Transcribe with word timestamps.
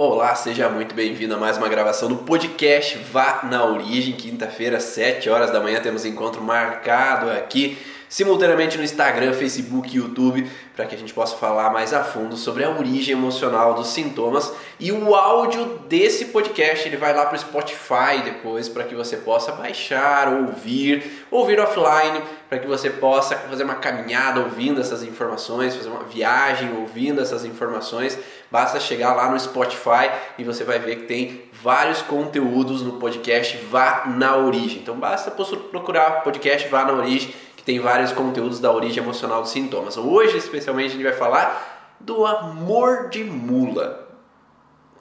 Olá, 0.00 0.32
seja 0.36 0.68
muito 0.68 0.94
bem-vindo 0.94 1.34
a 1.34 1.38
mais 1.38 1.58
uma 1.58 1.68
gravação 1.68 2.08
do 2.08 2.18
podcast 2.18 2.96
Vá 2.98 3.40
na 3.42 3.64
Origem. 3.64 4.14
Quinta-feira, 4.14 4.78
7 4.78 5.28
horas 5.28 5.50
da 5.50 5.58
manhã, 5.58 5.80
temos 5.80 6.04
encontro 6.04 6.40
marcado 6.40 7.28
aqui 7.28 7.76
simultaneamente 8.08 8.78
no 8.78 8.84
Instagram, 8.84 9.32
Facebook 9.32 9.88
e 9.94 10.00
YouTube, 10.00 10.50
para 10.74 10.86
que 10.86 10.94
a 10.94 10.98
gente 10.98 11.12
possa 11.12 11.36
falar 11.36 11.70
mais 11.70 11.92
a 11.92 12.02
fundo 12.02 12.36
sobre 12.36 12.64
a 12.64 12.70
origem 12.70 13.12
emocional 13.12 13.74
dos 13.74 13.88
sintomas. 13.88 14.52
E 14.78 14.90
o 14.92 15.14
áudio 15.14 15.80
desse 15.88 16.26
podcast 16.26 16.86
ele 16.86 16.96
vai 16.96 17.14
lá 17.14 17.26
para 17.26 17.36
o 17.36 17.38
Spotify 17.38 18.22
depois, 18.24 18.68
para 18.68 18.84
que 18.84 18.94
você 18.94 19.16
possa 19.16 19.52
baixar, 19.52 20.28
ouvir, 20.28 21.26
ouvir 21.30 21.60
offline, 21.60 22.22
para 22.48 22.58
que 22.58 22.66
você 22.66 22.88
possa 22.90 23.36
fazer 23.36 23.64
uma 23.64 23.74
caminhada 23.74 24.40
ouvindo 24.40 24.80
essas 24.80 25.02
informações, 25.02 25.74
fazer 25.74 25.88
uma 25.88 26.04
viagem 26.04 26.72
ouvindo 26.78 27.20
essas 27.20 27.44
informações. 27.44 28.18
Basta 28.50 28.80
chegar 28.80 29.12
lá 29.14 29.30
no 29.30 29.38
Spotify 29.38 30.10
e 30.38 30.44
você 30.44 30.64
vai 30.64 30.78
ver 30.78 30.96
que 30.96 31.06
tem 31.06 31.42
vários 31.62 32.00
conteúdos 32.00 32.82
no 32.82 32.92
podcast 32.92 33.58
Vá 33.70 34.04
na 34.06 34.36
Origem. 34.36 34.78
Então 34.78 34.96
basta 34.96 35.30
procurar 35.30 36.22
podcast 36.22 36.66
Vá 36.68 36.84
na 36.84 36.92
Origem 36.92 37.34
tem 37.68 37.80
vários 37.80 38.12
conteúdos 38.12 38.60
da 38.60 38.72
origem 38.72 39.02
emocional 39.02 39.42
dos 39.42 39.50
sintomas. 39.50 39.98
Hoje, 39.98 40.38
especialmente, 40.38 40.86
a 40.86 40.92
gente 40.92 41.02
vai 41.02 41.12
falar 41.12 41.92
do 42.00 42.24
amor 42.24 43.10
de 43.10 43.22
mula. 43.22 44.08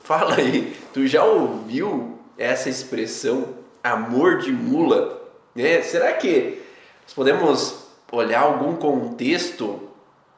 Fala 0.04 0.36
aí, 0.36 0.76
tu 0.94 1.08
já 1.08 1.24
ouviu 1.24 2.20
essa 2.38 2.68
expressão 2.68 3.54
amor 3.82 4.40
de 4.40 4.52
mula? 4.52 5.18
É, 5.56 5.82
será 5.82 6.12
que 6.12 6.62
nós 7.04 7.14
podemos 7.14 7.88
olhar 8.12 8.42
algum 8.42 8.76
contexto 8.76 9.90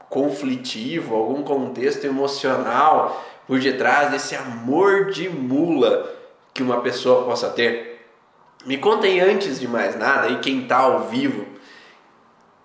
conflitivo, 0.08 1.16
algum 1.16 1.42
contexto 1.42 2.06
emocional 2.06 3.26
por 3.48 3.60
detrás 3.60 4.12
desse 4.12 4.36
amor 4.36 5.10
de 5.10 5.28
mula 5.28 6.14
que 6.54 6.62
uma 6.62 6.82
pessoa 6.82 7.26
possa 7.26 7.50
ter? 7.50 8.06
Me 8.68 8.78
contem 8.78 9.20
antes 9.20 9.60
de 9.60 9.68
mais 9.68 9.98
nada, 9.98 10.28
e 10.28 10.38
quem 10.38 10.62
está 10.62 10.78
ao 10.78 11.06
vivo, 11.06 11.58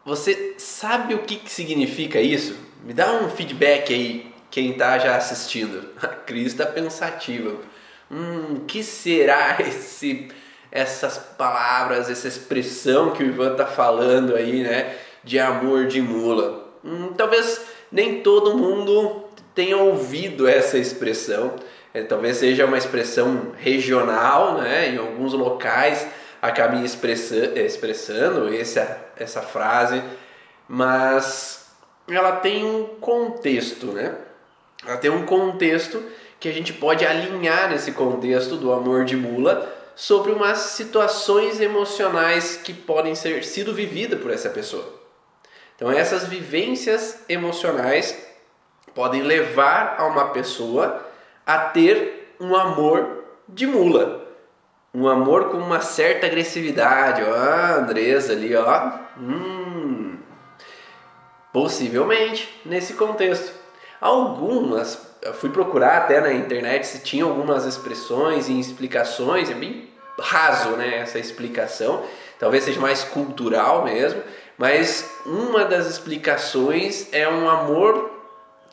você 0.05 0.55
sabe 0.59 1.15
o 1.15 1.21
que, 1.21 1.37
que 1.37 1.51
significa 1.51 2.21
isso? 2.21 2.55
Me 2.85 2.93
dá 2.93 3.13
um 3.15 3.31
feedback 3.31 3.93
aí, 3.95 4.35
quem 4.51 4.73
está 4.73 4.99
já 4.99 5.17
assistindo. 5.17 5.89
A 6.03 6.09
Cris 6.09 6.49
está 6.49 6.67
pensativa. 6.67 7.57
Hum, 8.11 8.65
que 8.67 8.85
será 8.85 9.57
esse, 9.67 10.29
essas 10.71 11.17
palavras, 11.17 12.11
essa 12.11 12.29
expressão 12.29 13.13
que 13.13 13.23
o 13.23 13.27
Ivan 13.27 13.53
está 13.53 13.67
falando 13.67 14.37
aí, 14.37 14.63
né? 14.63 14.95
De 15.25 15.39
amor 15.39 15.87
de 15.87 16.03
mula. 16.03 16.69
Hum, 16.85 17.15
talvez 17.17 17.63
nem 17.91 18.21
todo 18.21 18.59
mundo 18.59 19.25
tenha 19.55 19.79
ouvido 19.79 20.47
essa 20.47 20.77
expressão. 20.77 21.55
É, 21.95 22.03
talvez 22.03 22.37
seja 22.37 22.67
uma 22.67 22.77
expressão 22.77 23.53
regional, 23.57 24.59
né? 24.59 24.91
Em 24.91 24.99
alguns 24.99 25.33
locais 25.33 26.07
acabem 26.45 26.85
expressa, 26.85 27.37
expressando 27.59 28.53
essa, 28.55 29.01
essa 29.17 29.41
frase, 29.41 30.03
mas 30.69 31.71
ela 32.07 32.33
tem 32.33 32.65
um 32.65 32.85
contexto, 33.01 33.87
né? 33.87 34.15
Ela 34.87 34.99
tem 34.99 35.11
um 35.11 35.25
contexto 35.25 36.03
que 36.39 36.47
a 36.47 36.53
gente 36.53 36.75
pode 36.75 37.07
alinhar 37.07 37.71
nesse 37.71 37.93
contexto 37.93 38.57
do 38.57 38.73
amor 38.73 39.07
de 39.07 39.17
mula 39.17 39.73
sobre 39.97 40.33
umas 40.33 40.59
situações 40.59 41.61
emocionais 41.61 42.61
que 42.63 42.75
podem 42.75 43.15
ser 43.15 43.43
sido 43.43 43.73
vividas 43.73 44.21
por 44.21 44.31
essa 44.31 44.51
pessoa. 44.51 45.01
Então 45.77 45.91
essas 45.91 46.25
vivências 46.25 47.21
emocionais 47.27 48.17
podem 48.95 49.23
levar 49.23 49.97
a 49.99 50.07
uma 50.07 50.29
pessoa 50.29 51.07
a 51.47 51.59
ter 51.59 52.37
um 52.39 52.55
amor 52.55 53.25
de 53.49 53.67
mula. 53.67 54.24
Um 54.95 55.09
amor 55.09 55.51
com 55.51 55.57
uma 55.57 55.81
certa 55.81 56.27
agressividade. 56.27 57.23
Ó, 57.23 57.35
a 57.35 57.75
Andresa 57.79 58.33
ali, 58.33 58.55
ó. 58.55 58.93
Hum, 59.19 60.17
possivelmente 61.53 62.61
nesse 62.65 62.95
contexto. 62.95 63.53
Algumas, 64.01 64.99
fui 65.35 65.51
procurar 65.51 65.97
até 65.99 66.21
na 66.21 66.33
internet 66.33 66.87
se 66.87 67.01
tinha 67.01 67.25
algumas 67.25 67.65
expressões 67.65 68.49
e 68.49 68.61
explicações, 68.61 69.51
é 69.51 69.55
bem 69.55 69.89
raso 70.19 70.71
né, 70.71 70.99
essa 70.99 71.19
explicação, 71.19 72.05
talvez 72.39 72.65
seja 72.65 72.81
mais 72.81 73.03
cultural 73.03 73.85
mesmo, 73.85 74.23
mas 74.57 75.11
uma 75.27 75.65
das 75.65 75.87
explicações 75.87 77.09
é 77.13 77.29
um 77.29 77.49
amor 77.49 78.14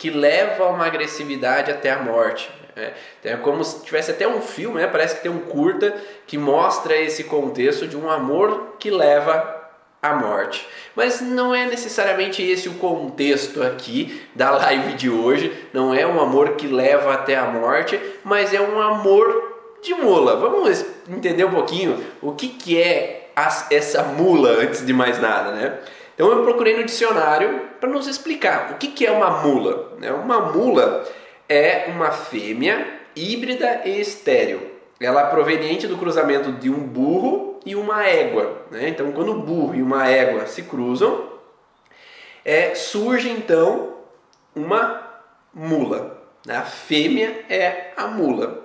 que 0.02 0.10
leva 0.10 0.64
a 0.64 0.68
uma 0.68 0.84
agressividade 0.84 1.70
até 1.70 1.92
a 1.92 2.02
morte. 2.02 2.50
É, 2.74 2.92
é 3.22 3.36
como 3.36 3.62
se 3.62 3.84
tivesse 3.84 4.10
até 4.10 4.26
um 4.26 4.42
filme, 4.42 4.80
né? 4.80 4.88
parece 4.88 5.14
que 5.14 5.22
tem 5.22 5.30
um 5.30 5.38
curta 5.38 5.94
que 6.26 6.36
mostra 6.36 6.96
esse 6.96 7.22
contexto 7.22 7.86
de 7.86 7.96
um 7.96 8.10
amor 8.10 8.74
que 8.80 8.90
leva 8.90 9.70
à 10.02 10.12
morte. 10.16 10.66
Mas 10.96 11.20
não 11.20 11.54
é 11.54 11.66
necessariamente 11.66 12.42
esse 12.42 12.68
o 12.68 12.74
contexto 12.74 13.62
aqui 13.62 14.26
da 14.34 14.50
live 14.50 14.94
de 14.94 15.08
hoje, 15.08 15.68
não 15.72 15.94
é 15.94 16.04
um 16.04 16.20
amor 16.20 16.56
que 16.56 16.66
leva 16.66 17.14
até 17.14 17.36
a 17.36 17.44
morte, 17.44 17.96
mas 18.24 18.52
é 18.52 18.60
um 18.60 18.82
amor 18.82 19.78
de 19.84 19.94
mula. 19.94 20.34
Vamos 20.34 20.84
entender 21.08 21.44
um 21.44 21.52
pouquinho 21.52 22.04
o 22.20 22.32
que, 22.32 22.48
que 22.48 22.76
é 22.76 23.30
essa 23.70 24.02
mula 24.02 24.50
antes 24.50 24.84
de 24.84 24.92
mais 24.92 25.20
nada, 25.20 25.52
né? 25.52 25.78
Então 26.14 26.30
eu 26.30 26.42
procurei 26.42 26.76
no 26.76 26.84
dicionário 26.84 27.68
para 27.80 27.88
nos 27.88 28.06
explicar 28.06 28.72
o 28.72 28.74
que, 28.76 28.88
que 28.88 29.06
é 29.06 29.10
uma 29.10 29.42
mula. 29.42 29.92
Né? 29.98 30.12
Uma 30.12 30.40
mula 30.40 31.04
é 31.48 31.86
uma 31.88 32.10
fêmea 32.10 33.00
híbrida 33.14 33.82
e 33.84 34.00
estéreo. 34.00 34.70
Ela 35.00 35.22
é 35.22 35.30
proveniente 35.30 35.86
do 35.86 35.98
cruzamento 35.98 36.52
de 36.52 36.70
um 36.70 36.78
burro 36.78 37.58
e 37.66 37.74
uma 37.74 38.06
égua. 38.06 38.62
Né? 38.70 38.88
Então, 38.88 39.10
quando 39.12 39.32
o 39.32 39.40
burro 39.40 39.74
e 39.74 39.82
uma 39.82 40.08
égua 40.08 40.46
se 40.46 40.62
cruzam, 40.62 41.32
é, 42.44 42.74
surge 42.74 43.28
então 43.28 43.96
uma 44.54 45.02
mula. 45.52 46.22
Né? 46.46 46.56
A 46.56 46.62
fêmea 46.62 47.44
é 47.48 47.92
a 47.96 48.06
mula. 48.06 48.62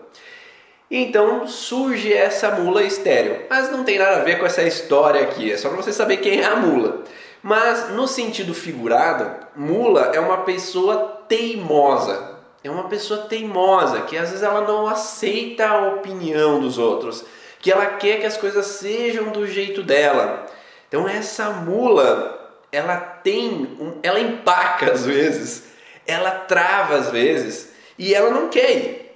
Então 0.89 1.47
surge 1.47 2.13
essa 2.13 2.51
mula 2.51 2.83
estéreo. 2.83 3.45
Mas 3.49 3.69
não 3.71 3.83
tem 3.83 3.99
nada 3.99 4.17
a 4.17 4.23
ver 4.23 4.39
com 4.39 4.45
essa 4.45 4.63
história 4.63 5.21
aqui, 5.21 5.51
é 5.51 5.57
só 5.57 5.69
para 5.69 5.77
você 5.77 5.91
saber 5.91 6.17
quem 6.17 6.39
é 6.39 6.45
a 6.45 6.55
mula. 6.55 7.03
Mas 7.41 7.89
no 7.89 8.07
sentido 8.07 8.53
figurado, 8.53 9.47
mula 9.55 10.11
é 10.13 10.19
uma 10.19 10.37
pessoa 10.37 11.23
teimosa, 11.27 12.35
é 12.63 12.69
uma 12.69 12.85
pessoa 12.85 13.21
teimosa, 13.21 14.01
que 14.01 14.17
às 14.17 14.29
vezes 14.29 14.43
ela 14.43 14.61
não 14.61 14.87
aceita 14.87 15.67
a 15.67 15.87
opinião 15.89 16.59
dos 16.59 16.77
outros, 16.77 17.23
que 17.59 17.71
ela 17.71 17.85
quer 17.85 18.19
que 18.19 18.25
as 18.25 18.37
coisas 18.37 18.65
sejam 18.65 19.29
do 19.29 19.47
jeito 19.47 19.83
dela. 19.83 20.45
Então 20.87 21.07
essa 21.07 21.49
mula, 21.51 22.61
ela 22.71 22.97
tem, 22.97 23.77
um, 23.79 23.99
ela 24.01 24.19
empaca 24.19 24.91
às 24.91 25.05
vezes, 25.05 25.65
ela 26.05 26.31
trava 26.31 26.95
às 26.95 27.09
vezes 27.09 27.71
e 27.97 28.13
ela 28.13 28.31
não 28.31 28.49
quer. 28.49 29.15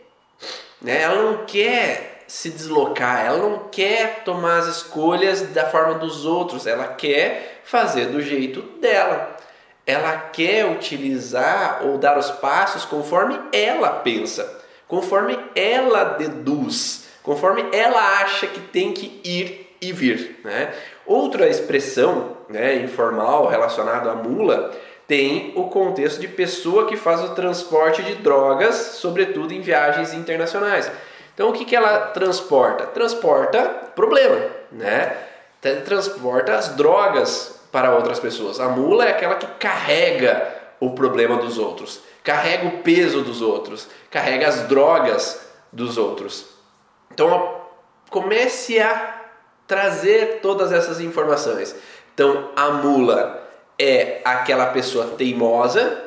Né? 0.82 1.02
Ela 1.02 1.22
não 1.24 1.46
quer 1.46 2.24
se 2.28 2.50
deslocar, 2.50 3.26
ela 3.26 3.38
não 3.38 3.68
quer 3.70 4.24
tomar 4.24 4.59
as 4.59 4.68
escolhas 4.68 5.42
da 5.50 5.70
forma 5.70 5.96
dos 5.96 6.26
outros, 6.26 6.66
ela 6.66 6.88
quer 6.88 7.60
fazer 7.72 8.08
do 8.08 8.22
jeito 8.22 8.62
dela 8.82 9.38
ela 9.88 10.16
quer 10.18 10.66
utilizar 10.66 11.82
ou 11.84 11.98
dar 11.98 12.18
os 12.18 12.30
passos 12.30 12.84
conforme 12.84 13.40
ela 13.52 13.90
pensa, 13.90 14.59
conforme 14.88 15.40
ela 15.56 16.04
deduz, 16.04 17.08
conforme 17.24 17.66
ela 17.72 18.22
acha 18.22 18.46
que 18.46 18.59
tem 18.59 18.92
que 18.92 19.22
ir 19.24 19.76
e 19.82 19.92
vir. 19.92 20.40
Né? 20.44 20.74
Outra 21.06 21.48
expressão 21.48 22.38
né, 22.50 22.76
informal 22.76 23.48
relacionada 23.48 24.12
à 24.12 24.16
mula 24.16 24.72
tem 25.08 25.53
o 25.56 25.64
contexto 25.66 26.20
de 26.20 26.28
pessoa 26.28 26.88
que 26.88 26.98
faz 26.98 27.22
o 27.22 27.36
transporte 27.36 28.03
de 28.03 28.16
drogas, 28.16 28.76
sobretudo 28.76 29.53
em 29.53 29.62
viagens 29.62 30.14
internacionais. 30.14 30.92
Então 31.34 31.50
o 31.50 31.53
que, 31.53 31.66
que 31.66 31.76
ela 31.76 32.08
transporta? 32.08 32.85
Transporta 32.88 33.64
problema, 33.96 34.46
né? 34.72 35.16
Transporta 35.85 36.56
as 36.56 36.70
drogas 36.76 37.60
para 37.72 37.96
outras 37.96 38.20
pessoas. 38.20 38.59
A 38.59 38.70
mula 38.70 39.06
é 39.06 39.12
aquela 39.12 39.35
que 39.35 39.47
carrega 39.59 40.62
o 40.79 40.91
problema 40.91 41.38
dos 41.38 41.58
outros, 41.58 42.02
carrega 42.23 42.68
o 42.68 42.79
peso 42.79 43.22
dos 43.22 43.41
outros, 43.41 43.88
carrega 44.09 44.47
as 44.47 44.68
drogas 44.68 45.47
dos 45.72 45.97
outros. 45.97 46.47
Então 47.12 47.62
comece 48.09 48.79
a 48.79 49.22
trazer 49.68 50.40
todas 50.41 50.72
essas 50.72 51.00
informações. 51.00 51.76
Então 52.14 52.52
a 52.56 52.70
mula 52.72 53.47
é 53.79 54.22
aquela 54.26 54.67
pessoa 54.67 55.08
teimosa 55.17 56.02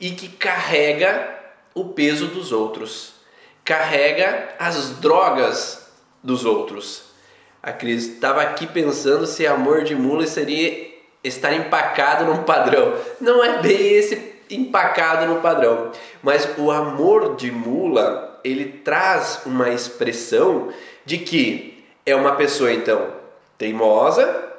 e 0.00 0.10
que 0.10 0.28
carrega 0.28 1.32
o 1.74 1.86
peso 1.86 2.28
dos 2.28 2.52
outros, 2.52 3.14
carrega 3.64 4.54
as 4.58 4.90
drogas 4.98 5.90
dos 6.22 6.44
outros. 6.44 7.04
A 7.62 7.72
Cris 7.72 8.06
estava 8.06 8.42
aqui 8.42 8.66
pensando 8.66 9.26
se 9.26 9.46
amor 9.46 9.84
de 9.84 9.94
mula 9.94 10.26
seria 10.26 10.93
estar 11.24 11.52
empacado 11.54 12.26
num 12.26 12.44
padrão. 12.44 12.94
Não 13.20 13.42
é 13.42 13.58
bem 13.62 13.94
esse 13.94 14.34
empacado 14.50 15.26
no 15.26 15.40
padrão, 15.40 15.90
mas 16.22 16.48
o 16.58 16.70
amor 16.70 17.34
de 17.34 17.50
mula 17.50 18.38
ele 18.44 18.66
traz 18.66 19.40
uma 19.46 19.70
expressão 19.70 20.68
de 21.04 21.18
que 21.18 21.84
é 22.04 22.14
uma 22.14 22.36
pessoa 22.36 22.70
então 22.70 23.14
teimosa, 23.56 24.52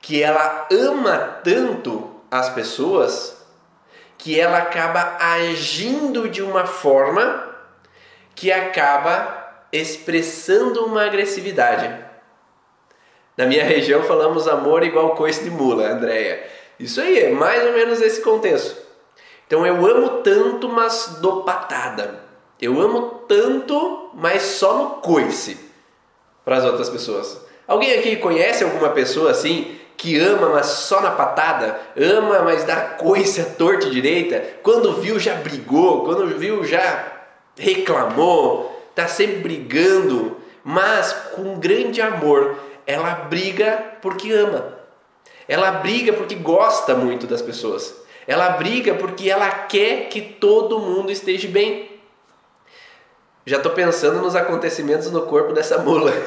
que 0.00 0.22
ela 0.22 0.66
ama 0.72 1.40
tanto 1.44 2.10
as 2.30 2.48
pessoas 2.48 3.36
que 4.18 4.38
ela 4.38 4.58
acaba 4.58 5.16
agindo 5.18 6.28
de 6.28 6.42
uma 6.42 6.66
forma 6.66 7.48
que 8.34 8.50
acaba 8.50 9.64
expressando 9.72 10.84
uma 10.84 11.04
agressividade. 11.04 12.09
Na 13.40 13.46
minha 13.46 13.64
região 13.64 14.02
falamos 14.02 14.46
amor 14.46 14.82
igual 14.82 15.14
coice 15.14 15.42
de 15.42 15.50
mula, 15.50 15.90
Andréia. 15.90 16.46
Isso 16.78 17.00
aí, 17.00 17.18
é 17.20 17.30
mais 17.30 17.64
ou 17.66 17.72
menos 17.72 18.00
esse 18.02 18.20
contexto. 18.20 18.76
Então 19.46 19.66
eu 19.66 19.74
amo 19.86 20.22
tanto, 20.22 20.68
mas 20.68 21.16
dou 21.22 21.42
patada. 21.42 22.20
Eu 22.60 22.78
amo 22.78 23.22
tanto, 23.26 24.10
mas 24.12 24.42
só 24.42 24.74
no 24.76 24.90
coice 25.00 25.58
para 26.44 26.58
as 26.58 26.64
outras 26.64 26.90
pessoas. 26.90 27.40
Alguém 27.66 27.98
aqui 27.98 28.16
conhece 28.16 28.62
alguma 28.62 28.90
pessoa 28.90 29.30
assim 29.30 29.78
que 29.96 30.18
ama, 30.18 30.50
mas 30.50 30.66
só 30.66 31.00
na 31.00 31.10
patada, 31.10 31.78
ama, 31.96 32.40
mas 32.40 32.64
dá 32.64 32.76
coice 32.76 33.40
à 33.40 33.44
torta 33.44 33.86
e 33.86 33.90
direita, 33.90 34.42
quando 34.62 34.94
viu 34.94 35.18
já 35.18 35.34
brigou, 35.34 36.04
quando 36.04 36.26
viu 36.38 36.64
já 36.64 37.06
reclamou, 37.58 38.90
tá 38.94 39.06
sempre 39.06 39.36
brigando, 39.36 40.38
mas 40.64 41.12
com 41.34 41.58
grande 41.58 42.00
amor. 42.00 42.56
Ela 42.90 43.14
briga 43.14 43.98
porque 44.02 44.32
ama. 44.32 44.78
Ela 45.46 45.70
briga 45.70 46.12
porque 46.12 46.34
gosta 46.34 46.92
muito 46.92 47.24
das 47.24 47.40
pessoas. 47.40 47.94
Ela 48.26 48.50
briga 48.50 48.94
porque 48.94 49.30
ela 49.30 49.48
quer 49.48 50.08
que 50.08 50.20
todo 50.20 50.80
mundo 50.80 51.12
esteja 51.12 51.46
bem. 51.46 51.88
Já 53.46 53.58
estou 53.58 53.70
pensando 53.72 54.20
nos 54.20 54.34
acontecimentos 54.34 55.10
no 55.12 55.22
corpo 55.22 55.52
dessa 55.52 55.78
mula. 55.78 56.12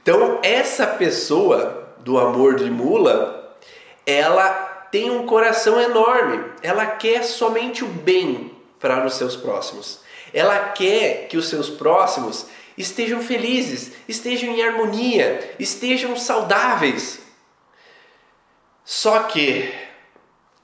Então, 0.00 0.38
essa 0.42 0.86
pessoa 0.86 1.86
do 1.98 2.18
amor 2.18 2.54
de 2.54 2.70
mula, 2.70 3.58
ela 4.06 4.48
tem 4.90 5.10
um 5.10 5.26
coração 5.26 5.78
enorme. 5.78 6.42
Ela 6.62 6.86
quer 6.86 7.22
somente 7.22 7.84
o 7.84 7.88
bem 7.88 8.56
para 8.80 9.04
os 9.04 9.16
seus 9.16 9.36
próximos. 9.36 10.00
Ela 10.32 10.70
quer 10.70 11.28
que 11.28 11.36
os 11.36 11.46
seus 11.48 11.68
próximos 11.68 12.46
estejam 12.78 13.20
felizes, 13.20 13.92
estejam 14.08 14.54
em 14.54 14.62
harmonia, 14.62 15.54
estejam 15.58 16.16
saudáveis. 16.16 17.18
Só 18.84 19.24
que 19.24 19.70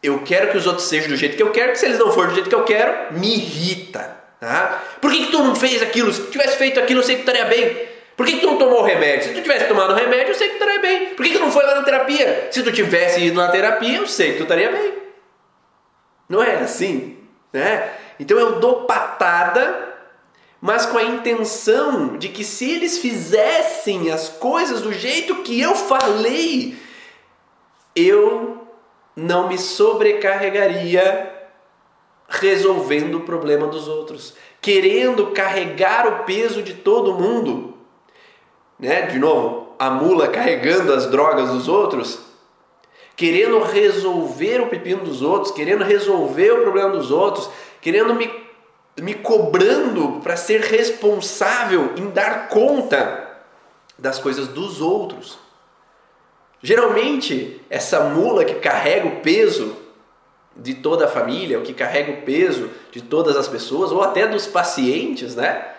eu 0.03 0.23
quero 0.23 0.51
que 0.51 0.57
os 0.57 0.67
outros 0.67 0.87
sejam 0.87 1.09
do 1.09 1.17
jeito 1.17 1.37
que 1.37 1.43
eu 1.43 1.51
quero, 1.51 1.73
que 1.73 1.79
se 1.79 1.87
eles 1.87 1.99
não 1.99 2.13
forem 2.13 2.31
do 2.31 2.35
jeito 2.37 2.49
que 2.49 2.55
eu 2.55 2.65
quero, 2.65 3.13
me 3.15 3.37
irrita. 3.37 4.17
Tá? 4.41 4.83
Por 5.01 5.11
que, 5.11 5.27
que 5.27 5.33
tu 5.33 5.43
não 5.43 5.57
fez 5.57 5.83
aquilo? 5.83 6.13
Se 6.13 6.23
tu 6.23 6.31
tivesse 6.31 6.57
feito 6.57 6.79
aquilo, 6.79 7.01
eu 7.01 7.05
sei 7.05 7.17
que 7.17 7.23
estaria 7.23 7.47
bem. 7.47 7.89
Por 8.17 8.27
que, 8.27 8.35
que 8.35 8.41
tu 8.41 8.47
não 8.47 8.59
tomou 8.59 8.81
o 8.81 8.85
remédio? 8.85 9.29
Se 9.29 9.35
tu 9.35 9.43
tivesse 9.43 9.67
tomado 9.67 9.93
o 9.93 9.97
remédio, 9.97 10.29
eu 10.29 10.35
sei 10.35 10.51
que 10.51 10.57
tu 10.57 10.63
estaria 10.63 10.81
bem. 10.81 11.15
Por 11.15 11.25
que, 11.25 11.33
que 11.33 11.39
tu 11.39 11.45
não 11.45 11.51
foi 11.51 11.65
lá 11.65 11.75
na 11.75 11.83
terapia? 11.83 12.49
Se 12.51 12.63
tu 12.63 12.71
tivesse 12.71 13.21
ido 13.21 13.37
na 13.37 13.49
terapia, 13.49 13.99
eu 13.99 14.07
sei 14.07 14.33
que 14.33 14.37
tu 14.39 14.43
estaria 14.45 14.71
bem. 14.71 14.95
Não 16.29 16.43
é 16.43 16.57
assim? 16.57 17.19
Né? 17.53 17.91
Então 18.21 18.39
eu 18.39 18.61
dou 18.61 18.85
patada, 18.85 19.94
mas 20.65 20.87
com 20.87 20.97
a 20.97 21.05
intenção 21.05 22.17
de 22.17 22.31
que 22.31 22.43
se 22.43 22.71
eles 22.71 22.97
fizessem 22.97 24.11
as 24.11 24.29
coisas 24.31 24.81
do 24.81 24.93
jeito 24.93 25.43
que 25.43 25.61
eu 25.61 25.75
falei, 25.75 26.75
eu 27.95 28.67
não 29.15 29.49
me 29.49 29.59
sobrecarregaria 29.59 31.31
resolvendo 32.29 33.17
o 33.17 33.21
problema 33.21 33.67
dos 33.67 33.87
outros, 33.87 34.35
querendo 34.61 35.33
carregar 35.33 36.09
o 36.09 36.25
peso 36.25 36.63
de 36.63 36.73
todo 36.73 37.13
mundo 37.13 37.75
né? 38.79 39.03
De 39.03 39.19
novo, 39.19 39.75
a 39.79 39.91
mula 39.91 40.29
carregando 40.29 40.93
as 40.93 41.07
drogas 41.07 41.51
dos 41.51 41.69
outros, 41.69 42.19
querendo 43.17 43.61
resolver 43.61 44.61
o 44.61 44.67
pepino 44.67 45.05
dos 45.05 45.23
outros, 45.23 45.53
querendo 45.53 45.85
resolver 45.85 46.53
o 46.53 46.63
problema 46.63 46.91
dos 46.91 47.11
outros, 47.11 47.49
querendo 47.81 48.15
me, 48.15 48.31
me 49.01 49.15
cobrando 49.15 50.21
para 50.21 50.37
ser 50.37 50.61
responsável 50.61 51.95
em 51.97 52.11
dar 52.11 52.49
conta 52.49 53.25
das 53.99 54.19
coisas 54.19 54.49
dos 54.49 54.81
outros. 54.81 55.39
Geralmente, 56.63 57.61
essa 57.69 58.01
mula 58.01 58.45
que 58.45 58.55
carrega 58.55 59.07
o 59.07 59.21
peso 59.21 59.77
de 60.57 60.75
toda 60.75 61.07
a 61.07 61.09
família, 61.09 61.59
o 61.59 61.63
que 61.63 61.75
carrega 61.75 62.13
o 62.13 62.23
peso 62.23 62.71
de 62.91 63.03
todas 63.03 63.37
as 63.37 63.49
pessoas, 63.49 63.91
ou 63.91 64.03
até 64.03 64.27
dos 64.27 64.47
pacientes, 64.47 65.35
né? 65.35 65.73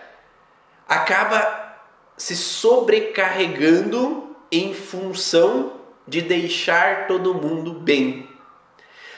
Acaba 0.86 1.74
se 2.16 2.36
sobrecarregando 2.36 4.36
em 4.52 4.74
função 4.74 5.72
de 6.06 6.22
deixar 6.22 7.08
todo 7.08 7.34
mundo 7.34 7.72
bem. 7.72 8.28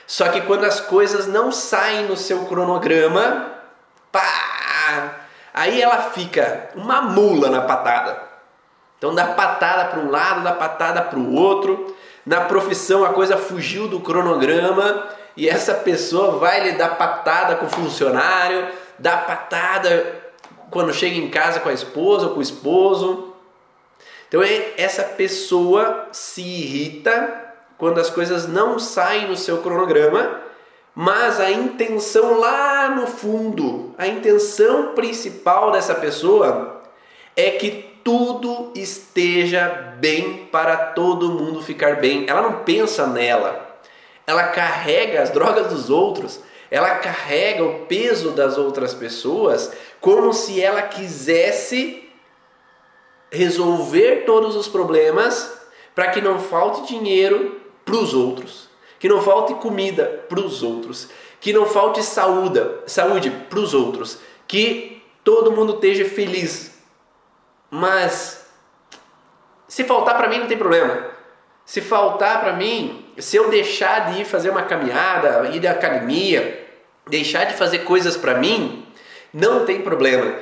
Só 0.07 0.31
que 0.31 0.41
quando 0.41 0.65
as 0.65 0.81
coisas 0.81 1.27
não 1.27 1.53
saem 1.53 2.07
no 2.07 2.17
seu 2.17 2.47
cronograma, 2.47 3.58
pá, 4.13 5.21
aí 5.53 5.81
ela 5.81 6.11
fica 6.11 6.71
uma 6.75 7.03
mula 7.03 7.51
na 7.51 7.63
patada. 7.63 8.23
Então 8.99 9.15
dá 9.15 9.29
patada 9.29 9.87
para 9.87 10.01
um 10.01 10.11
lado, 10.11 10.43
dá 10.43 10.53
patada 10.53 11.03
para 11.03 11.19
o 11.19 11.35
outro. 11.35 11.97
Na 12.27 12.43
profissão 12.43 13.05
a 13.05 13.13
coisa 13.13 13.37
fugiu 13.37 13.89
do 13.89 14.01
cronograma 14.01 15.09
e 15.37 15.49
essa 15.49 15.73
pessoa 15.73 16.39
vai 16.39 16.61
lhe 16.65 16.73
dar 16.73 16.97
patada 16.97 17.57
com 17.57 17.67
o 17.67 17.71
funcionário, 17.71 18.69
dá 18.99 19.17
patada 19.17 20.17
quando 20.71 20.93
chega 20.93 21.17
em 21.17 21.31
casa 21.31 21.61
com 21.61 21.69
a 21.69 21.73
esposa 21.73 22.27
ou 22.27 22.33
com 22.33 22.41
o 22.41 22.43
esposo. 22.43 23.35
Então 24.27 24.43
é, 24.43 24.75
essa 24.77 25.05
pessoa 25.05 26.09
se 26.13 26.43
irrita 26.43 27.47
quando 27.79 28.01
as 28.01 28.11
coisas 28.11 28.47
não 28.47 28.79
saem 28.79 29.29
no 29.29 29.37
seu 29.37 29.63
cronograma, 29.63 30.41
mas 31.01 31.39
a 31.39 31.49
intenção 31.49 32.41
lá 32.41 32.89
no 32.89 33.07
fundo, 33.07 33.95
a 33.97 34.09
intenção 34.09 34.97
principal 34.97 35.71
dessa 35.71 35.95
pessoa 35.95 36.83
é 37.37 37.53
que 37.53 38.01
tudo 38.03 38.73
esteja 38.75 39.95
bem 40.01 40.49
para 40.51 40.77
todo 40.77 41.31
mundo 41.31 41.63
ficar 41.63 42.01
bem. 42.01 42.25
Ela 42.29 42.43
não 42.43 42.65
pensa 42.65 43.07
nela. 43.07 43.79
Ela 44.27 44.49
carrega 44.49 45.23
as 45.23 45.31
drogas 45.31 45.69
dos 45.69 45.89
outros, 45.89 46.41
ela 46.69 46.97
carrega 46.97 47.63
o 47.63 47.87
peso 47.87 48.33
das 48.33 48.59
outras 48.59 48.93
pessoas 48.93 49.73
como 50.01 50.33
se 50.33 50.61
ela 50.61 50.83
quisesse 50.83 52.11
resolver 53.31 54.25
todos 54.27 54.57
os 54.57 54.67
problemas 54.67 55.61
para 55.95 56.09
que 56.09 56.21
não 56.21 56.41
falte 56.41 56.89
dinheiro 56.89 57.61
para 57.85 57.95
os 57.95 58.13
outros, 58.15 58.68
que 58.99 59.09
não 59.09 59.23
falte 59.23 59.55
comida 59.55 60.25
para 60.29 60.41
os 60.41 60.63
outros, 60.63 61.09
que 61.41 61.53
não 61.53 61.67
falte 61.67 62.03
saúde, 62.03 62.61
saúde 62.87 63.31
para 63.31 63.59
os 63.59 63.75
outros, 63.75 64.19
que 64.47 65.03
todo 65.23 65.53
mundo 65.53 65.75
esteja 65.75 66.05
feliz. 66.05 66.79
Mas 67.71 68.47
se 69.69 69.85
faltar 69.85 70.17
para 70.17 70.29
mim 70.29 70.39
não 70.39 70.47
tem 70.47 70.59
problema. 70.59 71.07
Se 71.65 71.81
faltar 71.81 72.41
para 72.41 72.55
mim, 72.55 73.05
se 73.19 73.37
eu 73.37 73.51
deixar 73.51 74.11
de 74.11 74.23
ir 74.23 74.25
fazer 74.25 74.49
uma 74.49 74.63
caminhada, 74.63 75.49
ir 75.49 75.67
à 75.67 75.73
academia, 75.73 76.67
deixar 77.07 77.45
de 77.45 77.55
fazer 77.55 77.81
coisas 77.81 78.17
para 78.17 78.35
mim, 78.35 78.87
não 79.33 79.67
tem 79.67 79.83
problema. 79.83 80.35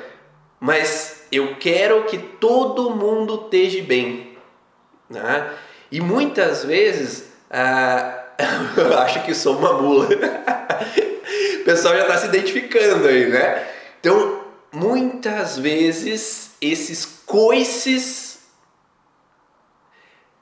Mas 0.61 1.27
eu 1.33 1.57
quero 1.57 2.05
que 2.05 2.17
todo 2.17 2.91
mundo 2.91 3.43
esteja 3.45 3.83
bem. 3.83 4.39
Né? 5.11 5.51
E 5.91 6.01
muitas 6.01 6.65
vezes, 6.65 7.33
ah, 7.51 8.26
eu 8.77 8.99
acho 8.99 9.25
que 9.25 9.35
sou 9.35 9.57
uma 9.57 9.75
mula. 9.75 10.07
o 10.07 11.65
pessoal 11.65 11.95
já 11.95 12.03
está 12.03 12.19
se 12.19 12.27
identificando 12.27 13.09
aí, 13.09 13.29
né? 13.29 13.67
Então, 14.01 14.41
muitas 14.73 15.59
vezes, 15.59 16.51
esses 16.61 17.05
coices 17.25 18.39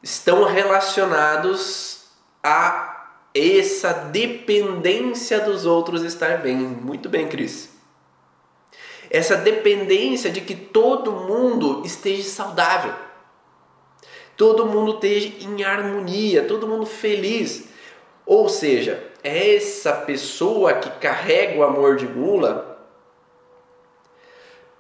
estão 0.03 0.45
relacionados 0.45 2.05
a 2.43 2.95
essa 3.35 3.93
dependência 3.93 5.41
dos 5.41 5.65
outros 5.67 6.03
estar 6.03 6.39
bem. 6.39 6.57
Muito 6.57 7.09
bem, 7.09 7.27
Cris. 7.27 7.71
Essa 9.11 9.37
dependência 9.37 10.31
de 10.31 10.41
que 10.41 10.55
todo 10.55 11.13
mundo 11.13 11.83
esteja 11.85 12.29
saudável, 12.29 12.95
todo 14.37 14.67
mundo 14.67 14.95
esteja 14.95 15.33
em 15.41 15.65
harmonia, 15.65 16.45
todo 16.45 16.69
mundo 16.69 16.87
feliz. 16.87 17.74
Ou 18.27 18.49
seja, 18.49 19.03
essa 19.23 19.93
pessoa 19.93 20.75
que 20.75 20.91
carrega 20.99 21.59
o 21.59 21.63
amor 21.63 21.97
de 21.97 22.07
mula, 22.07 22.79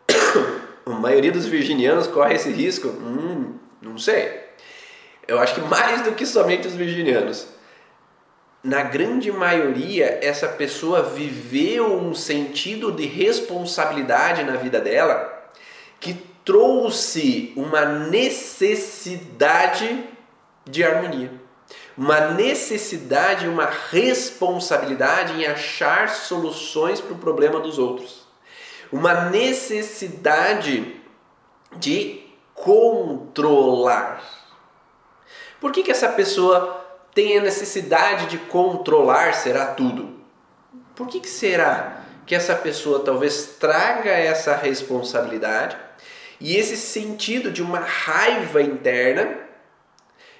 a 0.86 0.90
maioria 0.90 1.32
dos 1.32 1.46
virginianos 1.46 2.06
corre 2.06 2.34
esse 2.34 2.50
risco? 2.50 2.88
Hum, 2.88 3.58
não 3.82 3.98
sei. 3.98 4.44
Eu 5.26 5.38
acho 5.38 5.54
que 5.54 5.60
mais 5.62 6.02
do 6.02 6.12
que 6.12 6.26
somente 6.26 6.68
os 6.68 6.74
virginianos 6.74 7.54
na 8.64 8.82
grande 8.82 9.30
maioria, 9.30 10.18
essa 10.22 10.48
pessoa 10.48 11.02
viveu 11.02 12.00
um 12.00 12.14
sentido 12.14 12.90
de 12.90 13.04
responsabilidade 13.04 14.42
na 14.42 14.56
vida 14.56 14.80
dela 14.80 15.52
que 16.00 16.14
trouxe 16.42 17.52
uma 17.54 17.84
necessidade 17.84 20.02
de 20.64 20.82
harmonia, 20.82 21.30
uma 21.96 22.32
necessidade, 22.32 23.48
uma 23.48 23.70
responsabilidade 23.90 25.34
em 25.34 25.46
achar 25.46 26.08
soluções 26.08 27.00
para 27.00 27.12
o 27.12 27.18
problema 27.18 27.60
dos 27.60 27.78
outros, 27.78 28.26
uma 28.92 29.30
necessidade 29.30 31.00
de 31.76 32.22
controlar. 32.54 34.22
Por 35.60 35.72
que, 35.72 35.82
que 35.82 35.90
essa 35.90 36.08
pessoa 36.08 36.84
tem 37.14 37.38
a 37.38 37.42
necessidade 37.42 38.26
de 38.26 38.38
controlar 38.38 39.34
será 39.34 39.66
tudo. 39.66 40.12
Por 40.96 41.06
que, 41.06 41.20
que 41.20 41.28
será 41.28 42.02
que 42.26 42.34
essa 42.34 42.56
pessoa 42.56 43.04
talvez 43.04 43.56
traga 43.60 44.10
essa 44.10 44.56
responsabilidade 44.56 45.76
e 46.40 46.56
esse 46.56 46.76
sentido 46.76 47.52
de 47.52 47.62
uma 47.62 47.78
raiva 47.78 48.60
interna 48.60 49.38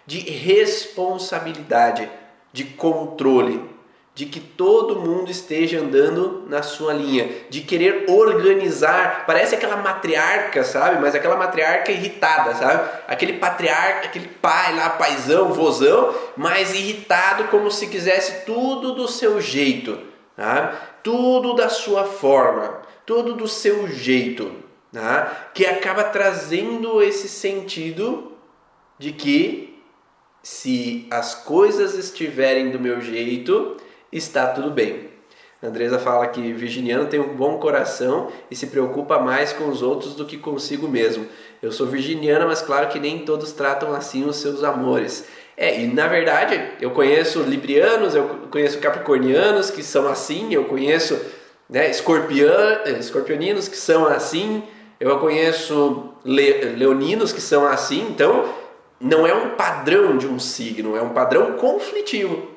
de 0.06 0.18
responsabilidade, 0.20 2.10
de 2.52 2.64
controle? 2.64 3.74
de 4.14 4.26
que 4.26 4.38
todo 4.38 5.00
mundo 5.00 5.28
esteja 5.28 5.80
andando 5.80 6.44
na 6.48 6.62
sua 6.62 6.92
linha, 6.92 7.28
de 7.50 7.62
querer 7.62 8.08
organizar, 8.08 9.24
parece 9.26 9.56
aquela 9.56 9.76
matriarca, 9.76 10.62
sabe? 10.62 11.00
Mas 11.00 11.16
aquela 11.16 11.36
matriarca 11.36 11.90
irritada, 11.90 12.54
sabe? 12.54 12.90
Aquele 13.08 13.34
patriarca, 13.34 14.06
aquele 14.06 14.28
pai 14.28 14.76
lá, 14.76 14.90
paizão, 14.90 15.52
vozão, 15.52 16.14
mas 16.36 16.72
irritado 16.72 17.44
como 17.44 17.72
se 17.72 17.88
quisesse 17.88 18.44
tudo 18.44 18.94
do 18.94 19.08
seu 19.08 19.40
jeito, 19.40 19.98
tá? 20.36 20.80
Tudo 21.02 21.54
da 21.54 21.68
sua 21.68 22.04
forma, 22.04 22.82
tudo 23.04 23.34
do 23.34 23.48
seu 23.48 23.88
jeito, 23.88 24.52
tá? 24.92 25.48
Que 25.52 25.66
acaba 25.66 26.04
trazendo 26.04 27.02
esse 27.02 27.28
sentido 27.28 28.30
de 28.96 29.10
que 29.10 29.63
se 30.44 31.06
as 31.10 31.34
coisas 31.34 31.94
estiverem 31.94 32.70
do 32.70 32.78
meu 32.78 33.00
jeito, 33.00 33.78
está 34.12 34.46
tudo 34.48 34.70
bem. 34.70 35.08
Andresa 35.62 35.98
fala 35.98 36.26
que 36.26 36.52
virginiano 36.52 37.06
tem 37.06 37.18
um 37.18 37.34
bom 37.34 37.56
coração 37.56 38.30
e 38.50 38.54
se 38.54 38.66
preocupa 38.66 39.18
mais 39.18 39.54
com 39.54 39.70
os 39.70 39.80
outros 39.80 40.14
do 40.14 40.26
que 40.26 40.36
consigo 40.36 40.86
mesmo. 40.86 41.26
Eu 41.62 41.72
sou 41.72 41.86
virginiana, 41.86 42.44
mas 42.44 42.60
claro 42.60 42.88
que 42.88 43.00
nem 43.00 43.20
todos 43.20 43.52
tratam 43.52 43.94
assim 43.94 44.26
os 44.26 44.36
seus 44.36 44.62
amores. 44.62 45.26
É, 45.56 45.80
e 45.80 45.86
na 45.86 46.06
verdade 46.06 46.72
eu 46.78 46.90
conheço 46.90 47.40
librianos, 47.40 48.14
eu 48.14 48.28
conheço 48.50 48.78
capricornianos 48.78 49.70
que 49.70 49.82
são 49.82 50.06
assim, 50.06 50.52
eu 50.52 50.66
conheço 50.66 51.18
né, 51.70 51.88
escorpian, 51.88 52.82
escorpioninos 52.98 53.66
que 53.66 53.78
são 53.78 54.04
assim, 54.06 54.62
eu 55.00 55.18
conheço 55.18 56.12
le, 56.22 56.74
leoninos 56.76 57.32
que 57.32 57.40
são 57.40 57.66
assim, 57.66 58.06
então 58.10 58.62
não 59.04 59.26
é 59.26 59.34
um 59.34 59.50
padrão 59.50 60.16
de 60.16 60.26
um 60.26 60.38
signo, 60.38 60.96
é 60.96 61.02
um 61.02 61.10
padrão 61.10 61.58
conflitivo. 61.58 62.50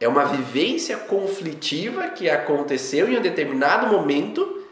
É 0.00 0.08
uma 0.08 0.24
vivência 0.24 0.96
conflitiva 0.96 2.08
que 2.08 2.30
aconteceu 2.30 3.10
em 3.10 3.18
um 3.18 3.20
determinado 3.20 3.86
momento 3.86 4.62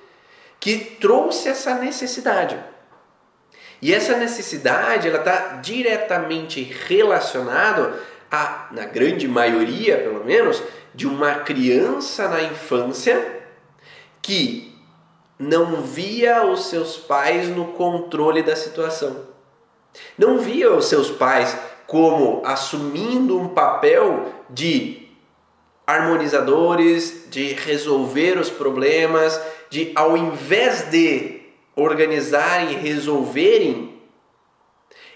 que 0.58 0.78
trouxe 0.78 1.50
essa 1.50 1.74
necessidade. 1.74 2.58
E 3.82 3.92
essa 3.92 4.16
necessidade 4.16 5.06
ela 5.06 5.18
está 5.18 5.56
diretamente 5.56 6.62
relacionada 6.62 8.00
a, 8.30 8.68
na 8.70 8.86
grande 8.86 9.28
maioria, 9.28 9.98
pelo 9.98 10.24
menos, 10.24 10.62
de 10.94 11.06
uma 11.06 11.34
criança 11.34 12.28
na 12.28 12.42
infância 12.44 13.42
que 14.22 14.74
não 15.38 15.82
via 15.82 16.46
os 16.46 16.64
seus 16.70 16.96
pais 16.96 17.46
no 17.48 17.72
controle 17.72 18.42
da 18.42 18.56
situação. 18.56 19.33
Não 20.16 20.38
via 20.38 20.72
os 20.72 20.86
seus 20.86 21.10
pais 21.10 21.56
como 21.86 22.42
assumindo 22.44 23.38
um 23.38 23.48
papel 23.48 24.32
de 24.50 25.08
harmonizadores, 25.86 27.26
de 27.28 27.52
resolver 27.52 28.38
os 28.38 28.48
problemas, 28.50 29.40
de 29.68 29.92
ao 29.94 30.16
invés 30.16 30.90
de 30.90 31.42
organizarem 31.76 32.72
e 32.72 32.76
resolverem, 32.76 34.00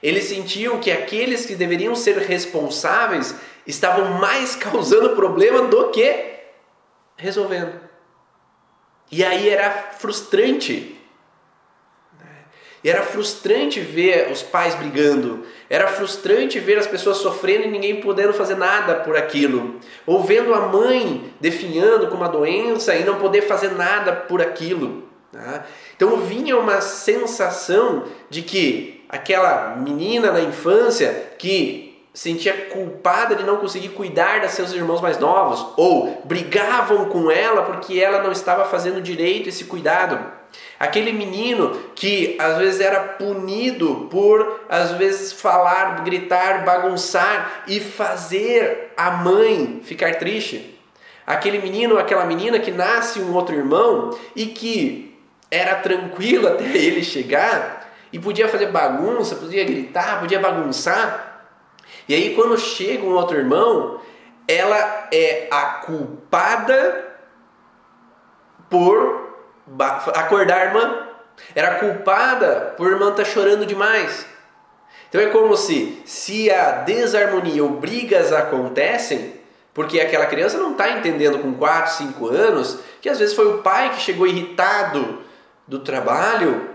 eles 0.02 0.24
sentiam 0.24 0.78
que 0.78 0.90
aqueles 0.90 1.46
que 1.46 1.54
deveriam 1.54 1.94
ser 1.94 2.18
responsáveis 2.18 3.34
estavam 3.66 4.18
mais 4.18 4.54
causando 4.56 5.16
problema 5.16 5.62
do 5.62 5.90
que 5.90 6.38
resolvendo. 7.16 7.80
E 9.10 9.24
aí 9.24 9.48
era 9.48 9.70
frustrante 9.98 10.97
e 12.82 12.88
era 12.88 13.02
frustrante 13.02 13.80
ver 13.80 14.30
os 14.30 14.42
pais 14.42 14.74
brigando, 14.74 15.44
era 15.68 15.88
frustrante 15.88 16.60
ver 16.60 16.78
as 16.78 16.86
pessoas 16.86 17.18
sofrendo 17.18 17.64
e 17.64 17.70
ninguém 17.70 18.00
podendo 18.00 18.32
fazer 18.32 18.56
nada 18.56 18.96
por 18.96 19.16
aquilo, 19.16 19.76
ou 20.06 20.22
vendo 20.22 20.54
a 20.54 20.60
mãe 20.60 21.32
definhando 21.40 22.06
com 22.08 22.16
uma 22.16 22.28
doença 22.28 22.94
e 22.94 23.04
não 23.04 23.16
poder 23.16 23.42
fazer 23.42 23.72
nada 23.72 24.12
por 24.12 24.40
aquilo. 24.40 25.04
Tá? 25.32 25.64
Então 25.96 26.16
vinha 26.18 26.56
uma 26.56 26.80
sensação 26.80 28.04
de 28.30 28.42
que 28.42 29.04
aquela 29.08 29.76
menina 29.76 30.30
na 30.32 30.40
infância 30.40 31.32
que 31.38 31.88
sentia 32.14 32.52
culpada 32.70 33.36
de 33.36 33.44
não 33.44 33.58
conseguir 33.58 33.90
cuidar 33.90 34.40
dos 34.40 34.50
seus 34.50 34.72
irmãos 34.72 35.00
mais 35.00 35.18
novos, 35.18 35.64
ou 35.76 36.20
brigavam 36.24 37.04
com 37.06 37.30
ela 37.30 37.62
porque 37.62 38.00
ela 38.00 38.22
não 38.22 38.32
estava 38.32 38.64
fazendo 38.64 39.00
direito 39.00 39.48
esse 39.48 39.64
cuidado. 39.64 40.37
Aquele 40.78 41.12
menino 41.12 41.70
que 41.94 42.36
às 42.38 42.58
vezes 42.58 42.80
era 42.80 43.00
punido 43.00 44.08
por 44.10 44.60
às 44.68 44.92
vezes 44.92 45.32
falar, 45.32 46.04
gritar, 46.04 46.64
bagunçar 46.64 47.64
e 47.66 47.80
fazer 47.80 48.92
a 48.96 49.10
mãe 49.10 49.80
ficar 49.84 50.16
triste. 50.16 50.78
Aquele 51.26 51.58
menino, 51.58 51.98
aquela 51.98 52.24
menina 52.24 52.58
que 52.58 52.70
nasce 52.70 53.20
um 53.20 53.34
outro 53.34 53.54
irmão 53.54 54.16
e 54.34 54.46
que 54.46 55.18
era 55.50 55.74
tranquilo 55.76 56.46
até 56.48 56.64
ele 56.64 57.02
chegar 57.02 57.92
e 58.12 58.18
podia 58.18 58.48
fazer 58.48 58.66
bagunça, 58.66 59.36
podia 59.36 59.64
gritar, 59.64 60.20
podia 60.20 60.38
bagunçar. 60.38 61.44
E 62.08 62.14
aí 62.14 62.34
quando 62.34 62.56
chega 62.56 63.04
um 63.04 63.12
outro 63.12 63.36
irmão, 63.36 64.00
ela 64.46 65.08
é 65.12 65.48
a 65.50 65.62
culpada 65.84 67.04
por 68.70 69.27
acordar 70.14 70.60
a 70.60 70.64
irmã. 70.64 71.08
Era 71.54 71.76
culpada 71.76 72.74
por 72.76 72.88
a 72.88 72.90
irmã 72.90 73.10
estar 73.10 73.22
tá 73.22 73.28
chorando 73.28 73.64
demais. 73.64 74.26
Então 75.08 75.20
é 75.20 75.26
como 75.26 75.56
se, 75.56 76.02
se 76.04 76.50
a 76.50 76.82
desarmonia 76.82 77.62
ou 77.62 77.70
brigas 77.70 78.32
acontecem, 78.32 79.34
porque 79.72 80.00
aquela 80.00 80.26
criança 80.26 80.58
não 80.58 80.72
está 80.72 80.90
entendendo 80.90 81.38
com 81.38 81.54
4, 81.54 81.92
5 81.94 82.26
anos 82.26 82.78
que 83.00 83.08
às 83.08 83.18
vezes 83.18 83.34
foi 83.34 83.46
o 83.46 83.58
pai 83.58 83.90
que 83.90 84.00
chegou 84.00 84.26
irritado 84.26 85.20
do 85.66 85.78
trabalho 85.78 86.68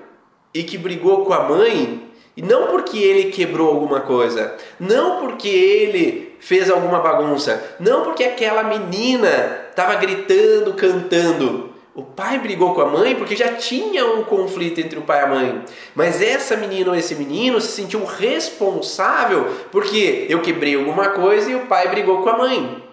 e 0.53 0.63
que 0.63 0.77
brigou 0.77 1.25
com 1.25 1.33
a 1.33 1.43
mãe, 1.43 2.09
e 2.35 2.41
não 2.41 2.67
porque 2.67 2.97
ele 2.97 3.31
quebrou 3.31 3.69
alguma 3.69 4.01
coisa, 4.01 4.55
não 4.79 5.19
porque 5.19 5.50
ele 5.50 6.35
fez 6.39 6.69
alguma 6.69 7.00
bagunça, 7.00 7.75
não 7.79 8.03
porque 8.03 8.23
aquela 8.23 8.63
menina 8.63 9.67
estava 9.69 9.95
gritando, 9.95 10.73
cantando, 10.73 11.72
o 11.95 12.01
pai 12.01 12.39
brigou 12.39 12.73
com 12.73 12.81
a 12.81 12.88
mãe 12.88 13.15
porque 13.15 13.35
já 13.35 13.53
tinha 13.53 14.05
um 14.05 14.23
conflito 14.23 14.79
entre 14.79 14.97
o 14.97 15.03
pai 15.03 15.19
e 15.19 15.23
a 15.23 15.27
mãe. 15.27 15.63
Mas 15.93 16.21
essa 16.21 16.57
menina 16.57 16.89
ou 16.89 16.95
esse 16.95 17.13
menino 17.13 17.62
se 17.62 17.71
sentiu 17.71 18.03
responsável 18.03 19.45
porque 19.71 20.25
eu 20.27 20.41
quebrei 20.41 20.75
alguma 20.75 21.09
coisa 21.09 21.51
e 21.51 21.55
o 21.55 21.67
pai 21.67 21.88
brigou 21.89 22.23
com 22.23 22.29
a 22.29 22.38
mãe. 22.38 22.83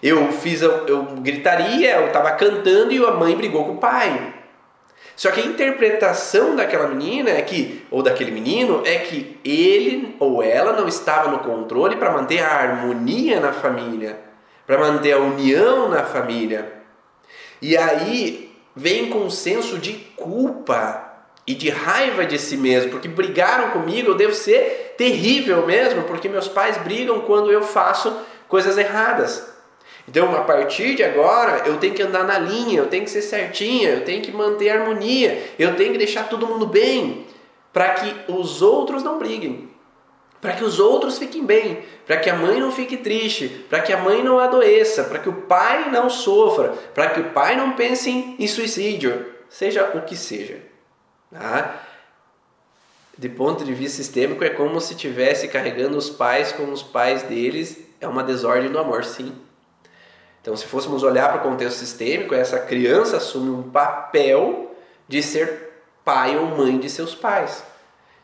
Eu 0.00 0.30
fiz, 0.30 0.62
eu 0.62 1.02
gritaria, 1.16 1.96
eu 1.96 2.06
estava 2.06 2.30
cantando 2.32 2.92
e 2.92 3.04
a 3.04 3.10
mãe 3.10 3.34
brigou 3.34 3.64
com 3.64 3.72
o 3.72 3.78
pai. 3.78 4.34
Só 5.16 5.32
que 5.32 5.40
a 5.40 5.44
interpretação 5.44 6.54
daquela 6.54 6.86
menina 6.86 7.30
é 7.30 7.42
que, 7.42 7.84
ou 7.90 8.04
daquele 8.04 8.30
menino, 8.30 8.82
é 8.86 8.98
que 8.98 9.40
ele 9.44 10.14
ou 10.20 10.40
ela 10.40 10.72
não 10.72 10.86
estava 10.86 11.28
no 11.28 11.40
controle 11.40 11.96
para 11.96 12.12
manter 12.12 12.38
a 12.38 12.48
harmonia 12.48 13.40
na 13.40 13.52
família, 13.52 14.20
para 14.64 14.78
manter 14.78 15.14
a 15.14 15.18
união 15.18 15.88
na 15.88 16.04
família. 16.04 16.77
E 17.60 17.76
aí 17.76 18.52
vem 18.74 19.10
com 19.10 19.20
um 19.20 19.30
senso 19.30 19.78
de 19.78 19.92
culpa 20.16 21.08
e 21.46 21.54
de 21.54 21.70
raiva 21.70 22.26
de 22.26 22.38
si 22.38 22.56
mesmo, 22.56 22.90
porque 22.90 23.08
brigaram 23.08 23.70
comigo, 23.70 24.10
eu 24.10 24.14
devo 24.14 24.34
ser 24.34 24.94
terrível 24.98 25.66
mesmo, 25.66 26.02
porque 26.04 26.28
meus 26.28 26.46
pais 26.46 26.76
brigam 26.78 27.20
quando 27.20 27.50
eu 27.50 27.62
faço 27.62 28.14
coisas 28.48 28.76
erradas. 28.76 29.48
Então, 30.06 30.34
a 30.34 30.40
partir 30.40 30.94
de 30.94 31.04
agora, 31.04 31.62
eu 31.66 31.76
tenho 31.76 31.94
que 31.94 32.02
andar 32.02 32.24
na 32.24 32.38
linha, 32.38 32.78
eu 32.78 32.86
tenho 32.86 33.04
que 33.04 33.10
ser 33.10 33.22
certinha, 33.22 33.90
eu 33.90 34.04
tenho 34.04 34.22
que 34.22 34.32
manter 34.32 34.70
a 34.70 34.80
harmonia, 34.80 35.52
eu 35.58 35.76
tenho 35.76 35.92
que 35.92 35.98
deixar 35.98 36.28
todo 36.28 36.46
mundo 36.46 36.66
bem, 36.66 37.26
para 37.72 37.90
que 37.90 38.32
os 38.32 38.62
outros 38.62 39.02
não 39.02 39.18
briguem. 39.18 39.67
Para 40.40 40.52
que 40.52 40.64
os 40.64 40.78
outros 40.78 41.18
fiquem 41.18 41.44
bem, 41.44 41.82
para 42.06 42.16
que 42.16 42.30
a 42.30 42.36
mãe 42.36 42.60
não 42.60 42.70
fique 42.70 42.96
triste, 42.96 43.48
para 43.68 43.80
que 43.80 43.92
a 43.92 43.98
mãe 43.98 44.22
não 44.22 44.38
adoeça, 44.38 45.04
para 45.04 45.18
que 45.18 45.28
o 45.28 45.42
pai 45.42 45.90
não 45.90 46.08
sofra, 46.08 46.70
para 46.94 47.10
que 47.10 47.20
o 47.20 47.30
pai 47.30 47.56
não 47.56 47.72
pense 47.72 48.10
em, 48.38 48.46
suicídio, 48.46 49.26
seja 49.48 49.90
o 49.94 50.02
que 50.02 50.16
seja. 50.16 50.60
Tá? 51.30 51.82
De 53.16 53.28
ponto 53.28 53.64
de 53.64 53.74
vista 53.74 53.96
sistêmico, 53.96 54.44
é 54.44 54.50
como 54.50 54.80
se 54.80 54.94
estivesse 54.94 55.48
carregando 55.48 55.98
os 55.98 56.08
pais 56.08 56.52
como 56.52 56.72
os 56.72 56.82
pais 56.82 57.24
deles, 57.24 57.78
é 58.00 58.06
uma 58.06 58.22
desordem 58.22 58.70
do 58.70 58.78
amor, 58.78 59.04
sim. 59.04 59.34
Então, 60.40 60.56
se 60.56 60.66
fôssemos 60.66 61.02
olhar 61.02 61.28
para 61.28 61.40
o 61.40 61.50
contexto 61.50 61.78
sistêmico, 61.78 62.34
essa 62.34 62.60
criança 62.60 63.16
assume 63.16 63.50
um 63.50 63.70
papel 63.70 64.74
de 65.08 65.20
ser 65.20 65.68
pai 66.04 66.38
ou 66.38 66.46
mãe 66.46 66.78
de 66.78 66.88
seus 66.88 67.14
pais. 67.14 67.64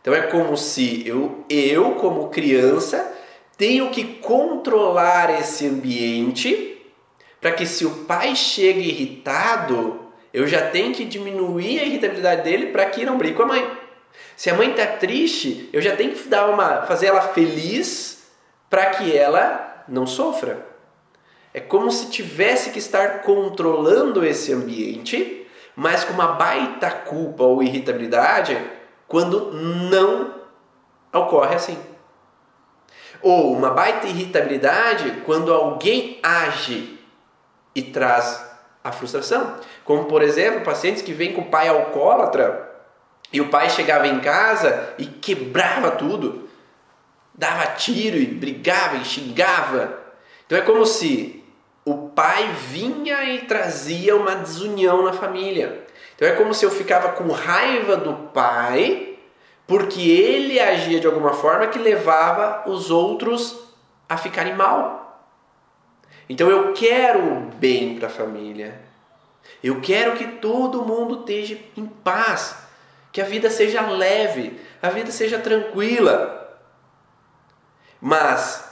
Então 0.05 0.13
é 0.15 0.21
como 0.21 0.55
se 0.55 1.03
eu, 1.09 1.47
eu 1.49 1.93
como 1.93 2.29
criança, 2.29 3.11
tenho 3.57 3.89
que 3.89 4.05
controlar 4.05 5.41
esse 5.41 5.67
ambiente 5.67 6.77
para 7.41 7.53
que 7.53 7.65
se 7.65 7.87
o 7.87 8.05
pai 8.05 8.37
chega 8.37 8.81
irritado, 8.81 9.99
eu 10.31 10.47
já 10.47 10.69
tenho 10.69 10.93
que 10.93 11.07
diminuir 11.07 11.81
a 11.81 11.85
irritabilidade 11.85 12.43
dele 12.43 12.67
para 12.67 12.85
que 12.85 13.07
não 13.07 13.17
brigue 13.17 13.35
com 13.35 13.45
a 13.45 13.47
mãe. 13.47 13.79
Se 14.37 14.51
a 14.51 14.55
mãe 14.55 14.73
está 14.73 14.87
triste, 14.87 15.71
eu 15.73 15.81
já 15.81 15.97
tenho 15.97 16.13
que 16.13 16.29
dar 16.29 16.51
uma, 16.51 16.83
fazer 16.83 17.07
ela 17.07 17.23
feliz 17.23 18.27
para 18.69 18.85
que 18.91 19.17
ela 19.17 19.87
não 19.89 20.07
sofra. 20.07 20.67
É 21.55 21.61
como 21.61 21.91
se 21.91 22.11
tivesse 22.11 22.69
que 22.73 22.79
estar 22.79 23.23
controlando 23.23 24.23
esse 24.23 24.53
ambiente, 24.53 25.47
mas 25.75 26.05
com 26.05 26.13
uma 26.13 26.33
baita 26.33 26.91
culpa 26.91 27.45
ou 27.45 27.63
irritabilidade 27.63 28.84
quando 29.15 29.53
não 29.53 30.35
ocorre 31.13 31.55
assim. 31.55 31.79
Ou 33.23 33.53
uma 33.53 33.71
baita 33.71 34.09
irritabilidade 34.09 35.23
quando 35.25 35.55
alguém 35.55 36.19
age 36.21 36.99
e 37.77 37.81
traz 37.81 38.45
a 38.83 38.91
frustração. 38.91 39.55
Como, 39.85 40.07
por 40.07 40.21
exemplo, 40.21 40.65
pacientes 40.65 41.01
que 41.01 41.13
vêm 41.13 41.33
com 41.33 41.43
o 41.43 41.49
pai 41.49 41.69
alcoólatra 41.69 42.75
e 43.33 43.41
o 43.41 43.51
pai 43.51 43.71
chegava 43.71 44.09
em 44.09 44.19
casa 44.19 44.95
e 44.99 45.07
quebrava 45.07 45.93
tudo, 45.93 46.49
dava 47.33 47.67
tiro 47.67 48.17
e 48.17 48.27
brigava 48.27 48.97
e 48.97 49.05
xingava. 49.05 49.97
Então 50.45 50.59
é 50.59 50.63
como 50.63 50.85
se 50.85 51.45
o 51.85 52.09
pai 52.09 52.53
vinha 52.69 53.33
e 53.33 53.43
trazia 53.43 54.17
uma 54.17 54.35
desunião 54.35 55.05
na 55.05 55.13
família. 55.13 55.84
Então 56.25 56.35
é 56.35 56.39
como 56.39 56.55
se 56.55 56.65
eu 56.65 56.71
ficava 56.71 57.13
com 57.13 57.31
raiva 57.31 57.99
do 57.99 58.15
pai, 58.33 59.19
porque 59.67 60.01
ele 60.01 60.59
agia 60.59 60.99
de 60.99 61.07
alguma 61.07 61.35
forma 61.35 61.67
que 61.67 61.79
levava 61.79 62.67
os 62.67 62.91
outros 62.91 63.61
a 64.09 64.17
ficarem 64.17 64.55
mal. 64.55 65.29
Então 66.27 66.49
eu 66.49 66.73
quero 66.73 67.19
o 67.19 67.41
bem 67.57 67.99
para 67.99 68.07
a 68.07 68.11
família. 68.11 68.81
Eu 69.63 69.83
quero 69.83 70.17
que 70.17 70.27
todo 70.27 70.87
mundo 70.87 71.21
esteja 71.21 71.59
em 71.77 71.85
paz, 71.85 72.57
que 73.13 73.21
a 73.21 73.27
vida 73.27 73.51
seja 73.51 73.83
leve, 73.83 74.59
a 74.81 74.89
vida 74.89 75.11
seja 75.11 75.39
tranquila. 75.39 76.59
Mas 78.01 78.64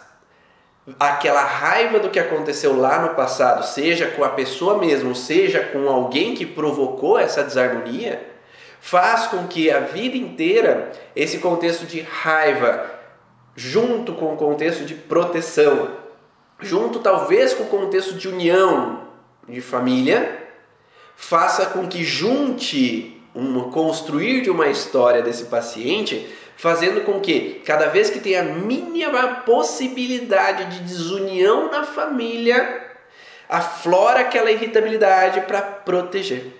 aquela 0.98 1.42
raiva 1.42 1.98
do 1.98 2.10
que 2.10 2.18
aconteceu 2.18 2.76
lá 2.76 3.00
no 3.00 3.14
passado, 3.14 3.64
seja 3.64 4.08
com 4.08 4.24
a 4.24 4.30
pessoa 4.30 4.78
mesmo, 4.78 5.14
seja 5.14 5.60
com 5.60 5.88
alguém 5.88 6.34
que 6.34 6.44
provocou 6.44 7.18
essa 7.18 7.44
desarmonia, 7.44 8.28
faz 8.80 9.26
com 9.26 9.46
que 9.46 9.70
a 9.70 9.80
vida 9.80 10.16
inteira 10.16 10.90
esse 11.14 11.38
contexto 11.38 11.86
de 11.86 12.00
raiva, 12.00 12.90
junto 13.54 14.14
com 14.14 14.34
o 14.34 14.36
contexto 14.36 14.84
de 14.84 14.94
proteção, 14.94 15.90
junto 16.58 16.98
talvez 16.98 17.54
com 17.54 17.64
o 17.64 17.68
contexto 17.68 18.14
de 18.14 18.28
união 18.28 19.02
de 19.48 19.60
família, 19.60 20.48
faça 21.14 21.66
com 21.66 21.86
que 21.86 22.02
junte 22.02 23.22
um 23.34 23.70
construir 23.70 24.42
de 24.42 24.50
uma 24.50 24.68
história 24.68 25.22
desse 25.22 25.44
paciente 25.44 26.28
fazendo 26.56 27.04
com 27.04 27.20
que 27.20 27.62
cada 27.64 27.86
vez 27.86 28.10
que 28.10 28.20
tem 28.20 28.36
a 28.36 28.42
mínima 28.42 29.42
possibilidade 29.46 30.66
de 30.66 30.84
desunião 30.84 31.70
na 31.70 31.84
família, 31.84 32.90
aflora 33.48 34.20
aquela 34.20 34.50
irritabilidade 34.50 35.42
para 35.42 35.60
proteger. 35.60 36.52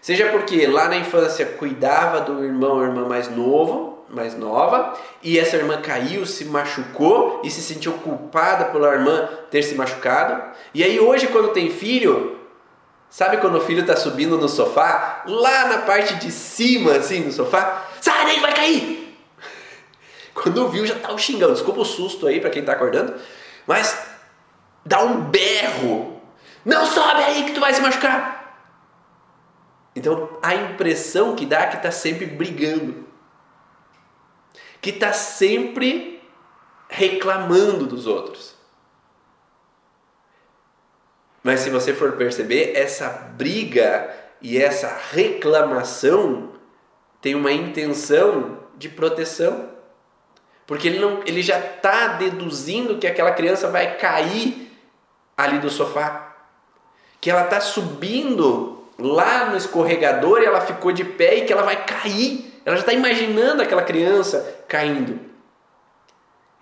Seja 0.00 0.30
porque 0.30 0.66
lá 0.66 0.88
na 0.88 0.96
infância 0.96 1.44
cuidava 1.44 2.20
do 2.20 2.44
irmão 2.44 2.76
ou 2.76 2.84
irmã 2.84 3.06
mais 3.06 3.28
novo, 3.28 4.04
mais 4.08 4.36
nova, 4.36 4.98
e 5.22 5.38
essa 5.38 5.56
irmã 5.56 5.80
caiu, 5.80 6.26
se 6.26 6.44
machucou 6.46 7.40
e 7.44 7.50
se 7.50 7.60
sentiu 7.60 7.92
culpada 7.94 8.66
pela 8.66 8.92
irmã 8.92 9.28
ter 9.50 9.62
se 9.62 9.74
machucado. 9.74 10.42
E 10.74 10.82
aí 10.82 10.98
hoje 10.98 11.28
quando 11.28 11.52
tem 11.52 11.70
filho, 11.70 12.38
sabe 13.08 13.36
quando 13.36 13.56
o 13.56 13.60
filho 13.60 13.82
está 13.82 13.96
subindo 13.96 14.38
no 14.38 14.48
sofá, 14.48 15.22
lá 15.26 15.68
na 15.68 15.78
parte 15.78 16.14
de 16.16 16.30
cima 16.30 16.92
assim 16.92 17.22
do 17.22 17.32
sofá, 17.32 17.84
Sai 18.00 18.24
daí, 18.24 18.40
vai 18.40 18.54
cair! 18.54 19.00
Quando 20.34 20.68
viu, 20.68 20.86
já 20.86 20.98
tava 20.98 21.18
xingando. 21.18 21.54
Desculpa 21.54 21.80
o 21.80 21.84
susto 21.84 22.26
aí 22.26 22.40
para 22.40 22.50
quem 22.50 22.64
tá 22.64 22.72
acordando. 22.72 23.14
Mas 23.66 23.96
dá 24.84 25.02
um 25.02 25.22
berro. 25.22 26.20
Não 26.64 26.86
sobe 26.86 27.22
aí 27.22 27.44
que 27.44 27.52
tu 27.52 27.60
vai 27.60 27.74
se 27.74 27.80
machucar. 27.80 28.40
Então 29.94 30.38
a 30.42 30.54
impressão 30.54 31.34
que 31.34 31.44
dá 31.44 31.62
é 31.62 31.66
que 31.66 31.82
tá 31.82 31.90
sempre 31.90 32.26
brigando. 32.26 33.06
Que 34.80 34.92
tá 34.92 35.12
sempre 35.12 36.22
reclamando 36.88 37.86
dos 37.86 38.06
outros. 38.06 38.54
Mas 41.42 41.60
se 41.60 41.70
você 41.70 41.94
for 41.94 42.12
perceber, 42.12 42.72
essa 42.74 43.08
briga 43.08 44.14
e 44.42 44.58
essa 44.58 44.88
reclamação 45.10 46.49
tem 47.20 47.34
uma 47.34 47.52
intenção 47.52 48.58
de 48.76 48.88
proteção. 48.88 49.68
Porque 50.66 50.88
ele, 50.88 50.98
não, 50.98 51.20
ele 51.26 51.42
já 51.42 51.58
está 51.58 52.08
deduzindo 52.08 52.98
que 52.98 53.06
aquela 53.06 53.32
criança 53.32 53.68
vai 53.68 53.96
cair 53.96 54.72
ali 55.36 55.58
do 55.58 55.68
sofá. 55.68 56.34
Que 57.20 57.30
ela 57.30 57.44
está 57.44 57.60
subindo 57.60 58.84
lá 58.98 59.46
no 59.46 59.56
escorregador 59.56 60.40
e 60.40 60.46
ela 60.46 60.60
ficou 60.60 60.92
de 60.92 61.04
pé 61.04 61.38
e 61.38 61.44
que 61.44 61.52
ela 61.52 61.62
vai 61.62 61.84
cair. 61.84 62.60
Ela 62.64 62.76
já 62.76 62.82
está 62.82 62.92
imaginando 62.92 63.62
aquela 63.62 63.82
criança 63.82 64.62
caindo. 64.68 65.18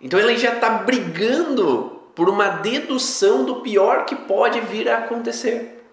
Então 0.00 0.18
ele 0.18 0.36
já 0.36 0.54
está 0.54 0.70
brigando 0.70 2.02
por 2.14 2.28
uma 2.28 2.48
dedução 2.48 3.44
do 3.44 3.56
pior 3.56 4.04
que 4.04 4.14
pode 4.14 4.60
vir 4.60 4.88
a 4.88 4.98
acontecer. 4.98 5.84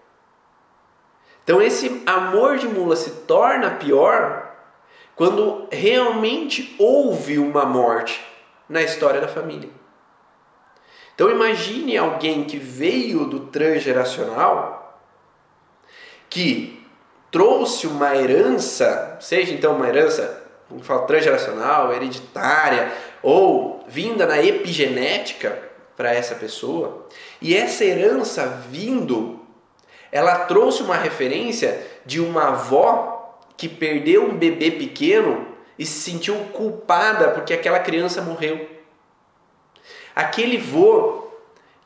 Então 1.44 1.62
esse 1.62 2.02
amor 2.06 2.56
de 2.56 2.66
mula 2.66 2.96
se 2.96 3.10
torna 3.10 3.70
pior 3.70 4.45
quando 5.16 5.66
realmente 5.72 6.76
houve 6.78 7.38
uma 7.38 7.64
morte 7.64 8.22
na 8.68 8.82
história 8.82 9.20
da 9.20 9.26
família. 9.26 9.70
Então 11.14 11.30
imagine 11.30 11.96
alguém 11.96 12.44
que 12.44 12.58
veio 12.58 13.24
do 13.24 13.40
transgeracional, 13.46 15.00
que 16.28 16.86
trouxe 17.30 17.86
uma 17.86 18.14
herança, 18.14 19.16
seja 19.18 19.54
então 19.54 19.74
uma 19.74 19.88
herança, 19.88 20.44
vamos 20.68 20.86
falar 20.86 21.06
transgeracional, 21.06 21.94
hereditária, 21.94 22.92
ou 23.22 23.82
vinda 23.88 24.26
na 24.26 24.42
epigenética 24.42 25.58
para 25.96 26.12
essa 26.12 26.34
pessoa, 26.34 27.06
e 27.40 27.56
essa 27.56 27.82
herança 27.82 28.46
vindo, 28.68 29.40
ela 30.12 30.40
trouxe 30.40 30.82
uma 30.82 30.96
referência 30.96 31.86
de 32.04 32.20
uma 32.20 32.48
avó 32.48 33.15
que 33.56 33.68
perdeu 33.68 34.24
um 34.24 34.36
bebê 34.36 34.70
pequeno 34.70 35.46
e 35.78 35.84
se 35.84 36.10
sentiu 36.10 36.34
culpada 36.52 37.30
porque 37.30 37.52
aquela 37.52 37.78
criança 37.78 38.20
morreu. 38.22 38.68
Aquele 40.14 40.58
vô 40.58 41.28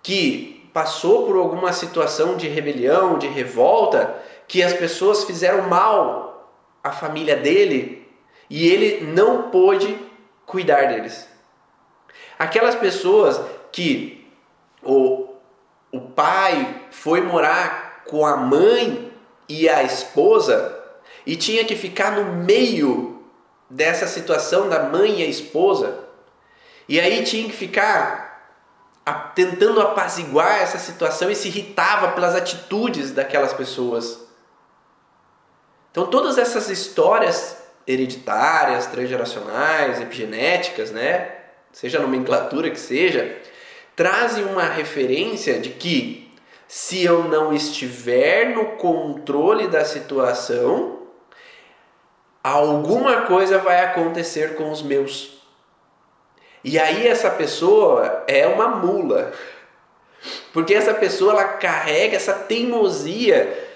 que 0.03 0.69
passou 0.73 1.27
por 1.27 1.37
alguma 1.37 1.73
situação 1.73 2.37
de 2.37 2.49
rebelião, 2.49 3.19
de 3.19 3.27
revolta, 3.27 4.17
que 4.47 4.63
as 4.63 4.73
pessoas 4.73 5.25
fizeram 5.25 5.69
mal 5.69 6.51
à 6.83 6.93
família 6.93 7.37
dele 7.37 8.09
e 8.49 8.69
ele 8.69 9.05
não 9.05 9.51
pôde 9.51 9.97
cuidar 10.47 10.89
deles. 10.89 11.29
Aquelas 12.39 12.75
pessoas 12.75 13.41
que 13.71 14.29
o, 14.83 15.29
o 15.93 16.01
pai 16.01 16.83
foi 16.91 17.21
morar 17.21 18.05
com 18.09 18.25
a 18.25 18.37
mãe 18.37 19.13
e 19.49 19.69
a 19.69 19.83
esposa 19.83 20.80
e 21.27 21.37
tinha 21.37 21.65
que 21.65 21.77
ficar 21.77 22.13
no 22.13 22.45
meio 22.45 23.23
dessa 23.69 24.07
situação 24.07 24.69
da 24.69 24.83
mãe 24.85 25.21
e 25.21 25.23
a 25.23 25.27
esposa. 25.27 25.99
E 26.89 26.99
aí 26.99 27.23
tinha 27.23 27.49
que 27.49 27.57
ficar 27.57 28.31
tentando 29.35 29.81
apaziguar 29.81 30.61
essa 30.61 30.79
situação 30.79 31.31
e 31.31 31.35
se 31.35 31.49
irritava 31.49 32.13
pelas 32.13 32.35
atitudes 32.35 33.11
daquelas 33.11 33.53
pessoas. 33.53 34.21
Então 35.91 36.07
todas 36.07 36.39
essas 36.39 36.69
histórias 36.69 37.57
hereditárias, 37.87 38.87
transgeracionais, 38.87 40.01
epigenéticas, 40.01 40.91
né? 40.91 41.33
Seja 41.73 41.99
a 41.99 42.03
nomenclatura 42.03 42.71
que 42.71 42.79
seja, 42.79 43.37
trazem 43.97 44.45
uma 44.45 44.65
referência 44.65 45.59
de 45.59 45.71
que 45.71 46.33
se 46.69 47.03
eu 47.03 47.25
não 47.25 47.53
estiver 47.53 48.55
no 48.55 48.77
controle 48.77 49.67
da 49.67 49.85
situação, 49.85 51.00
alguma 52.43 53.23
coisa 53.23 53.59
vai 53.59 53.85
acontecer 53.85 54.57
com 54.57 54.71
os 54.71 54.83
meus. 54.83 55.41
E 56.63 56.79
aí 56.79 57.07
essa 57.07 57.31
pessoa 57.31 58.25
é 58.27 58.47
uma 58.47 58.69
mula. 58.69 59.33
Porque 60.53 60.75
essa 60.75 60.93
pessoa 60.93 61.33
ela 61.33 61.45
carrega 61.45 62.17
essa 62.17 62.35
teimosia 62.35 63.69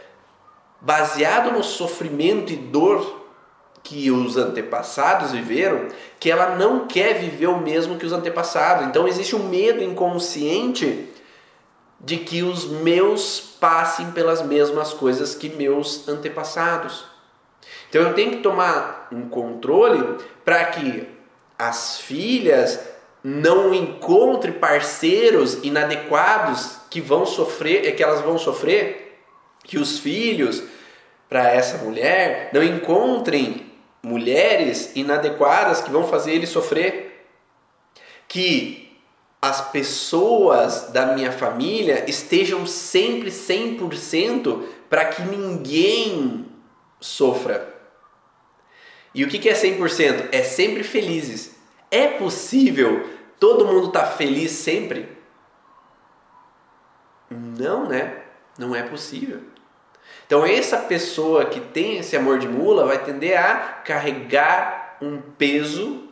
baseado 0.80 1.50
no 1.50 1.62
sofrimento 1.62 2.52
e 2.52 2.56
dor 2.56 3.22
que 3.82 4.10
os 4.10 4.36
antepassados 4.36 5.32
viveram, 5.32 5.88
que 6.18 6.30
ela 6.30 6.56
não 6.56 6.86
quer 6.86 7.14
viver 7.18 7.46
o 7.46 7.60
mesmo 7.60 7.98
que 7.98 8.06
os 8.06 8.12
antepassados. 8.12 8.86
Então 8.86 9.06
existe 9.06 9.36
um 9.36 9.48
medo 9.48 9.82
inconsciente 9.82 11.08
de 12.00 12.18
que 12.18 12.42
os 12.42 12.66
meus 12.66 13.40
passem 13.40 14.10
pelas 14.10 14.42
mesmas 14.42 14.92
coisas 14.92 15.34
que 15.34 15.48
meus 15.48 16.06
antepassados. 16.08 17.13
Então 17.94 18.08
eu 18.08 18.14
tenho 18.14 18.32
que 18.32 18.36
tomar 18.38 19.06
um 19.12 19.28
controle 19.28 20.18
para 20.44 20.64
que 20.64 21.06
as 21.56 22.00
filhas 22.00 22.80
não 23.22 23.72
encontrem 23.72 24.52
parceiros 24.52 25.62
inadequados 25.62 26.78
que 26.90 27.00
vão 27.00 27.24
sofrer, 27.24 27.94
que 27.94 28.02
elas 28.02 28.20
vão 28.20 28.36
sofrer, 28.36 29.20
que 29.62 29.78
os 29.78 30.00
filhos 30.00 30.64
para 31.28 31.48
essa 31.52 31.84
mulher 31.84 32.50
não 32.52 32.64
encontrem 32.64 33.72
mulheres 34.02 34.90
inadequadas 34.96 35.80
que 35.80 35.92
vão 35.92 36.02
fazer 36.02 36.32
ele 36.32 36.48
sofrer, 36.48 37.24
que 38.26 38.98
as 39.40 39.70
pessoas 39.70 40.90
da 40.90 41.14
minha 41.14 41.30
família 41.30 42.04
estejam 42.10 42.66
sempre 42.66 43.30
100% 43.30 44.64
para 44.90 45.04
que 45.04 45.22
ninguém 45.22 46.44
sofra. 46.98 47.73
E 49.14 49.22
o 49.24 49.28
que 49.28 49.48
é 49.48 49.54
100%? 49.54 50.28
É 50.32 50.42
sempre 50.42 50.82
felizes. 50.82 51.54
É 51.90 52.08
possível 52.08 53.08
todo 53.38 53.66
mundo 53.66 53.88
estar 53.88 54.00
tá 54.00 54.06
feliz 54.06 54.50
sempre? 54.50 55.08
Não, 57.30 57.88
né? 57.88 58.22
Não 58.58 58.74
é 58.74 58.82
possível. 58.82 59.40
Então, 60.26 60.44
essa 60.44 60.78
pessoa 60.78 61.44
que 61.46 61.60
tem 61.60 61.98
esse 61.98 62.16
amor 62.16 62.38
de 62.38 62.48
mula 62.48 62.86
vai 62.86 63.04
tender 63.04 63.38
a 63.38 63.56
carregar 63.84 64.96
um 65.00 65.20
peso 65.20 66.08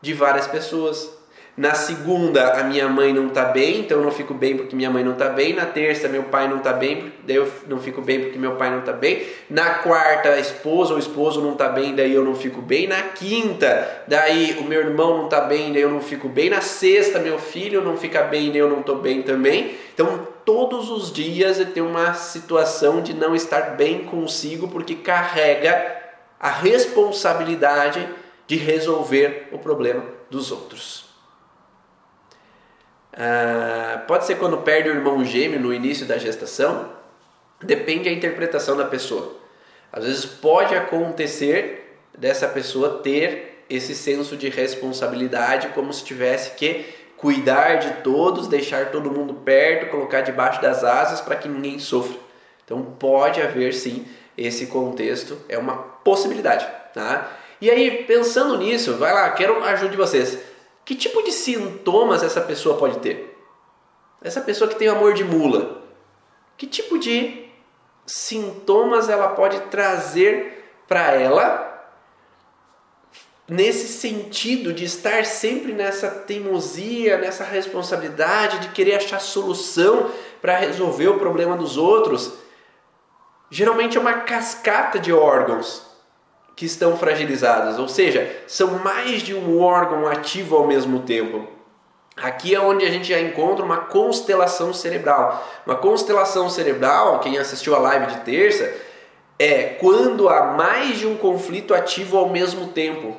de 0.00 0.12
várias 0.12 0.46
pessoas. 0.46 1.13
Na 1.56 1.72
segunda, 1.72 2.54
a 2.54 2.64
minha 2.64 2.88
mãe 2.88 3.12
não 3.12 3.28
está 3.28 3.44
bem, 3.44 3.80
então 3.80 3.98
eu 3.98 4.04
não 4.04 4.10
fico 4.10 4.34
bem 4.34 4.56
porque 4.56 4.74
minha 4.74 4.90
mãe 4.90 5.04
não 5.04 5.12
está 5.12 5.28
bem. 5.28 5.52
Na 5.52 5.64
terça, 5.64 6.08
meu 6.08 6.24
pai 6.24 6.48
não 6.48 6.56
está 6.56 6.72
bem, 6.72 7.12
daí 7.24 7.36
eu 7.36 7.48
não 7.68 7.78
fico 7.78 8.02
bem 8.02 8.22
porque 8.22 8.36
meu 8.36 8.56
pai 8.56 8.70
não 8.70 8.80
está 8.80 8.92
bem. 8.92 9.22
Na 9.48 9.74
quarta, 9.74 10.30
a 10.30 10.40
esposa 10.40 10.94
ou 10.94 10.98
esposo 10.98 11.40
não 11.40 11.52
está 11.52 11.68
bem, 11.68 11.94
daí 11.94 12.12
eu 12.12 12.24
não 12.24 12.34
fico 12.34 12.60
bem. 12.60 12.88
Na 12.88 13.00
quinta, 13.02 14.02
daí 14.08 14.56
o 14.58 14.64
meu 14.64 14.80
irmão 14.80 15.18
não 15.18 15.24
está 15.26 15.42
bem, 15.42 15.72
daí 15.72 15.82
eu 15.82 15.90
não 15.90 16.00
fico 16.00 16.28
bem. 16.28 16.50
Na 16.50 16.60
sexta, 16.60 17.20
meu 17.20 17.38
filho 17.38 17.80
não 17.82 17.96
fica 17.96 18.22
bem, 18.22 18.50
daí 18.50 18.58
eu 18.58 18.68
não 18.68 18.80
estou 18.80 18.96
bem 18.96 19.22
também. 19.22 19.76
Então, 19.94 20.26
todos 20.44 20.90
os 20.90 21.12
dias 21.12 21.60
eu 21.60 21.66
tenho 21.66 21.86
uma 21.86 22.14
situação 22.14 23.00
de 23.00 23.14
não 23.14 23.32
estar 23.32 23.76
bem 23.76 24.00
consigo 24.00 24.66
porque 24.66 24.96
carrega 24.96 26.02
a 26.40 26.50
responsabilidade 26.50 28.08
de 28.44 28.56
resolver 28.56 29.48
o 29.52 29.58
problema 29.58 30.02
dos 30.28 30.50
outros. 30.50 31.03
Ah, 33.16 34.02
pode 34.08 34.26
ser 34.26 34.36
quando 34.36 34.58
perde 34.58 34.88
o 34.88 34.94
irmão 34.94 35.24
gêmeo 35.24 35.60
no 35.60 35.72
início 35.72 36.04
da 36.04 36.18
gestação, 36.18 36.90
depende 37.62 38.04
da 38.04 38.10
interpretação 38.10 38.76
da 38.76 38.84
pessoa. 38.84 39.36
Às 39.92 40.04
vezes 40.04 40.26
pode 40.26 40.74
acontecer 40.74 41.98
dessa 42.16 42.48
pessoa 42.48 43.00
ter 43.02 43.64
esse 43.70 43.94
senso 43.94 44.36
de 44.36 44.48
responsabilidade 44.48 45.68
como 45.68 45.92
se 45.92 46.04
tivesse 46.04 46.52
que 46.56 46.84
cuidar 47.16 47.76
de 47.76 48.02
todos, 48.02 48.48
deixar 48.48 48.90
todo 48.90 49.10
mundo 49.10 49.34
perto, 49.34 49.90
colocar 49.90 50.20
debaixo 50.20 50.60
das 50.60 50.82
asas 50.84 51.20
para 51.20 51.36
que 51.36 51.48
ninguém 51.48 51.78
sofra. 51.78 52.18
Então 52.64 52.82
pode 52.82 53.40
haver 53.40 53.72
sim 53.72 54.04
esse 54.36 54.66
contexto, 54.66 55.38
é 55.48 55.56
uma 55.56 55.76
possibilidade, 55.76 56.66
tá? 56.92 57.32
E 57.60 57.70
aí 57.70 58.04
pensando 58.04 58.58
nisso, 58.58 58.94
vai 58.94 59.12
lá, 59.12 59.30
quero 59.30 59.62
ajuda 59.62 59.90
de 59.90 59.96
vocês. 59.96 60.38
Que 60.84 60.94
tipo 60.94 61.22
de 61.22 61.32
sintomas 61.32 62.22
essa 62.22 62.40
pessoa 62.40 62.76
pode 62.76 62.98
ter? 62.98 63.38
Essa 64.22 64.40
pessoa 64.40 64.68
que 64.68 64.76
tem 64.76 64.88
amor 64.88 65.14
de 65.14 65.24
mula, 65.24 65.82
que 66.56 66.66
tipo 66.66 66.98
de 66.98 67.46
sintomas 68.06 69.08
ela 69.08 69.28
pode 69.28 69.60
trazer 69.62 70.82
para 70.86 71.12
ela 71.12 71.70
nesse 73.48 73.88
sentido 73.88 74.72
de 74.72 74.84
estar 74.84 75.24
sempre 75.24 75.72
nessa 75.72 76.08
teimosia, 76.10 77.18
nessa 77.18 77.44
responsabilidade 77.44 78.60
de 78.60 78.68
querer 78.68 78.96
achar 78.96 79.20
solução 79.20 80.10
para 80.40 80.56
resolver 80.56 81.08
o 81.08 81.18
problema 81.18 81.56
dos 81.56 81.76
outros? 81.76 82.32
Geralmente 83.50 83.96
é 83.96 84.00
uma 84.00 84.20
cascata 84.20 84.98
de 84.98 85.12
órgãos 85.12 85.93
que 86.56 86.66
estão 86.66 86.96
fragilizadas, 86.96 87.78
ou 87.78 87.88
seja, 87.88 88.30
são 88.46 88.78
mais 88.78 89.22
de 89.22 89.34
um 89.34 89.60
órgão 89.60 90.06
ativo 90.06 90.56
ao 90.56 90.66
mesmo 90.66 91.00
tempo. 91.00 91.48
Aqui 92.16 92.54
é 92.54 92.60
onde 92.60 92.84
a 92.84 92.90
gente 92.90 93.08
já 93.08 93.20
encontra 93.20 93.64
uma 93.64 93.78
constelação 93.78 94.72
cerebral. 94.72 95.44
Uma 95.66 95.74
constelação 95.74 96.48
cerebral, 96.48 97.18
quem 97.18 97.38
assistiu 97.38 97.74
a 97.74 97.78
live 97.78 98.06
de 98.06 98.20
terça, 98.20 98.72
é 99.36 99.76
quando 99.80 100.28
há 100.28 100.52
mais 100.52 100.98
de 100.98 101.06
um 101.06 101.16
conflito 101.16 101.74
ativo 101.74 102.16
ao 102.16 102.28
mesmo 102.28 102.68
tempo. 102.68 103.16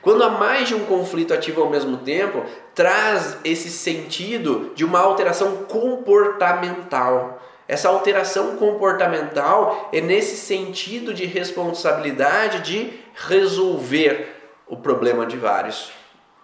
Quando 0.00 0.22
há 0.22 0.30
mais 0.30 0.68
de 0.68 0.76
um 0.76 0.84
conflito 0.84 1.34
ativo 1.34 1.60
ao 1.60 1.68
mesmo 1.68 1.96
tempo, 1.98 2.44
traz 2.72 3.36
esse 3.44 3.68
sentido 3.68 4.70
de 4.76 4.84
uma 4.84 5.00
alteração 5.00 5.64
comportamental. 5.64 7.42
Essa 7.68 7.90
alteração 7.90 8.56
comportamental 8.56 9.90
é 9.92 10.00
nesse 10.00 10.36
sentido 10.36 11.12
de 11.12 11.26
responsabilidade 11.26 12.62
de 12.62 12.98
resolver 13.14 14.34
o 14.66 14.76
problema 14.78 15.26
de 15.26 15.36
vários. 15.36 15.92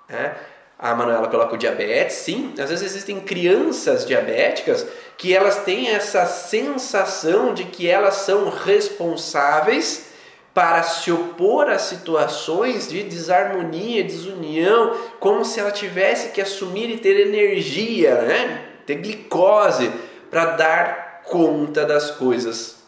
Né? 0.07 0.35
A 0.79 0.95
Manuela 0.95 1.29
coloca 1.29 1.55
o 1.55 1.59
diabetes, 1.59 2.17
sim. 2.17 2.53
Às 2.59 2.69
vezes 2.69 2.85
existem 2.85 3.21
crianças 3.21 4.05
diabéticas 4.05 4.87
que 5.17 5.35
elas 5.35 5.65
têm 5.65 5.89
essa 5.89 6.27
sensação 6.27 7.55
de 7.55 7.65
que 7.65 7.89
elas 7.89 8.17
são 8.17 8.51
responsáveis 8.51 10.13
para 10.53 10.83
se 10.83 11.11
opor 11.11 11.69
a 11.69 11.79
situações 11.79 12.89
de 12.89 13.03
desarmonia, 13.03 14.05
desunião, 14.05 14.95
como 15.19 15.45
se 15.45 15.59
ela 15.59 15.73
tivesse 15.73 16.31
que 16.31 16.41
assumir 16.41 16.91
e 16.91 16.99
ter 16.99 17.29
energia, 17.29 18.15
né? 18.23 18.65
ter 18.87 18.97
glicose 18.97 19.91
para 20.31 20.45
dar 20.47 21.04
conta 21.25 21.85
das 21.85 22.11
coisas. 22.13 22.83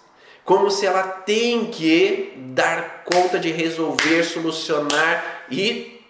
Como 0.45 0.71
se 0.71 0.87
ela 0.87 1.03
tem 1.03 1.67
que 1.67 2.33
dar 2.55 3.03
conta 3.05 3.39
de 3.39 3.51
resolver, 3.51 4.23
solucionar 4.23 5.45
e 5.51 6.01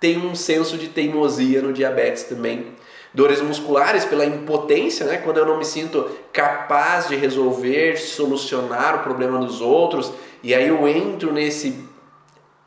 tem 0.00 0.18
um 0.18 0.34
senso 0.34 0.76
de 0.76 0.88
teimosia 0.88 1.62
no 1.62 1.72
diabetes 1.72 2.24
também. 2.24 2.66
Dores 3.12 3.40
musculares 3.40 4.04
pela 4.04 4.24
impotência, 4.24 5.06
né? 5.06 5.18
quando 5.18 5.38
eu 5.38 5.46
não 5.46 5.58
me 5.58 5.64
sinto 5.64 6.08
capaz 6.32 7.08
de 7.08 7.16
resolver, 7.16 7.96
solucionar 7.96 8.96
o 8.96 9.02
problema 9.02 9.38
dos 9.38 9.60
outros, 9.60 10.12
e 10.42 10.54
aí 10.54 10.68
eu 10.68 10.88
entro 10.88 11.32
nesse 11.32 11.88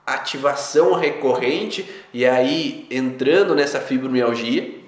ativação 0.06 0.94
recorrente 0.94 1.90
e 2.14 2.26
aí 2.26 2.86
entrando 2.92 3.56
nessa 3.56 3.80
fibromialgia. 3.80 4.80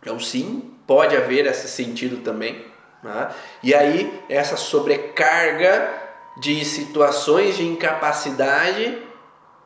Então 0.00 0.18
sim, 0.20 0.62
pode 0.86 1.16
haver 1.16 1.46
esse 1.46 1.68
sentido 1.68 2.18
também. 2.18 2.73
Né? 3.04 3.28
E 3.62 3.74
aí, 3.74 4.22
essa 4.30 4.56
sobrecarga 4.56 5.92
de 6.38 6.64
situações 6.64 7.56
de 7.56 7.64
incapacidade 7.64 8.98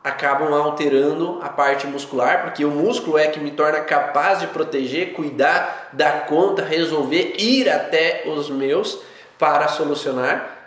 acabam 0.03 0.53
alterando 0.53 1.39
a 1.41 1.49
parte 1.49 1.87
muscular, 1.87 2.43
porque 2.43 2.63
o 2.65 2.71
músculo 2.71 3.17
é 3.17 3.27
que 3.27 3.39
me 3.39 3.51
torna 3.51 3.79
capaz 3.81 4.39
de 4.39 4.47
proteger, 4.47 5.13
cuidar, 5.13 5.89
dar 5.93 6.25
conta, 6.25 6.63
resolver, 6.63 7.35
ir 7.37 7.69
até 7.69 8.23
os 8.27 8.49
meus 8.49 9.01
para 9.37 9.67
solucionar. 9.69 10.57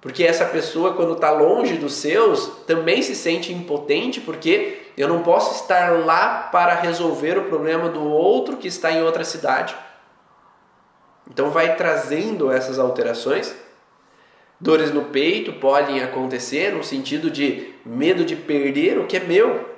Porque 0.00 0.24
essa 0.24 0.44
pessoa, 0.44 0.94
quando 0.94 1.14
está 1.14 1.30
longe 1.30 1.76
dos 1.76 1.94
seus, 1.94 2.46
também 2.66 3.02
se 3.02 3.14
sente 3.14 3.52
impotente, 3.52 4.20
porque 4.20 4.82
eu 4.96 5.08
não 5.08 5.22
posso 5.22 5.62
estar 5.62 6.04
lá 6.04 6.48
para 6.52 6.74
resolver 6.74 7.38
o 7.38 7.44
problema 7.44 7.88
do 7.88 8.04
outro 8.04 8.56
que 8.56 8.68
está 8.68 8.92
em 8.92 9.02
outra 9.02 9.24
cidade. 9.24 9.74
Então 11.30 11.50
vai 11.50 11.76
trazendo 11.76 12.50
essas 12.50 12.78
alterações 12.78 13.54
Dores 14.58 14.90
no 14.90 15.04
peito 15.06 15.52
podem 15.54 16.02
acontecer 16.02 16.72
no 16.72 16.82
sentido 16.82 17.30
de 17.30 17.74
medo 17.84 18.24
de 18.24 18.34
perder 18.34 18.98
o 18.98 19.06
que 19.06 19.18
é 19.18 19.20
meu, 19.20 19.68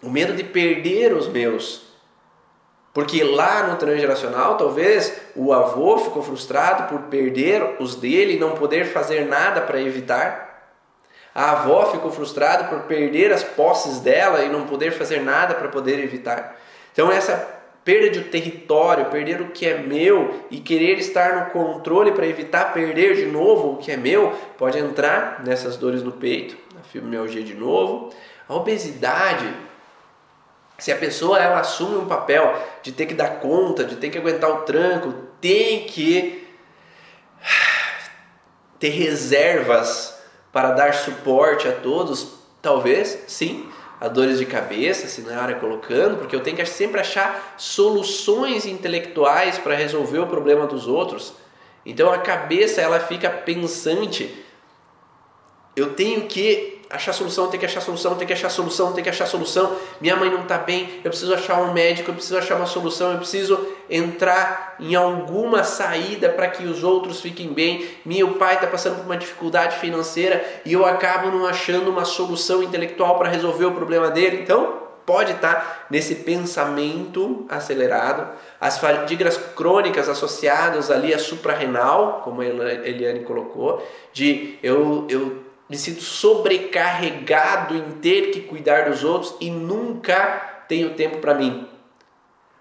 o 0.00 0.08
medo 0.08 0.32
de 0.32 0.44
perder 0.44 1.12
os 1.12 1.26
meus. 1.26 1.82
Porque 2.92 3.24
lá 3.24 3.64
no 3.64 3.76
transgeracional, 3.76 4.56
talvez 4.56 5.20
o 5.34 5.52
avô 5.52 5.98
ficou 5.98 6.22
frustrado 6.22 6.88
por 6.88 7.08
perder 7.08 7.76
os 7.80 7.96
dele 7.96 8.34
e 8.34 8.38
não 8.38 8.52
poder 8.52 8.84
fazer 8.84 9.26
nada 9.26 9.60
para 9.60 9.80
evitar. 9.80 10.78
A 11.34 11.50
avó 11.50 11.90
ficou 11.90 12.12
frustrada 12.12 12.64
por 12.64 12.82
perder 12.82 13.32
as 13.32 13.42
posses 13.42 13.98
dela 13.98 14.42
e 14.42 14.48
não 14.48 14.66
poder 14.66 14.92
fazer 14.92 15.20
nada 15.20 15.54
para 15.54 15.66
poder 15.66 15.98
evitar. 15.98 16.56
Então, 16.92 17.10
essa 17.10 17.63
perda 17.84 18.10
de 18.10 18.22
território, 18.22 19.06
perder 19.06 19.42
o 19.42 19.50
que 19.50 19.66
é 19.66 19.76
meu 19.76 20.46
e 20.50 20.58
querer 20.58 20.98
estar 20.98 21.36
no 21.36 21.50
controle 21.50 22.12
para 22.12 22.26
evitar 22.26 22.72
perder 22.72 23.14
de 23.14 23.26
novo 23.26 23.72
o 23.72 23.76
que 23.76 23.92
é 23.92 23.96
meu, 23.96 24.32
pode 24.56 24.78
entrar 24.78 25.42
nessas 25.44 25.76
dores 25.76 26.02
no 26.02 26.12
peito, 26.12 26.56
na 26.74 26.82
fibromialgia 26.82 27.42
de 27.42 27.54
novo. 27.54 28.10
A 28.48 28.54
obesidade, 28.54 29.52
se 30.78 30.90
a 30.90 30.96
pessoa 30.96 31.38
ela 31.38 31.60
assume 31.60 31.96
um 31.96 32.06
papel 32.06 32.58
de 32.82 32.90
ter 32.92 33.04
que 33.04 33.14
dar 33.14 33.40
conta, 33.40 33.84
de 33.84 33.96
ter 33.96 34.08
que 34.08 34.18
aguentar 34.18 34.50
o 34.50 34.62
tranco, 34.62 35.12
tem 35.40 35.84
que 35.84 36.48
ter 38.78 38.88
reservas 38.88 40.22
para 40.50 40.72
dar 40.72 40.94
suporte 40.94 41.68
a 41.68 41.72
todos, 41.72 42.38
talvez 42.62 43.24
sim, 43.26 43.68
dores 44.08 44.38
de 44.38 44.46
cabeça, 44.46 45.06
se 45.06 45.22
na 45.22 45.40
área 45.40 45.56
colocando, 45.56 46.18
porque 46.18 46.34
eu 46.34 46.40
tenho 46.40 46.56
que 46.56 46.66
sempre 46.66 47.00
achar 47.00 47.54
soluções 47.56 48.66
intelectuais 48.66 49.58
para 49.58 49.74
resolver 49.74 50.18
o 50.18 50.26
problema 50.26 50.66
dos 50.66 50.86
outros. 50.86 51.34
Então 51.86 52.12
a 52.12 52.18
cabeça 52.18 52.80
ela 52.80 53.00
fica 53.00 53.30
pensante. 53.30 54.44
Eu 55.76 55.94
tenho 55.94 56.22
que 56.22 56.73
achar 56.94 57.12
solução, 57.12 57.48
tem 57.48 57.58
que 57.58 57.66
achar 57.66 57.80
solução, 57.80 58.14
tem 58.14 58.26
que 58.26 58.32
achar 58.32 58.48
solução, 58.48 58.92
tem 58.92 59.02
que 59.02 59.10
achar 59.10 59.26
solução. 59.26 59.76
Minha 60.00 60.16
mãe 60.16 60.30
não 60.30 60.42
está 60.42 60.58
bem, 60.58 61.00
eu 61.02 61.10
preciso 61.10 61.34
achar 61.34 61.60
um 61.60 61.72
médico, 61.72 62.10
eu 62.10 62.14
preciso 62.14 62.38
achar 62.38 62.56
uma 62.56 62.66
solução, 62.66 63.12
eu 63.12 63.18
preciso 63.18 63.66
entrar 63.90 64.76
em 64.78 64.94
alguma 64.94 65.64
saída 65.64 66.28
para 66.28 66.48
que 66.48 66.64
os 66.64 66.84
outros 66.84 67.20
fiquem 67.20 67.52
bem. 67.52 67.86
Meu 68.04 68.34
pai 68.34 68.54
está 68.54 68.66
passando 68.66 68.96
por 68.96 69.04
uma 69.04 69.16
dificuldade 69.16 69.76
financeira 69.76 70.44
e 70.64 70.72
eu 70.72 70.86
acabo 70.86 71.30
não 71.30 71.46
achando 71.46 71.90
uma 71.90 72.04
solução 72.04 72.62
intelectual 72.62 73.18
para 73.18 73.28
resolver 73.28 73.64
o 73.64 73.72
problema 73.72 74.10
dele. 74.10 74.40
Então, 74.42 74.84
pode 75.04 75.32
estar 75.32 75.54
tá 75.54 75.86
nesse 75.90 76.16
pensamento 76.16 77.44
acelerado, 77.48 78.32
as 78.60 78.78
fadigas 78.78 79.36
crônicas 79.36 80.08
associadas 80.08 80.90
ali 80.90 81.12
à 81.12 81.18
suprarrenal, 81.18 82.22
como 82.24 82.40
a 82.40 82.46
Eliane 82.46 83.20
colocou, 83.20 83.86
de 84.12 84.58
eu, 84.62 85.06
eu 85.10 85.43
me 85.68 85.76
sinto 85.78 86.02
sobrecarregado 86.02 87.74
em 87.74 87.92
ter 87.92 88.30
que 88.30 88.40
cuidar 88.40 88.90
dos 88.90 89.02
outros 89.02 89.34
e 89.40 89.50
nunca 89.50 90.64
tenho 90.68 90.94
tempo 90.94 91.18
para 91.18 91.34
mim. 91.34 91.68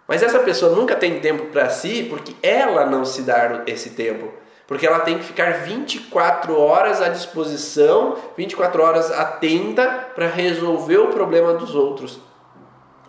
Mas 0.07 0.23
essa 0.23 0.39
pessoa 0.39 0.75
nunca 0.75 0.95
tem 0.95 1.19
tempo 1.19 1.47
para 1.47 1.69
si 1.69 2.03
porque 2.09 2.35
ela 2.41 2.85
não 2.85 3.05
se 3.05 3.23
dá 3.23 3.63
esse 3.67 3.91
tempo. 3.91 4.31
Porque 4.65 4.87
ela 4.87 5.01
tem 5.01 5.17
que 5.17 5.25
ficar 5.25 5.63
24 5.63 6.57
horas 6.57 7.01
à 7.01 7.09
disposição, 7.09 8.17
24 8.37 8.81
horas 8.81 9.11
atenta 9.11 10.07
para 10.15 10.27
resolver 10.27 10.97
o 10.97 11.09
problema 11.09 11.53
dos 11.53 11.75
outros, 11.75 12.19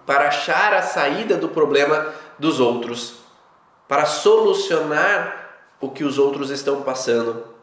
para 0.05 0.29
achar 0.29 0.75
a 0.75 0.83
saída 0.83 1.37
do 1.37 1.49
problema 1.49 2.13
dos 2.39 2.59
outros, 2.59 3.21
para 3.87 4.05
solucionar 4.05 5.53
o 5.81 5.91
que 5.91 6.03
os 6.03 6.19
outros 6.19 6.51
estão 6.51 6.83
passando 6.83 7.54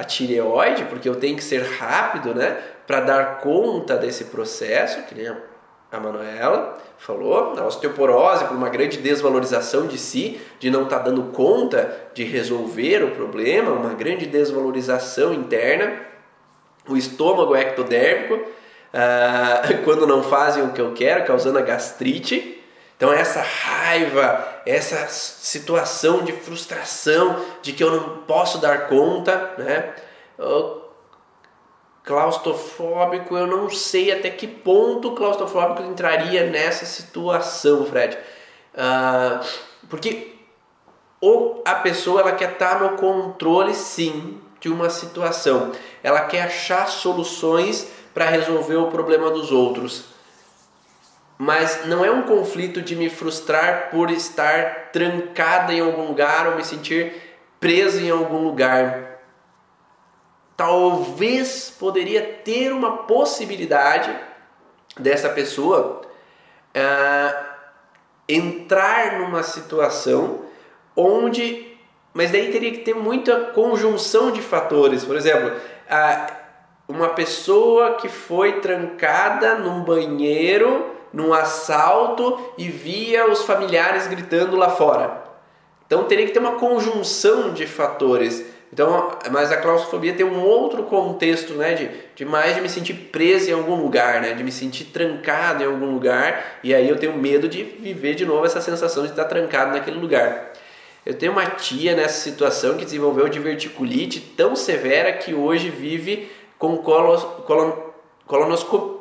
a 0.00 0.04
tireoide, 0.04 0.84
porque 0.84 1.08
eu 1.08 1.16
tenho 1.16 1.36
que 1.36 1.44
ser 1.44 1.62
rápido, 1.62 2.34
né, 2.34 2.58
para 2.86 3.00
dar 3.00 3.40
conta 3.40 3.96
desse 3.96 4.24
processo, 4.24 5.02
que 5.02 5.14
nem 5.14 5.28
a 5.92 6.00
Manuela 6.00 6.78
falou, 6.98 7.54
a 7.58 7.66
osteoporose 7.66 8.44
por 8.46 8.56
uma 8.56 8.68
grande 8.68 8.96
desvalorização 8.96 9.86
de 9.86 9.98
si, 9.98 10.40
de 10.58 10.70
não 10.70 10.84
estar 10.84 10.98
tá 10.98 11.04
dando 11.04 11.24
conta 11.32 11.94
de 12.14 12.24
resolver 12.24 13.04
o 13.04 13.10
problema, 13.10 13.72
uma 13.72 13.94
grande 13.94 14.26
desvalorização 14.26 15.34
interna, 15.34 16.00
o 16.88 16.96
estômago 16.96 17.54
ectodérmico, 17.54 18.40
ah, 18.94 19.62
quando 19.84 20.06
não 20.06 20.22
fazem 20.22 20.62
o 20.62 20.72
que 20.72 20.80
eu 20.80 20.92
quero, 20.94 21.26
causando 21.26 21.58
a 21.58 21.62
gastrite, 21.62 22.62
então 22.96 23.12
essa 23.12 23.42
raiva, 23.42 24.48
essa 24.66 25.08
situação 25.08 26.22
de 26.22 26.32
frustração, 26.32 27.44
de 27.62 27.72
que 27.72 27.82
eu 27.82 27.90
não 27.90 28.18
posso 28.18 28.58
dar 28.58 28.88
conta, 28.88 29.54
né? 29.58 29.94
claustrofóbico, 32.02 33.36
eu 33.36 33.46
não 33.46 33.70
sei 33.70 34.10
até 34.10 34.30
que 34.30 34.46
ponto 34.46 35.12
claustrofóbico 35.12 35.82
entraria 35.82 36.48
nessa 36.48 36.84
situação, 36.84 37.84
Fred. 37.86 38.16
Uh, 38.74 39.44
porque 39.88 40.34
ou 41.20 41.62
a 41.66 41.74
pessoa 41.74 42.20
ela 42.20 42.32
quer 42.32 42.52
estar 42.52 42.80
no 42.80 42.96
controle 42.96 43.74
sim 43.74 44.40
de 44.58 44.68
uma 44.68 44.88
situação, 44.88 45.72
ela 46.02 46.22
quer 46.22 46.42
achar 46.42 46.86
soluções 46.88 47.88
para 48.14 48.24
resolver 48.24 48.76
o 48.76 48.86
problema 48.86 49.30
dos 49.30 49.52
outros 49.52 50.04
mas 51.40 51.86
não 51.86 52.04
é 52.04 52.10
um 52.10 52.24
conflito 52.24 52.82
de 52.82 52.94
me 52.94 53.08
frustrar 53.08 53.88
por 53.90 54.10
estar 54.10 54.90
trancada 54.92 55.72
em 55.72 55.80
algum 55.80 56.08
lugar 56.08 56.46
ou 56.46 56.56
me 56.56 56.62
sentir 56.62 57.14
presa 57.58 57.98
em 57.98 58.10
algum 58.10 58.44
lugar. 58.44 59.22
Talvez 60.54 61.70
poderia 61.70 62.22
ter 62.44 62.74
uma 62.74 63.04
possibilidade 63.04 64.14
dessa 64.98 65.30
pessoa 65.30 66.02
uh, 66.76 67.44
entrar 68.28 69.18
numa 69.18 69.42
situação 69.42 70.44
onde, 70.94 71.74
mas 72.12 72.30
daí 72.30 72.52
teria 72.52 72.70
que 72.70 72.84
ter 72.84 72.94
muita 72.94 73.46
conjunção 73.54 74.30
de 74.30 74.42
fatores. 74.42 75.06
Por 75.06 75.16
exemplo, 75.16 75.52
uh, 75.56 76.32
uma 76.86 77.08
pessoa 77.08 77.94
que 77.94 78.10
foi 78.10 78.60
trancada 78.60 79.54
num 79.54 79.82
banheiro 79.82 80.99
num 81.12 81.32
assalto 81.32 82.38
e 82.56 82.68
via 82.68 83.30
os 83.30 83.42
familiares 83.42 84.06
gritando 84.06 84.56
lá 84.56 84.70
fora. 84.70 85.22
Então 85.86 86.04
teria 86.04 86.26
que 86.26 86.32
ter 86.32 86.38
uma 86.38 86.52
conjunção 86.52 87.52
de 87.52 87.66
fatores. 87.66 88.44
Então, 88.72 89.18
mas 89.32 89.50
a 89.50 89.56
claustrofobia 89.56 90.12
tem 90.12 90.24
um 90.24 90.40
outro 90.40 90.84
contexto, 90.84 91.54
né, 91.54 91.74
de, 91.74 91.90
de 92.14 92.24
mais 92.24 92.54
de 92.54 92.60
me 92.60 92.68
sentir 92.68 92.94
preso 92.94 93.50
em 93.50 93.52
algum 93.52 93.74
lugar, 93.74 94.20
né, 94.20 94.32
de 94.32 94.44
me 94.44 94.52
sentir 94.52 94.84
trancado 94.84 95.64
em 95.64 95.66
algum 95.66 95.92
lugar, 95.92 96.60
e 96.62 96.72
aí 96.72 96.88
eu 96.88 96.96
tenho 96.96 97.14
medo 97.14 97.48
de 97.48 97.64
viver 97.64 98.14
de 98.14 98.24
novo 98.24 98.46
essa 98.46 98.60
sensação 98.60 99.02
de 99.02 99.10
estar 99.10 99.24
trancado 99.24 99.72
naquele 99.72 99.98
lugar. 99.98 100.52
Eu 101.04 101.14
tenho 101.14 101.32
uma 101.32 101.46
tia 101.46 101.96
nessa 101.96 102.20
situação 102.20 102.76
que 102.76 102.84
desenvolveu 102.84 103.28
diverticulite 103.28 104.20
tão 104.20 104.54
severa 104.54 105.12
que 105.14 105.34
hoje 105.34 105.68
vive 105.68 106.30
com 106.56 106.76
colos, 106.76 107.24
colon, 107.44 107.72
colonoscopia 108.24 108.99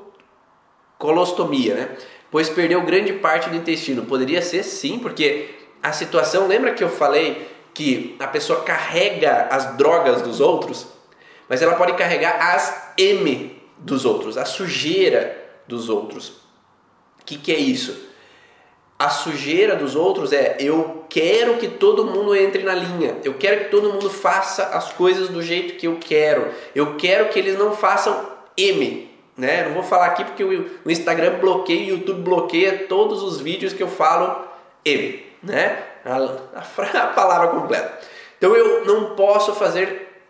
colostomia, 0.99 1.73
né? 1.73 1.89
Pois 2.29 2.49
perdeu 2.49 2.81
grande 2.83 3.13
parte 3.13 3.49
do 3.49 3.55
intestino. 3.55 4.05
Poderia 4.05 4.41
ser 4.41 4.61
sim, 4.61 4.99
porque 4.99 5.49
a 5.81 5.91
situação, 5.91 6.45
lembra 6.45 6.73
que 6.73 6.83
eu 6.83 6.89
falei 6.89 7.49
que 7.73 8.15
a 8.19 8.27
pessoa 8.27 8.61
carrega 8.61 9.47
as 9.49 9.77
drogas 9.77 10.21
dos 10.21 10.39
outros, 10.39 10.87
mas 11.47 11.61
ela 11.61 11.75
pode 11.75 11.93
carregar 11.93 12.53
as 12.53 12.93
M 12.97 13.59
dos 13.77 14.05
outros, 14.05 14.37
a 14.37 14.45
sujeira 14.45 15.35
dos 15.65 15.89
outros. 15.89 16.29
O 17.21 17.25
que, 17.25 17.37
que 17.37 17.51
é 17.51 17.57
isso? 17.57 18.09
A 18.97 19.09
sujeira 19.09 19.77
dos 19.77 19.95
outros 19.95 20.33
é 20.33 20.57
eu 20.59 21.05
quero 21.09 21.57
que 21.57 21.69
todo 21.69 22.05
mundo 22.05 22.35
entre 22.35 22.63
na 22.63 22.75
linha, 22.75 23.15
eu 23.23 23.35
quero 23.35 23.63
que 23.63 23.71
todo 23.71 23.93
mundo 23.93 24.09
faça 24.09 24.65
as 24.65 24.91
coisas 24.91 25.29
do 25.29 25.41
jeito 25.41 25.77
que 25.77 25.87
eu 25.87 25.97
quero, 26.01 26.51
eu 26.75 26.97
quero 26.97 27.29
que 27.29 27.39
eles 27.39 27.57
não 27.57 27.73
façam 27.73 28.29
M, 28.57 29.08
né? 29.39 29.63
Não 29.63 29.73
vou 29.73 29.83
falar 29.83 30.07
aqui 30.07 30.23
porque 30.23 30.43
o 30.43 30.91
Instagram 30.91 31.39
bloqueia, 31.39 31.93
o 31.93 31.97
YouTube 31.97 32.21
bloqueia 32.21 32.85
todos 32.89 33.23
os 33.23 33.39
vídeos 33.39 33.71
que 33.71 33.81
eu 33.81 33.87
falo 33.87 34.45
M, 34.83 35.25
né? 35.41 35.81
A, 36.05 36.59
a, 36.59 36.99
a 37.03 37.07
palavra 37.07 37.47
completa. 37.47 37.99
Então 38.37 38.55
eu 38.55 38.85
não 38.85 39.15
posso 39.15 39.55
fazer 39.55 40.21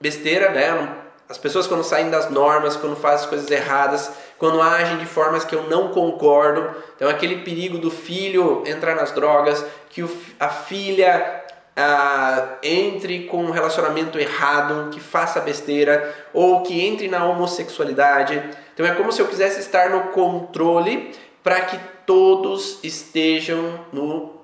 besteira, 0.00 0.50
né? 0.50 0.96
As 1.28 1.38
pessoas 1.38 1.66
quando 1.66 1.84
saem 1.84 2.10
das 2.10 2.30
normas, 2.30 2.76
quando 2.76 2.96
fazem 2.96 3.24
as 3.24 3.26
coisas 3.26 3.50
erradas, 3.50 4.10
quando 4.38 4.60
agem 4.60 4.98
de 4.98 5.06
formas 5.06 5.44
que 5.44 5.54
eu 5.54 5.64
não 5.64 5.88
concordo, 5.88 6.74
então 6.96 7.08
aquele 7.08 7.42
perigo 7.42 7.78
do 7.78 7.90
filho 7.90 8.62
entrar 8.66 8.94
nas 8.94 9.12
drogas, 9.12 9.64
que 9.88 10.02
o, 10.02 10.10
a 10.38 10.48
filha 10.48 11.43
ah, 11.76 12.56
entre 12.62 13.24
com 13.24 13.44
um 13.44 13.50
relacionamento 13.50 14.18
errado, 14.18 14.90
que 14.90 15.00
faça 15.00 15.40
besteira, 15.40 16.14
ou 16.32 16.62
que 16.62 16.80
entre 16.84 17.08
na 17.08 17.24
homossexualidade. 17.24 18.42
Então 18.72 18.86
é 18.86 18.94
como 18.94 19.12
se 19.12 19.20
eu 19.20 19.26
quisesse 19.26 19.60
estar 19.60 19.90
no 19.90 20.12
controle 20.12 21.12
para 21.42 21.60
que 21.62 21.78
todos 22.06 22.78
estejam 22.82 23.80
no 23.92 24.34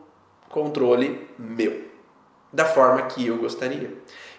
controle 0.49 1.29
meu, 1.39 1.85
da 2.53 2.65
forma 2.65 3.03
que 3.03 3.27
eu 3.27 3.37
gostaria. 3.37 3.93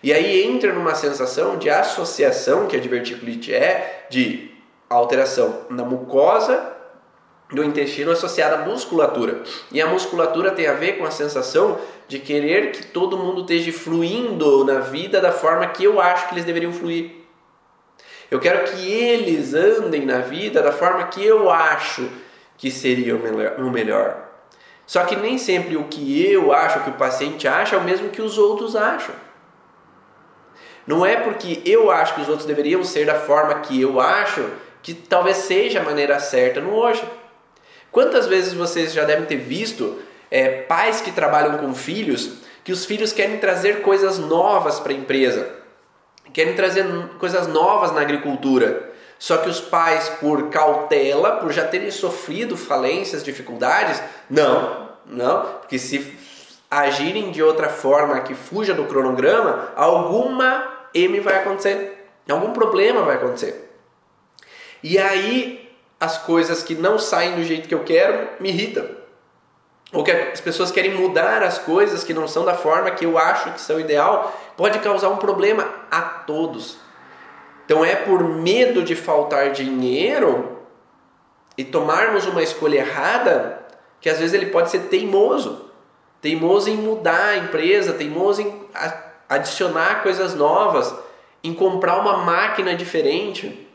E 0.04 0.12
aí 0.12 0.44
entra 0.44 0.74
numa 0.74 0.96
sensação 0.96 1.58
de 1.58 1.70
associação, 1.70 2.68
que 2.68 2.76
a 2.76 2.80
diverticulite 2.80 3.54
é, 3.54 4.08
de 4.10 4.52
alteração 4.90 5.62
na 5.70 5.86
mucosa 5.86 6.81
do 7.52 7.64
intestino 7.64 8.12
associada 8.12 8.56
à 8.56 8.66
musculatura. 8.66 9.44
E 9.72 9.82
a 9.82 9.88
musculatura 9.88 10.52
tem 10.52 10.68
a 10.68 10.74
ver 10.74 10.98
com 10.98 11.06
a 11.06 11.12
sensação 11.12 11.78
de 12.08 12.20
querer 12.20 12.72
que 12.72 12.86
todo 12.88 13.18
mundo 13.18 13.42
esteja 13.42 13.72
fluindo 13.72 14.64
na 14.64 14.80
vida 14.80 15.20
da 15.20 15.32
forma 15.32 15.68
que 15.68 15.84
eu 15.84 16.00
acho 16.00 16.28
que 16.28 16.36
eles 16.36 16.46
deveriam 16.46 16.72
fluir. 16.72 17.12
Eu 18.30 18.40
quero 18.40 18.72
que 18.72 18.90
eles 18.90 19.54
andem 19.54 20.06
na 20.06 20.20
vida 20.20 20.62
da 20.62 20.72
forma 20.72 21.08
que 21.08 21.26
eu 21.26 21.52
acho 21.52 22.10
que 22.58 22.72
seria 22.72 23.16
o 23.16 23.70
melhor. 23.70 24.30
Só 24.86 25.04
que 25.04 25.16
nem 25.16 25.38
sempre 25.38 25.76
o 25.76 25.86
que 25.86 26.32
eu 26.32 26.54
acho, 26.54 26.84
que 26.84 26.90
o 26.90 26.94
paciente 26.94 27.48
acha, 27.48 27.76
é 27.76 27.80
o 27.80 27.84
mesmo 27.84 28.10
que 28.10 28.22
os 28.22 28.38
outros 28.38 28.76
acham. 28.76 29.16
Não 30.86 31.06
é 31.06 31.16
porque 31.16 31.62
eu 31.66 31.92
acho 31.92 32.16
que 32.16 32.22
os 32.22 32.30
outros 32.30 32.46
deveriam 32.46 32.84
ser 32.84 33.06
da 33.06 33.16
forma 33.16 33.60
que 33.62 33.82
eu 33.82 34.00
acho 34.00 34.50
que 34.82 34.94
talvez 34.94 35.38
seja 35.38 35.80
a 35.80 35.84
maneira 35.84 36.20
certa 36.20 36.60
no 36.60 36.74
hoje. 36.74 37.04
Quantas 37.92 38.28
vezes 38.28 38.54
vocês 38.54 38.94
já 38.94 39.04
devem 39.04 39.26
ter 39.26 39.38
visto 39.38 40.00
é, 40.30 40.62
pais 40.62 41.02
que 41.02 41.12
trabalham 41.12 41.58
com 41.58 41.74
filhos 41.74 42.42
que 42.64 42.72
os 42.72 42.86
filhos 42.86 43.12
querem 43.12 43.38
trazer 43.38 43.82
coisas 43.82 44.18
novas 44.20 44.80
para 44.80 44.92
a 44.92 44.96
empresa, 44.96 45.50
querem 46.32 46.56
trazer 46.56 46.86
coisas 47.20 47.48
novas 47.48 47.92
na 47.92 48.02
agricultura. 48.02 48.90
Só 49.18 49.38
que 49.38 49.50
os 49.50 49.60
pais, 49.60 50.10
por 50.20 50.50
cautela, 50.50 51.38
por 51.38 51.52
já 51.52 51.68
terem 51.68 51.92
sofrido 51.92 52.58
falências, 52.58 53.24
dificuldades, 53.24 54.02
não, 54.28 54.90
não, 55.06 55.44
porque 55.60 55.78
se 55.78 56.18
agirem 56.70 57.32
de 57.32 57.44
outra 57.44 57.70
forma 57.70 58.20
que 58.22 58.34
fuja 58.34 58.74
do 58.74 58.86
cronograma, 58.86 59.74
alguma 59.76 60.88
M 60.94 61.20
vai 61.20 61.38
acontecer, 61.38 62.08
algum 62.28 62.52
problema 62.52 63.04
vai 63.04 63.18
acontecer. 63.18 63.70
E 64.82 64.98
aí 64.98 65.61
as 66.02 66.18
coisas 66.18 66.64
que 66.64 66.74
não 66.74 66.98
saem 66.98 67.36
do 67.36 67.44
jeito 67.44 67.68
que 67.68 67.76
eu 67.76 67.84
quero 67.84 68.28
me 68.40 68.50
irritam. 68.50 68.88
Ou 69.94 70.04
que 70.04 70.10
as 70.10 70.42
pessoas 70.42 70.72
querem 70.72 70.96
mudar 70.96 71.44
as 71.44 71.60
coisas 71.60 72.04
que 72.04 72.12
não 72.14 72.28
são 72.28 72.44
da 72.44 72.56
forma 72.56 72.90
que 72.90 73.06
eu 73.06 73.20
acho 73.20 73.52
que 73.52 73.62
são 73.62 73.80
ideal, 73.80 74.36
pode 74.58 74.80
causar 74.80 75.10
um 75.10 75.18
problema 75.18 75.70
a 75.92 76.02
todos. 76.02 76.78
Então 77.66 77.86
é 77.86 77.96
por 77.96 78.24
medo 78.24 78.82
de 78.82 78.96
faltar 78.96 79.52
dinheiro 79.52 80.58
e 81.56 81.64
tomarmos 81.64 82.26
uma 82.26 82.42
escolha 82.42 82.80
errada 82.80 83.64
que 84.00 84.10
às 84.10 84.18
vezes 84.18 84.34
ele 84.34 84.48
pode 84.48 84.72
ser 84.72 84.88
teimoso. 84.88 85.70
Teimoso 86.20 86.70
em 86.70 86.78
mudar 86.78 87.30
a 87.30 87.38
empresa, 87.38 87.94
teimoso 87.94 88.42
em 88.42 88.68
adicionar 89.30 90.02
coisas 90.02 90.34
novas, 90.34 90.94
em 91.44 91.54
comprar 91.54 92.00
uma 92.00 92.18
máquina 92.18 92.74
diferente. 92.74 93.68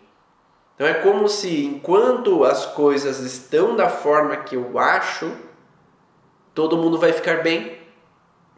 Então 0.76 0.86
é 0.86 0.92
como 0.92 1.26
se 1.26 1.64
enquanto 1.64 2.44
as 2.44 2.66
coisas 2.66 3.20
estão 3.20 3.74
da 3.74 3.88
forma 3.88 4.36
que 4.36 4.54
eu 4.54 4.78
acho, 4.78 5.32
todo 6.54 6.76
mundo 6.76 6.98
vai 6.98 7.12
ficar 7.12 7.42
bem. 7.42 7.78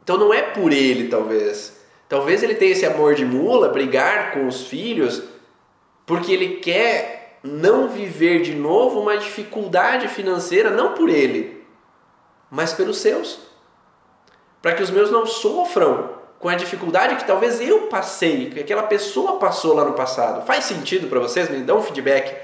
Então 0.02 0.18
não 0.18 0.34
é 0.34 0.42
por 0.42 0.72
ele, 0.72 1.08
talvez. 1.08 1.80
Talvez 2.08 2.42
ele 2.42 2.56
tenha 2.56 2.72
esse 2.72 2.84
amor 2.84 3.14
de 3.14 3.24
mula, 3.24 3.68
brigar 3.68 4.32
com 4.32 4.48
os 4.48 4.66
filhos, 4.66 5.22
porque 6.04 6.32
ele 6.32 6.56
quer 6.56 7.38
não 7.40 7.88
viver 7.88 8.42
de 8.42 8.52
novo 8.52 8.98
uma 9.00 9.16
dificuldade 9.16 10.08
financeira, 10.08 10.70
não 10.70 10.94
por 10.94 11.08
ele, 11.08 11.64
mas 12.50 12.72
pelos 12.72 12.98
seus. 12.98 13.38
Para 14.60 14.74
que 14.74 14.82
os 14.82 14.90
meus 14.90 15.10
não 15.10 15.24
sofram 15.24 16.17
com 16.38 16.48
a 16.48 16.54
dificuldade 16.54 17.16
que 17.16 17.24
talvez 17.24 17.60
eu 17.60 17.82
passei, 17.88 18.50
que 18.50 18.60
aquela 18.60 18.84
pessoa 18.84 19.38
passou 19.38 19.74
lá 19.74 19.84
no 19.84 19.92
passado. 19.92 20.46
Faz 20.46 20.64
sentido 20.64 21.08
para 21.08 21.18
vocês? 21.18 21.50
Me 21.50 21.58
dão 21.58 21.78
um 21.78 21.82
feedback. 21.82 22.34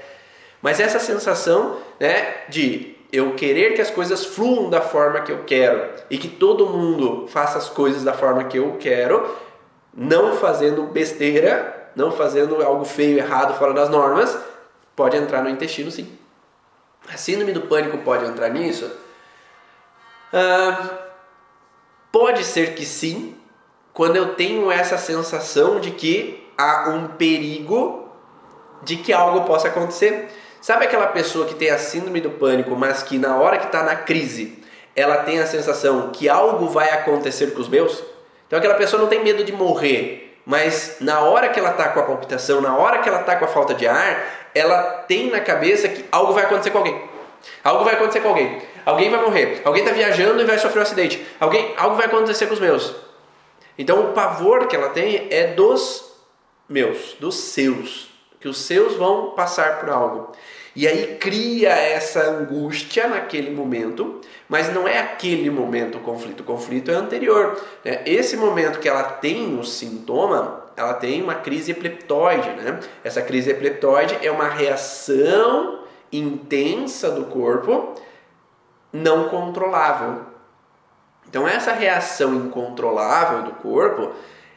Mas 0.61 0.79
essa 0.79 0.99
sensação 0.99 1.77
né, 1.99 2.35
de 2.49 2.95
eu 3.11 3.33
querer 3.35 3.73
que 3.73 3.81
as 3.81 3.89
coisas 3.89 4.25
fluam 4.25 4.69
da 4.69 4.81
forma 4.81 5.21
que 5.21 5.31
eu 5.31 5.43
quero 5.45 5.89
e 6.09 6.17
que 6.17 6.27
todo 6.27 6.67
mundo 6.67 7.27
faça 7.27 7.57
as 7.57 7.69
coisas 7.69 8.03
da 8.03 8.13
forma 8.13 8.43
que 8.45 8.57
eu 8.57 8.77
quero, 8.79 9.35
não 9.93 10.35
fazendo 10.35 10.83
besteira, 10.83 11.91
não 11.95 12.11
fazendo 12.11 12.61
algo 12.61 12.83
feio, 12.83 13.17
errado, 13.17 13.57
fora 13.57 13.73
das 13.73 13.89
normas, 13.89 14.37
pode 14.95 15.15
entrar 15.15 15.41
no 15.41 15.49
intestino 15.49 15.89
sim. 15.89 16.17
A 17.07 17.15
síndrome 17.15 17.53
do 17.53 17.61
pânico 17.61 17.99
pode 17.99 18.25
entrar 18.25 18.49
nisso? 18.49 18.91
Ah, 20.33 20.89
pode 22.11 22.43
ser 22.43 22.73
que 22.73 22.85
sim, 22.85 23.34
quando 23.95 24.17
eu 24.17 24.35
tenho 24.35 24.69
essa 24.69 24.97
sensação 24.97 25.79
de 25.79 25.91
que 25.91 26.45
há 26.57 26.89
um 26.89 27.07
perigo 27.07 28.11
de 28.83 28.97
que 28.97 29.13
algo 29.13 29.47
possa 29.47 29.69
acontecer. 29.69 30.27
Sabe 30.61 30.83
aquela 30.83 31.07
pessoa 31.07 31.45
que 31.45 31.55
tem 31.55 31.69
a 31.69 31.77
síndrome 31.77 32.19
do 32.19 32.31
pânico, 32.31 32.75
mas 32.75 33.01
que 33.01 33.17
na 33.17 33.37
hora 33.37 33.57
que 33.57 33.67
está 33.67 33.83
na 33.83 33.95
crise, 33.95 34.61
ela 34.95 35.17
tem 35.17 35.39
a 35.39 35.47
sensação 35.47 36.09
que 36.11 36.27
algo 36.27 36.67
vai 36.67 36.91
acontecer 36.91 37.53
com 37.53 37.61
os 37.61 37.69
meus? 37.69 38.03
Então 38.45 38.59
aquela 38.59 38.75
pessoa 38.75 39.01
não 39.01 39.07
tem 39.07 39.23
medo 39.23 39.45
de 39.45 39.53
morrer, 39.53 40.39
mas 40.45 40.97
na 40.99 41.21
hora 41.21 41.47
que 41.47 41.57
ela 41.57 41.71
está 41.71 41.87
com 41.87 42.01
a 42.01 42.03
palpitação, 42.03 42.59
na 42.59 42.75
hora 42.75 42.99
que 42.99 43.07
ela 43.07 43.21
está 43.21 43.37
com 43.37 43.45
a 43.45 43.47
falta 43.47 43.73
de 43.73 43.87
ar, 43.87 44.49
ela 44.53 44.83
tem 45.07 45.31
na 45.31 45.39
cabeça 45.39 45.87
que 45.87 46.03
algo 46.11 46.33
vai 46.33 46.43
acontecer 46.43 46.71
com 46.71 46.79
alguém. 46.79 47.01
Algo 47.63 47.85
vai 47.85 47.93
acontecer 47.93 48.19
com 48.19 48.27
alguém. 48.27 48.61
Alguém 48.85 49.09
vai 49.09 49.21
morrer. 49.21 49.61
Alguém 49.63 49.83
está 49.83 49.95
viajando 49.95 50.41
e 50.41 50.45
vai 50.45 50.59
sofrer 50.59 50.79
um 50.79 50.83
acidente. 50.83 51.25
Alguém, 51.39 51.73
algo 51.77 51.95
vai 51.95 52.07
acontecer 52.07 52.47
com 52.47 52.53
os 52.55 52.59
meus. 52.59 53.04
Então 53.77 54.09
o 54.09 54.13
pavor 54.13 54.67
que 54.67 54.75
ela 54.75 54.89
tem 54.89 55.27
é 55.29 55.53
dos 55.53 56.13
meus, 56.67 57.15
dos 57.19 57.35
seus, 57.35 58.09
que 58.39 58.47
os 58.47 58.57
seus 58.57 58.95
vão 58.95 59.31
passar 59.31 59.79
por 59.79 59.89
algo. 59.89 60.31
E 60.75 60.87
aí 60.87 61.15
cria 61.17 61.69
essa 61.69 62.21
angústia 62.31 63.07
naquele 63.07 63.49
momento, 63.49 64.19
mas 64.49 64.73
não 64.73 64.85
é 64.85 64.99
aquele 64.99 65.49
momento 65.49 65.97
o 65.97 66.01
conflito, 66.01 66.41
o 66.41 66.43
conflito 66.43 66.91
é 66.91 66.95
anterior. 66.95 67.57
Né? 67.83 68.03
Esse 68.05 68.35
momento 68.35 68.79
que 68.79 68.89
ela 68.89 69.03
tem 69.03 69.57
o 69.57 69.63
sintoma, 69.63 70.65
ela 70.75 70.93
tem 70.93 71.23
uma 71.23 71.35
crise 71.35 71.71
epileptoide. 71.71 72.49
Né? 72.49 72.79
Essa 73.05 73.21
crise 73.21 73.51
epileptoide 73.51 74.17
é 74.21 74.29
uma 74.29 74.49
reação 74.49 75.85
intensa 76.11 77.09
do 77.09 77.25
corpo 77.25 77.95
não 78.91 79.29
controlável. 79.29 80.34
Então 81.35 81.45
essa 81.45 81.73
reação 81.73 82.33
incontrolável 82.33 83.43
do 83.43 83.51
corpo, 83.55 84.13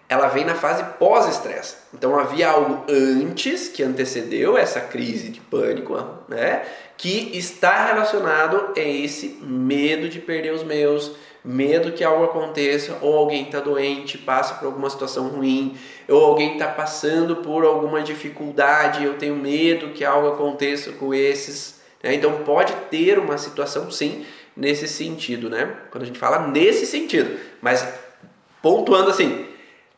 ela 0.08 0.28
vem 0.28 0.44
na 0.44 0.54
fase 0.54 0.84
pós-estresse. 0.96 1.74
Então 1.92 2.16
havia 2.16 2.50
algo 2.50 2.84
antes 2.88 3.66
que 3.66 3.82
antecedeu 3.82 4.56
essa 4.56 4.80
crise 4.80 5.28
de 5.28 5.40
pânico, 5.40 6.00
né? 6.28 6.62
Que 6.96 7.36
está 7.36 7.86
relacionado 7.86 8.74
a 8.76 8.80
esse 8.80 9.40
medo 9.42 10.08
de 10.08 10.20
perder 10.20 10.52
os 10.52 10.62
meus, 10.62 11.16
medo 11.44 11.90
que 11.90 12.04
algo 12.04 12.22
aconteça, 12.22 12.96
ou 13.02 13.16
alguém 13.16 13.46
está 13.46 13.58
doente, 13.58 14.16
passa 14.16 14.54
por 14.54 14.66
alguma 14.66 14.88
situação 14.88 15.26
ruim, 15.26 15.76
ou 16.08 16.26
alguém 16.26 16.52
está 16.52 16.68
passando 16.68 17.38
por 17.38 17.64
alguma 17.64 18.02
dificuldade, 18.02 19.02
eu 19.02 19.14
tenho 19.14 19.34
medo 19.34 19.88
que 19.88 20.04
algo 20.04 20.28
aconteça 20.28 20.92
com 20.92 21.12
esses. 21.12 21.80
Né? 22.04 22.14
Então 22.14 22.44
pode 22.44 22.72
ter 22.88 23.18
uma 23.18 23.36
situação 23.36 23.90
sim 23.90 24.24
nesse 24.58 24.88
sentido, 24.88 25.48
né? 25.48 25.72
Quando 25.90 26.02
a 26.02 26.06
gente 26.06 26.18
fala 26.18 26.48
nesse 26.48 26.84
sentido, 26.84 27.38
mas 27.62 27.88
pontuando 28.60 29.08
assim, 29.08 29.46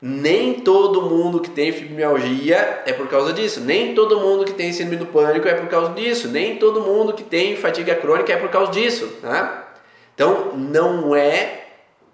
nem 0.01 0.61
todo 0.61 1.03
mundo 1.03 1.41
que 1.41 1.51
tem 1.51 1.73
fibromialgia 1.73 2.83
é 2.85 2.93
por 2.93 3.09
causa 3.09 3.33
disso, 3.33 3.61
nem 3.61 3.95
todo 3.95 4.21
mundo 4.21 4.45
que 4.45 4.53
tem 4.53 4.73
síndrome 4.73 4.97
do 4.97 5.07
pânico 5.07 5.49
é 5.49 5.55
por 5.55 5.69
causa 5.69 5.93
disso, 5.95 6.29
nem 6.29 6.57
todo 6.57 6.83
mundo 6.83 7.15
que 7.15 7.25
tem 7.25 7.57
fadiga 7.57 7.95
crônica 7.95 8.33
é 8.33 8.37
por 8.37 8.51
causa 8.51 8.71
disso, 8.71 9.09
tá? 9.23 9.75
Então 10.15 10.55
não 10.55 11.17
é 11.17 11.65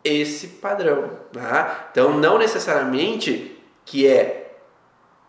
esse 0.05 0.47
padrão, 0.47 1.11
tá? 1.33 1.89
Então 1.91 2.17
não 2.17 2.39
necessariamente 2.39 3.57
que 3.85 4.07
é 4.07 4.53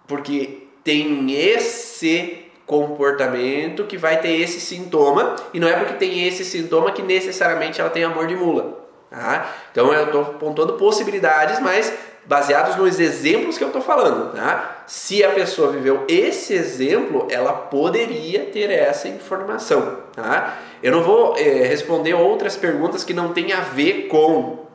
porque 0.07 0.67
tem 0.83 1.31
esse 1.31 2.36
comportamento 2.67 3.85
que 3.85 3.97
vai 3.97 4.19
ter 4.19 4.41
esse 4.41 4.59
sintoma 4.59 5.37
e 5.53 5.59
não 5.59 5.69
é 5.69 5.73
porque 5.77 5.93
tem 5.93 6.27
esse 6.27 6.43
sintoma 6.43 6.91
que 6.91 7.01
necessariamente 7.01 7.79
ela 7.79 7.89
tem 7.89 8.03
amor 8.03 8.27
de 8.27 8.35
mula. 8.35 8.85
Tá? 9.09 9.49
Então 9.71 9.93
eu 9.93 10.03
estou 10.03 10.25
pontuando 10.33 10.73
possibilidades, 10.73 11.61
mas 11.61 11.93
baseados 12.25 12.75
nos 12.75 12.99
exemplos 12.99 13.57
que 13.57 13.63
eu 13.63 13.69
estou 13.69 13.81
falando. 13.81 14.35
Tá? 14.35 14.83
Se 14.85 15.23
a 15.23 15.31
pessoa 15.31 15.71
viveu 15.71 16.03
esse 16.09 16.53
exemplo, 16.53 17.25
ela 17.31 17.53
poderia 17.53 18.47
ter 18.47 18.69
essa 18.69 19.07
informação. 19.07 19.99
Tá? 20.13 20.57
Eu 20.83 20.91
não 20.91 21.01
vou 21.01 21.37
é, 21.37 21.41
responder 21.41 22.15
outras 22.15 22.57
perguntas 22.57 23.05
que 23.05 23.13
não 23.13 23.31
têm 23.31 23.53
a 23.53 23.61
ver 23.61 24.07
com 24.09 24.67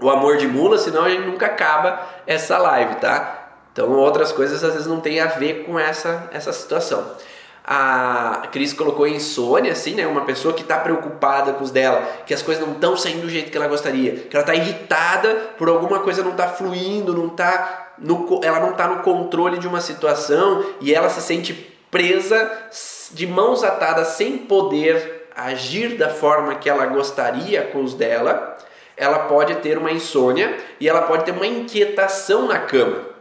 o 0.00 0.08
amor 0.08 0.36
de 0.36 0.46
mula, 0.46 0.78
senão 0.78 1.04
a 1.04 1.10
gente 1.10 1.26
nunca 1.26 1.46
acaba 1.46 2.08
essa 2.24 2.56
live, 2.58 2.96
tá? 2.96 3.38
Então 3.72 3.90
outras 3.92 4.32
coisas 4.32 4.62
às 4.64 4.72
vezes 4.72 4.88
não 4.88 5.00
têm 5.00 5.20
a 5.20 5.26
ver 5.26 5.64
com 5.64 5.78
essa, 5.78 6.28
essa 6.32 6.52
situação 6.52 7.04
a 7.64 8.48
Cris 8.50 8.72
colocou 8.72 9.06
insônia, 9.06 9.72
assim, 9.72 9.94
né? 9.94 10.06
Uma 10.06 10.22
pessoa 10.22 10.52
que 10.52 10.62
está 10.62 10.78
preocupada 10.78 11.52
com 11.52 11.62
os 11.62 11.70
dela, 11.70 12.02
que 12.26 12.34
as 12.34 12.42
coisas 12.42 12.66
não 12.66 12.74
estão 12.74 12.96
saindo 12.96 13.22
do 13.22 13.30
jeito 13.30 13.50
que 13.50 13.56
ela 13.56 13.68
gostaria, 13.68 14.16
que 14.16 14.36
ela 14.36 14.42
está 14.42 14.54
irritada 14.54 15.52
por 15.56 15.68
alguma 15.68 16.00
coisa 16.00 16.22
não 16.22 16.32
está 16.32 16.48
fluindo, 16.48 17.14
não 17.14 17.28
está 17.28 17.92
no, 17.98 18.40
ela 18.42 18.58
não 18.58 18.70
está 18.72 18.88
no 18.88 19.02
controle 19.02 19.58
de 19.58 19.68
uma 19.68 19.80
situação 19.80 20.64
e 20.80 20.92
ela 20.92 21.08
se 21.08 21.20
sente 21.22 21.52
presa 21.90 22.50
de 23.12 23.26
mãos 23.26 23.62
atadas 23.62 24.08
sem 24.08 24.38
poder 24.38 25.28
agir 25.34 25.96
da 25.96 26.08
forma 26.08 26.56
que 26.56 26.68
ela 26.68 26.86
gostaria 26.86 27.62
com 27.62 27.82
os 27.82 27.94
dela, 27.94 28.56
ela 28.96 29.20
pode 29.20 29.54
ter 29.56 29.78
uma 29.78 29.90
insônia 29.90 30.58
e 30.80 30.88
ela 30.88 31.02
pode 31.02 31.24
ter 31.24 31.32
uma 31.32 31.46
inquietação 31.46 32.48
na 32.48 32.58
cama. 32.58 33.11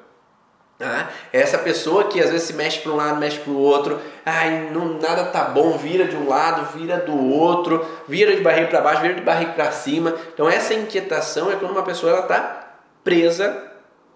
Ah, 0.84 1.10
essa 1.32 1.60
pessoa 1.60 2.06
que 2.06 2.20
às 2.20 2.32
vezes 2.32 2.48
se 2.48 2.54
mexe 2.54 2.80
para 2.80 2.92
um 2.92 2.96
lado, 2.96 3.20
mexe 3.20 3.40
para 3.40 3.52
o 3.52 3.58
outro, 3.58 4.00
ai, 4.26 4.70
não, 4.72 5.00
nada 5.00 5.26
tá 5.26 5.44
bom, 5.44 5.78
vira 5.78 6.06
de 6.06 6.16
um 6.16 6.28
lado, 6.28 6.76
vira 6.76 6.98
do 6.98 7.16
outro, 7.16 7.86
vira 8.08 8.36
de 8.36 8.42
barriga 8.42 8.68
para 8.68 8.82
baixo, 8.82 9.02
vira 9.02 9.14
de 9.14 9.22
barriga 9.22 9.52
para 9.52 9.72
cima. 9.72 10.16
Então 10.34 10.50
essa 10.50 10.74
inquietação 10.74 11.52
é 11.52 11.56
quando 11.56 11.72
uma 11.72 11.84
pessoa 11.84 12.12
ela 12.12 12.22
está 12.22 12.80
presa 13.04 13.72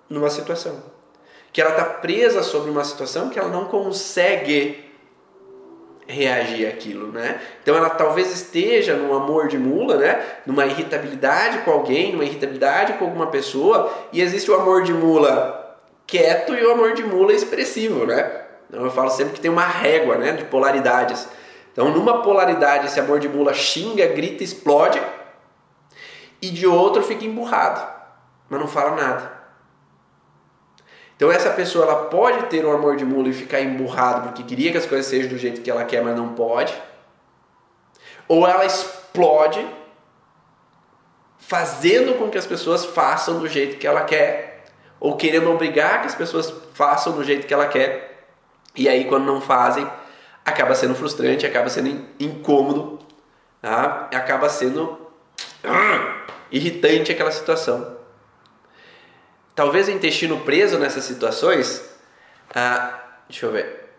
numa 0.10 0.30
situação, 0.30 0.82
que 1.54 1.62
ela 1.62 1.72
está 1.72 1.84
presa 1.84 2.42
sobre 2.42 2.72
uma 2.72 2.84
situação 2.84 3.30
que 3.30 3.38
ela 3.38 3.50
não 3.50 3.66
consegue 3.66 4.84
reagir 6.08 6.68
àquilo, 6.68 7.12
né? 7.12 7.40
Então 7.62 7.76
ela 7.76 7.90
talvez 7.90 8.32
esteja 8.32 8.96
num 8.96 9.14
amor 9.16 9.48
de 9.48 9.58
mula, 9.58 9.98
né? 9.98 10.24
Numa 10.46 10.66
irritabilidade 10.66 11.60
com 11.60 11.72
alguém, 11.72 12.12
numa 12.12 12.24
irritabilidade 12.24 12.94
com 12.94 13.06
alguma 13.06 13.28
pessoa, 13.28 13.92
e 14.12 14.22
existe 14.22 14.50
o 14.50 14.56
amor 14.56 14.84
de 14.84 14.94
mula 14.94 15.65
quieto 16.08 16.54
e 16.54 16.66
o 16.66 16.72
amor 16.72 16.94
de 16.94 17.04
mula 17.04 17.34
expressivo, 17.34 18.06
né? 18.06 18.44
Então 18.70 18.84
eu 18.84 18.92
falo 18.92 19.10
sempre 19.10 19.34
que 19.34 19.42
tem 19.42 19.52
uma 19.52 19.66
régua, 19.66 20.18
né, 20.18 20.34
de 20.34 20.46
polaridades. 20.46 21.28
Então, 21.72 21.90
numa 21.90 22.22
polaridade, 22.22 22.88
esse 22.88 23.00
amor 23.00 23.20
de 23.20 23.28
mula 23.28 23.54
xinga, 23.54 24.08
grita, 24.08 24.44
explode, 24.44 25.02
e 26.42 26.50
de 26.50 26.66
outro 26.66 27.04
fica 27.04 27.26
emburrado, 27.26 27.86
mas 28.50 28.60
não 28.60 28.68
fala 28.68 28.96
nada. 28.96 29.36
Então 31.16 31.32
essa 31.32 31.50
pessoa 31.52 31.86
ela 31.86 32.06
pode 32.06 32.48
ter 32.48 32.66
um 32.66 32.72
amor 32.72 32.98
de 32.98 33.06
mula 33.06 33.30
e 33.30 33.34
ficar 33.34 33.62
emburrado 33.62 34.24
porque 34.24 34.44
queria 34.44 34.72
que 34.72 34.78
as 34.78 34.86
coisas 34.86 35.06
sejam 35.06 35.30
do 35.30 35.38
jeito 35.38 35.62
que 35.62 35.72
ela 35.72 35.86
quer, 35.86 36.04
mas 36.04 36.16
não 36.16 36.34
pode. 36.34 36.76
Ou 38.28 38.46
ela 38.46 38.66
explode 38.66 39.66
fazendo 41.38 42.18
com 42.18 42.30
que 42.30 42.38
as 42.38 42.46
pessoas 42.46 42.86
façam 42.86 43.40
do 43.40 43.48
jeito 43.48 43.78
que 43.78 43.88
ela 43.88 44.02
quer, 44.02 44.55
ou 45.00 45.16
querendo 45.16 45.50
obrigar 45.52 46.02
que 46.02 46.08
as 46.08 46.16
pessoas 46.16 46.54
façam 46.74 47.14
do 47.14 47.24
jeito 47.24 47.48
que 47.48 47.54
ela 47.54 47.68
quer. 47.68 48.26
E 48.76 48.90
aí 48.90 49.06
quando 49.06 49.26
não 49.26 49.42
fazem, 49.42 49.90
acaba 50.44 50.76
sendo 50.76 50.96
frustrante, 50.96 51.46
acaba 51.46 51.70
sendo 51.70 52.06
incômodo, 52.20 53.00
tá? 53.62 54.10
acaba 54.14 54.50
sendo 54.50 54.98
ah, 55.64 56.26
irritante 56.52 57.12
aquela 57.12 57.32
situação. 57.32 57.96
Talvez 59.56 59.88
o 59.88 59.92
intestino 59.92 60.42
preso 60.42 60.78
nessas 60.78 61.06
situações, 61.06 61.84
ah, 62.54 63.00
deixa 63.30 63.46
eu 63.46 63.52
ver, 63.52 63.90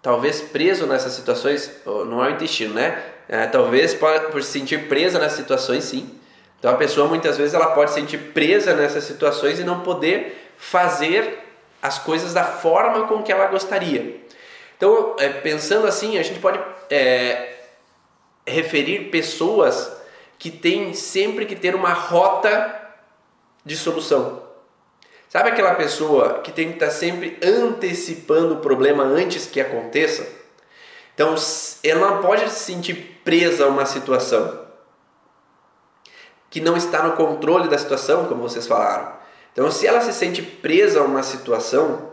talvez 0.00 0.40
preso 0.40 0.86
nessas 0.86 1.12
situações, 1.12 1.70
não 1.84 2.24
é 2.24 2.28
o 2.28 2.30
intestino, 2.30 2.74
né? 2.74 3.02
Ah, 3.28 3.46
talvez 3.46 3.92
por, 3.92 4.18
por 4.30 4.42
se 4.42 4.52
sentir 4.52 4.88
presa 4.88 5.18
nessas 5.18 5.38
situações, 5.38 5.84
sim. 5.84 6.18
Então 6.58 6.70
a 6.70 6.76
pessoa 6.76 7.06
muitas 7.06 7.36
vezes 7.36 7.54
ela 7.54 7.68
pode 7.68 7.90
se 7.90 8.00
sentir 8.00 8.18
presa 8.32 8.74
nessas 8.74 9.04
situações 9.04 9.58
e 9.58 9.64
não 9.64 9.80
poder 9.80 10.52
fazer 10.56 11.38
as 11.80 11.98
coisas 11.98 12.32
da 12.32 12.44
forma 12.44 13.06
com 13.06 13.22
que 13.22 13.30
ela 13.30 13.46
gostaria. 13.46 14.20
Então, 14.76 15.16
é, 15.18 15.28
pensando 15.28 15.86
assim, 15.86 16.18
a 16.18 16.22
gente 16.22 16.40
pode 16.40 16.58
é, 16.90 17.54
referir 18.46 19.10
pessoas 19.10 19.92
que 20.38 20.50
têm 20.50 20.92
sempre 20.92 21.46
que 21.46 21.56
ter 21.56 21.74
uma 21.74 21.92
rota 21.92 22.74
de 23.64 23.76
solução. 23.76 24.42
Sabe 25.28 25.50
aquela 25.50 25.74
pessoa 25.74 26.40
que 26.40 26.52
tem 26.52 26.68
que 26.68 26.74
estar 26.74 26.90
sempre 26.90 27.38
antecipando 27.42 28.54
o 28.54 28.60
problema 28.60 29.02
antes 29.02 29.46
que 29.46 29.60
aconteça? 29.60 30.26
Então, 31.14 31.34
ela 31.82 32.10
não 32.10 32.22
pode 32.22 32.48
se 32.50 32.64
sentir 32.64 33.20
presa 33.24 33.64
a 33.64 33.68
uma 33.68 33.86
situação 33.86 34.65
que 36.56 36.60
não 36.62 36.74
está 36.74 37.02
no 37.02 37.12
controle 37.12 37.68
da 37.68 37.76
situação, 37.76 38.24
como 38.24 38.40
vocês 38.40 38.66
falaram. 38.66 39.12
Então, 39.52 39.70
se 39.70 39.86
ela 39.86 40.00
se 40.00 40.10
sente 40.14 40.40
presa 40.40 41.00
a 41.00 41.02
uma 41.02 41.22
situação, 41.22 42.12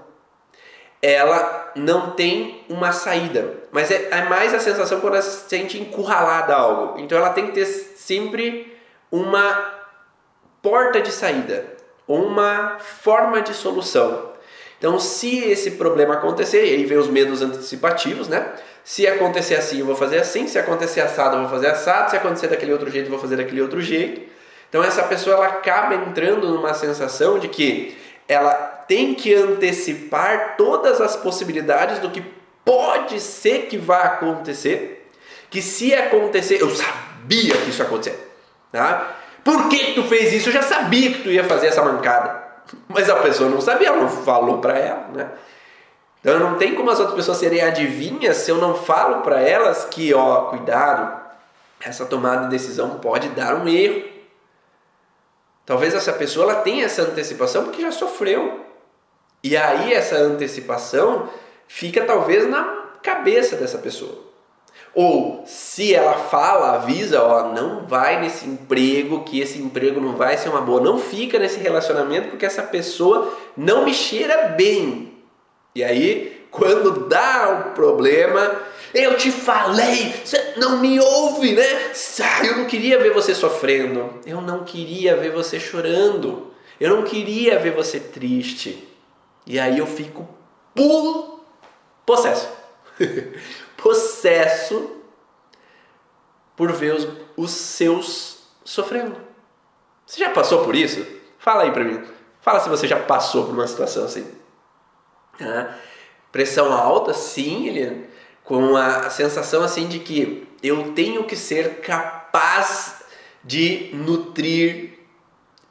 ela 1.02 1.72
não 1.78 2.12
tem 2.12 2.66
uma 2.68 2.92
saída. 2.92 3.54
Mas 3.72 3.90
é, 3.90 4.10
é 4.12 4.26
mais 4.26 4.54
a 4.54 4.60
sensação 4.60 5.00
quando 5.00 5.14
ela 5.14 5.22
se 5.22 5.48
sente 5.48 5.80
encurralada 5.80 6.54
a 6.54 6.60
algo. 6.60 7.00
Então, 7.00 7.18
ela 7.18 7.30
tem 7.30 7.48
que 7.48 7.54
ter 7.54 7.66
sempre 7.66 8.78
uma 9.10 9.76
porta 10.62 11.00
de 11.00 11.14
saída 11.14 11.74
uma 12.06 12.80
forma 12.80 13.42
de 13.42 13.54
solução. 13.54 14.34
Então, 14.78 15.00
se 15.00 15.40
esse 15.46 15.72
problema 15.72 16.16
acontecer, 16.16 16.66
e 16.66 16.76
aí 16.76 16.86
vem 16.86 16.98
os 16.98 17.08
medos 17.08 17.42
antecipativos, 17.42 18.28
né? 18.28 18.52
Se 18.84 19.08
acontecer 19.08 19.56
assim, 19.56 19.80
eu 19.80 19.86
vou 19.86 19.96
fazer 19.96 20.20
assim, 20.20 20.48
se 20.48 20.60
acontecer 20.60 21.02
assado, 21.02 21.38
eu 21.38 21.42
vou 21.42 21.50
fazer 21.50 21.68
assado, 21.68 22.10
se 22.10 22.18
acontecer 22.18 22.48
daquele 22.48 22.74
outro 22.74 22.92
jeito, 22.92 23.06
eu 23.06 23.12
vou 23.12 23.20
fazer 23.20 23.38
daquele 23.38 23.62
outro 23.62 23.82
jeito. 23.82 24.22
Então, 24.70 24.84
essa 24.84 25.04
pessoa 25.04 25.36
ela 25.36 25.48
acaba 25.48 25.96
entrando 25.96 26.50
numa 26.50 26.74
sensação 26.74 27.40
de 27.40 27.48
que 27.48 27.98
ela 28.28 28.54
tem 28.88 29.14
que 29.14 29.34
antecipar 29.34 30.56
todas 30.58 31.00
as 31.00 31.16
possibilidades 31.16 32.00
do 32.00 32.10
que 32.10 32.24
pode 32.66 33.20
ser 33.20 33.68
que 33.68 33.78
vá 33.78 34.02
acontecer, 34.02 35.10
que 35.50 35.62
se 35.62 35.94
acontecer, 35.94 36.62
eu 36.62 36.70
sabia 36.70 37.56
que 37.56 37.70
isso 37.70 37.82
ia 37.82 37.86
acontecer, 37.86 38.36
tá? 38.72 39.16
Por 39.44 39.70
que 39.70 39.94
tu 39.94 40.04
fez 40.04 40.34
isso? 40.34 40.50
Eu 40.50 40.54
já 40.54 40.62
sabia 40.62 41.12
que 41.12 41.24
tu 41.24 41.30
ia 41.30 41.44
fazer 41.44 41.68
essa 41.68 41.84
mancada. 41.84 42.42
Mas 42.88 43.10
a 43.10 43.16
pessoa 43.18 43.50
não 43.50 43.60
sabia, 43.60 43.90
ela 43.90 43.98
não 43.98 44.10
falou 44.10 44.60
para 44.60 44.78
ela, 44.78 45.10
né? 45.14 45.30
Então 46.24 46.40
não 46.40 46.58
tem 46.58 46.74
como 46.74 46.90
as 46.90 47.00
outras 47.00 47.18
pessoas 47.18 47.38
serem 47.38 47.62
adivinhas 47.62 48.38
se 48.38 48.50
eu 48.50 48.58
não 48.58 48.76
falo 48.76 49.22
para 49.24 49.42
elas 49.42 49.84
que, 49.84 50.14
ó, 50.14 50.46
cuidado, 50.46 51.22
essa 51.82 52.06
tomada 52.06 52.46
de 52.46 52.52
decisão 52.52 52.92
pode 53.00 53.28
dar 53.30 53.56
um 53.56 53.68
erro. 53.68 54.06
Talvez 55.66 55.94
essa 55.94 56.14
pessoa 56.14 56.50
ela 56.50 56.62
tenha 56.62 56.86
essa 56.86 57.02
antecipação 57.02 57.66
porque 57.66 57.82
já 57.82 57.92
sofreu. 57.92 58.66
E 59.44 59.58
aí 59.58 59.94
essa 59.94 60.16
antecipação 60.16 61.28
fica 61.68 62.06
talvez 62.06 62.50
na 62.50 62.64
cabeça 63.02 63.58
dessa 63.58 63.78
pessoa. 63.78 64.24
Ou 64.96 65.44
se 65.46 65.94
ela 65.94 66.14
fala, 66.14 66.76
avisa, 66.76 67.22
ó, 67.22 67.52
não 67.52 67.86
vai 67.86 68.22
nesse 68.22 68.46
emprego, 68.48 69.24
que 69.24 69.42
esse 69.42 69.60
emprego 69.60 70.00
não 70.00 70.16
vai 70.16 70.38
ser 70.38 70.48
uma 70.48 70.62
boa, 70.62 70.80
não 70.80 71.00
fica 71.00 71.38
nesse 71.38 71.60
relacionamento 71.60 72.30
porque 72.30 72.46
essa 72.46 72.64
pessoa 72.64 73.38
não 73.58 73.84
me 73.84 73.94
cheira 73.94 74.50
bem. 74.50 75.13
E 75.76 75.84
aí, 75.84 76.48
quando 76.52 77.08
dá 77.08 77.50
o 77.50 77.74
problema, 77.74 78.62
eu 78.94 79.18
te 79.18 79.32
falei, 79.32 80.14
você 80.24 80.54
não 80.58 80.78
me 80.78 81.00
ouve, 81.00 81.54
né? 81.54 81.92
Eu 82.44 82.58
não 82.58 82.66
queria 82.66 83.00
ver 83.00 83.12
você 83.12 83.34
sofrendo, 83.34 84.22
eu 84.26 84.40
não 84.40 84.64
queria 84.64 85.16
ver 85.16 85.32
você 85.32 85.60
chorando, 85.60 86.54
eu 86.80 86.96
não 86.96 87.04
queria 87.04 87.58
ver 87.58 87.72
você 87.72 88.00
triste. 88.00 88.88
E 89.48 89.60
aí 89.60 89.80
eu 89.80 89.88
fico 89.88 90.28
pulo 90.76 91.44
possesso. 92.06 92.50
possesso 93.76 94.92
por 96.56 96.72
ver 96.72 96.94
os, 96.94 97.08
os 97.36 97.52
seus 97.52 98.44
sofrendo. 98.64 99.16
Você 100.06 100.20
já 100.20 100.30
passou 100.30 100.64
por 100.64 100.76
isso? 100.76 101.06
Fala 101.40 101.64
aí 101.64 101.72
pra 101.72 101.84
mim. 101.84 102.02
Fala 102.42 102.60
se 102.60 102.70
você 102.70 102.88
já 102.88 103.00
passou 103.00 103.46
por 103.46 103.54
uma 103.54 103.68
situação 103.68 104.06
assim. 104.06 104.43
Ah, 105.40 105.76
pressão 106.32 106.72
alta, 106.72 107.14
sim, 107.14 107.68
Eliane, 107.68 108.06
com 108.44 108.76
a 108.76 109.10
sensação 109.10 109.64
assim 109.64 109.88
de 109.88 110.00
que 110.00 110.48
eu 110.62 110.94
tenho 110.94 111.24
que 111.24 111.36
ser 111.36 111.82
capaz 111.82 113.04
de 113.44 113.90
nutrir, 113.94 115.00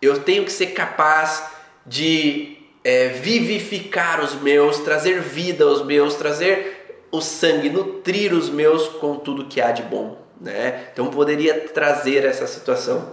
eu 0.01 0.21
tenho 0.21 0.45
que 0.45 0.53
ser 0.53 0.69
capaz 0.69 1.45
de 1.87 2.59
é, 2.85 3.09
vivificar 3.09 4.23
os 4.23 4.35
meus, 4.35 4.79
trazer 4.81 5.21
vida 5.21 5.65
aos 5.65 5.85
meus, 5.85 6.15
trazer 6.15 7.07
o 7.11 7.21
sangue, 7.21 7.71
nutrir 7.71 8.33
os 8.33 8.49
meus 8.49 8.89
com 8.89 9.17
tudo 9.17 9.47
que 9.47 9.61
há 9.61 9.71
de 9.71 9.83
bom. 9.83 10.19
Né? 10.41 10.89
Então 10.93 11.07
poderia 11.09 11.69
trazer 11.69 12.25
essa 12.25 12.47
situação. 12.47 13.13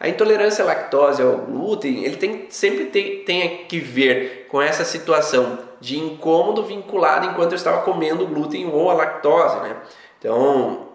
A 0.00 0.08
intolerância 0.08 0.64
à 0.64 0.66
lactose 0.66 1.22
ao 1.22 1.38
glúten, 1.38 2.04
ele 2.04 2.16
tem, 2.16 2.46
sempre 2.50 2.86
tem, 2.86 3.24
tem 3.24 3.64
que 3.66 3.78
ver 3.78 4.46
com 4.48 4.60
essa 4.60 4.84
situação 4.84 5.58
de 5.84 5.98
incômodo 5.98 6.62
vinculado 6.62 7.26
enquanto 7.26 7.52
eu 7.52 7.56
estava 7.56 7.82
comendo 7.82 8.26
glúten 8.26 8.70
ou 8.72 8.90
a 8.90 8.94
lactose. 8.94 9.60
Né? 9.60 9.76
Então, 10.18 10.88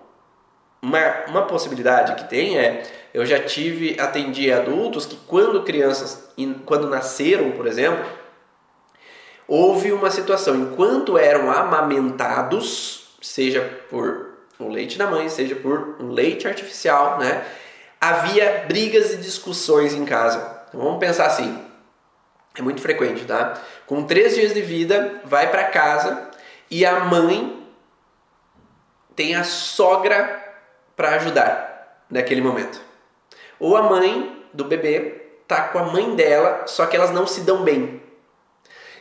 uma, 0.81 1.25
uma 1.27 1.41
possibilidade 1.43 2.15
que 2.15 2.27
tem 2.27 2.57
é, 2.57 2.81
eu 3.13 3.23
já 3.23 3.39
tive, 3.39 3.99
atendi 3.99 4.51
adultos 4.51 5.05
que 5.05 5.15
quando 5.27 5.61
crianças, 5.61 6.31
quando 6.65 6.89
nasceram, 6.89 7.51
por 7.51 7.67
exemplo, 7.67 8.03
houve 9.47 9.91
uma 9.91 10.09
situação, 10.09 10.55
enquanto 10.55 11.19
eram 11.19 11.51
amamentados, 11.51 13.15
seja 13.21 13.61
por 13.91 14.29
o 14.57 14.69
leite 14.69 14.97
da 14.97 15.05
mãe, 15.05 15.29
seja 15.29 15.55
por 15.55 15.97
um 15.99 16.09
leite 16.09 16.47
artificial, 16.47 17.19
né? 17.19 17.45
Havia 18.01 18.65
brigas 18.67 19.13
e 19.13 19.17
discussões 19.17 19.93
em 19.93 20.03
casa. 20.03 20.63
Então 20.67 20.81
vamos 20.81 20.99
pensar 20.99 21.27
assim: 21.27 21.68
É 22.56 22.62
muito 22.62 22.82
frequente, 22.82 23.26
tá? 23.26 23.54
Com 23.86 24.04
três 24.04 24.36
dias 24.36 24.54
de 24.54 24.62
vida, 24.62 25.22
vai 25.24 25.50
para 25.50 25.66
casa 25.66 26.30
e 26.70 26.86
a 26.86 27.00
mãe 27.02 27.66
tem 29.16 29.36
a 29.36 29.43
sogra 29.43 30.43
para 30.95 31.16
ajudar 31.16 32.04
naquele 32.10 32.41
momento. 32.41 32.82
Ou 33.60 33.76
a 33.76 33.84
mãe 33.84 34.45
do 34.54 34.66
bebê 34.66 35.22
tá 35.47 35.64
com 35.64 35.80
a 35.80 35.84
mãe 35.84 36.16
dela, 36.16 36.64
só 36.68 36.86
que 36.86 36.95
elas 36.95 37.12
não 37.12 37.26
se 37.26 37.41
dão 37.41 37.64
bem. 37.64 38.02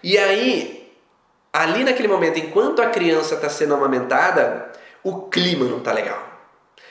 E 0.02 0.16
aí, 0.16 0.92
ali 1.52 1.84
naquele 1.84 2.08
momento, 2.08 2.38
enquanto 2.38 2.80
a 2.80 2.86
criança 2.86 3.34
está 3.34 3.48
sendo 3.48 3.74
amamentada, 3.74 4.72
o 5.02 5.22
clima 5.22 5.64
não 5.64 5.80
tá 5.80 5.92
legal. 5.92 6.28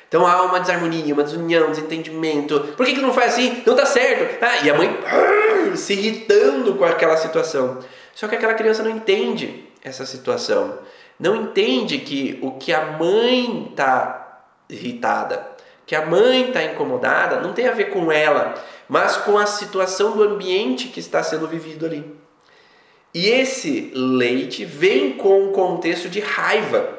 Então 0.07 0.25
há 0.25 0.43
uma 0.43 0.59
desarmonia, 0.59 1.13
uma 1.13 1.23
desunião, 1.23 1.69
desentendimento. 1.69 2.59
Por 2.77 2.85
que, 2.85 2.95
que 2.95 3.01
não 3.01 3.13
faz 3.13 3.33
assim? 3.33 3.61
Não 3.65 3.75
tá 3.75 3.85
certo. 3.85 4.37
Ah, 4.41 4.63
e 4.63 4.69
a 4.69 4.73
mãe 4.73 4.97
se 5.77 5.93
irritando 5.93 6.75
com 6.75 6.85
aquela 6.85 7.17
situação. 7.17 7.79
Só 8.13 8.27
que 8.27 8.35
aquela 8.35 8.53
criança 8.53 8.83
não 8.83 8.91
entende 8.91 9.65
essa 9.83 10.05
situação. 10.05 10.79
Não 11.19 11.35
entende 11.35 11.99
que 11.99 12.39
o 12.41 12.51
que 12.51 12.73
a 12.73 12.97
mãe 12.97 13.71
tá 13.75 14.43
irritada, 14.69 15.55
que 15.85 15.95
a 15.95 16.05
mãe 16.05 16.49
está 16.49 16.63
incomodada, 16.63 17.39
não 17.39 17.53
tem 17.53 17.67
a 17.67 17.71
ver 17.71 17.91
com 17.91 18.11
ela, 18.11 18.53
mas 18.89 19.17
com 19.17 19.37
a 19.37 19.45
situação 19.45 20.17
do 20.17 20.23
ambiente 20.23 20.89
que 20.89 20.99
está 20.99 21.23
sendo 21.23 21.47
vivido 21.47 21.85
ali. 21.85 22.15
E 23.13 23.29
esse 23.29 23.91
leite 23.95 24.65
vem 24.65 25.13
com 25.13 25.45
um 25.45 25.51
contexto 25.51 26.09
de 26.09 26.19
raiva 26.19 26.97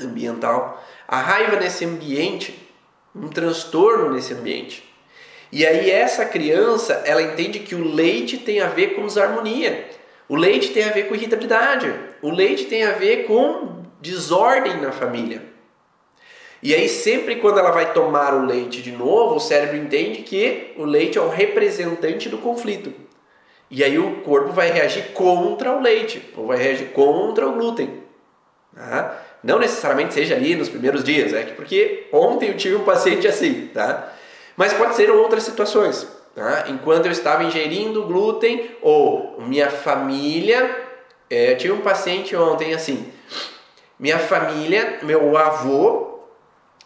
ambiental, 0.00 0.82
a 1.06 1.18
raiva 1.20 1.56
nesse 1.56 1.84
ambiente, 1.84 2.68
um 3.14 3.28
transtorno 3.28 4.10
nesse 4.10 4.34
ambiente. 4.34 4.89
E 5.52 5.66
aí 5.66 5.90
essa 5.90 6.24
criança, 6.24 7.02
ela 7.04 7.22
entende 7.22 7.58
que 7.58 7.74
o 7.74 7.84
leite 7.84 8.38
tem 8.38 8.60
a 8.60 8.68
ver 8.68 8.94
com 8.94 9.06
desarmonia. 9.06 9.88
O 10.28 10.36
leite 10.36 10.70
tem 10.70 10.84
a 10.84 10.92
ver 10.92 11.08
com 11.08 11.14
irritabilidade. 11.14 11.92
O 12.22 12.30
leite 12.30 12.66
tem 12.66 12.84
a 12.84 12.92
ver 12.92 13.24
com 13.24 13.82
desordem 14.00 14.80
na 14.80 14.92
família. 14.92 15.42
E 16.62 16.74
aí 16.74 16.88
sempre 16.88 17.36
quando 17.36 17.58
ela 17.58 17.70
vai 17.70 17.92
tomar 17.92 18.34
o 18.34 18.44
leite 18.44 18.82
de 18.82 18.92
novo, 18.92 19.36
o 19.36 19.40
cérebro 19.40 19.76
entende 19.76 20.22
que 20.22 20.72
o 20.76 20.84
leite 20.84 21.18
é 21.18 21.20
o 21.20 21.28
representante 21.28 22.28
do 22.28 22.38
conflito. 22.38 22.92
E 23.70 23.82
aí 23.82 23.98
o 23.98 24.20
corpo 24.22 24.52
vai 24.52 24.70
reagir 24.70 25.12
contra 25.12 25.72
o 25.72 25.80
leite, 25.80 26.22
ou 26.36 26.48
vai 26.48 26.58
reagir 26.58 26.88
contra 26.88 27.46
o 27.46 27.52
glúten. 27.52 28.02
Tá? 28.74 29.22
Não 29.42 29.58
necessariamente 29.58 30.12
seja 30.12 30.34
ali 30.34 30.54
nos 30.54 30.68
primeiros 30.68 31.02
dias, 31.02 31.32
é 31.32 31.42
porque 31.44 32.08
ontem 32.12 32.50
eu 32.50 32.56
tive 32.56 32.74
um 32.76 32.84
paciente 32.84 33.26
assim, 33.26 33.70
tá? 33.72 34.12
Mas 34.60 34.74
pode 34.74 34.94
ser 34.94 35.10
outras 35.10 35.42
situações. 35.44 36.06
Tá? 36.34 36.66
Enquanto 36.68 37.06
eu 37.06 37.12
estava 37.12 37.42
ingerindo 37.42 38.04
glúten, 38.04 38.76
ou 38.82 39.40
minha 39.40 39.70
família, 39.70 40.86
é, 41.30 41.52
eu 41.52 41.56
tive 41.56 41.72
um 41.72 41.80
paciente 41.80 42.36
ontem 42.36 42.74
assim, 42.74 43.10
minha 43.98 44.18
família, 44.18 44.98
meu 45.00 45.34
avô, 45.34 46.18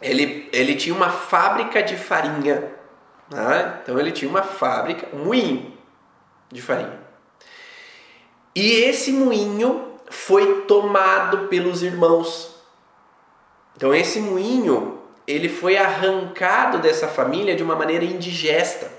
ele, 0.01 0.49
ele 0.53 0.77
tinha 0.77 0.95
uma 0.95 1.11
fábrica 1.11 1.83
de 1.83 1.97
farinha. 1.97 2.71
Tá? 3.29 3.81
Então 3.83 3.99
ele 3.99 4.13
tinha 4.13 4.31
uma 4.31 4.45
fábrica, 4.45 5.09
um 5.13 5.25
moinho 5.25 5.77
de 6.53 6.63
farinha. 6.63 7.01
E 8.55 8.71
esse 8.85 9.11
moinho 9.11 9.95
foi 10.09 10.61
tomado 10.61 11.49
pelos 11.49 11.83
irmãos. 11.83 12.55
Então 13.77 13.93
esse 13.93 14.21
moinho, 14.21 15.01
ele 15.27 15.49
foi 15.49 15.77
arrancado 15.77 16.79
dessa 16.79 17.09
família 17.09 17.57
de 17.57 17.63
uma 17.63 17.75
maneira 17.75 18.05
indigesta. 18.05 18.91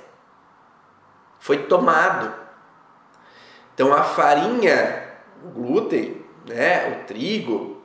Foi 1.39 1.57
tomado. 1.63 2.33
Então 3.73 3.93
a 3.93 4.03
farinha, 4.03 5.03
o 5.43 5.49
glúten, 5.49 6.23
né, 6.47 6.89
o 6.89 7.05
trigo, 7.05 7.83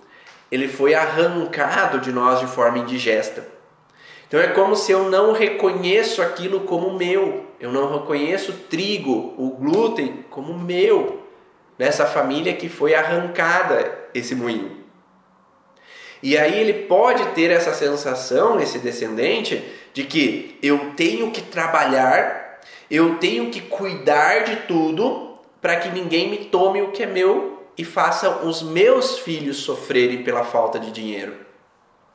ele 0.51 0.69
foi 0.69 0.95
arrancado 0.95 2.01
de 2.01 2.13
nós 2.13 2.41
de 2.41 2.47
forma 2.47 2.79
indigesta. 2.79 3.47
Então 4.27 4.41
é 4.41 4.49
como 4.49 4.77
se 4.77 4.93
eu 4.93 5.11
não 5.11 5.33
reconheço 5.33 6.23
aquilo 6.23 6.61
como 6.61 6.97
meu. 6.97 7.47
Eu 7.59 7.73
não 7.73 7.93
reconheço 7.93 8.53
o 8.53 8.57
trigo, 8.57 9.35
o 9.37 9.51
glúten 9.51 10.25
como 10.31 10.57
meu 10.57 11.21
nessa 11.79 12.07
família 12.07 12.55
que 12.55 12.69
foi 12.69 12.95
arrancada 12.95 14.09
esse 14.15 14.35
moinho. 14.35 14.85
E 16.23 16.37
aí 16.37 16.61
ele 16.61 16.87
pode 16.87 17.25
ter 17.29 17.51
essa 17.51 17.73
sensação, 17.73 18.61
esse 18.61 18.79
descendente, 18.79 19.65
de 19.93 20.05
que 20.05 20.59
eu 20.63 20.93
tenho 20.95 21.31
que 21.31 21.41
trabalhar, 21.41 22.61
eu 22.91 23.17
tenho 23.17 23.51
que 23.51 23.61
cuidar 23.61 24.45
de 24.45 24.57
tudo 24.67 25.39
para 25.61 25.77
que 25.77 25.89
ninguém 25.89 26.29
me 26.29 26.39
tome 26.39 26.83
o 26.83 26.91
que 26.91 27.03
é 27.03 27.07
meu 27.07 27.63
e 27.77 27.85
faça 27.85 28.45
os 28.45 28.63
meus 28.63 29.19
filhos 29.19 29.59
sofrerem 29.59 30.23
pela 30.23 30.45
falta 30.45 30.79
de 30.79 30.91
dinheiro. 30.91 31.35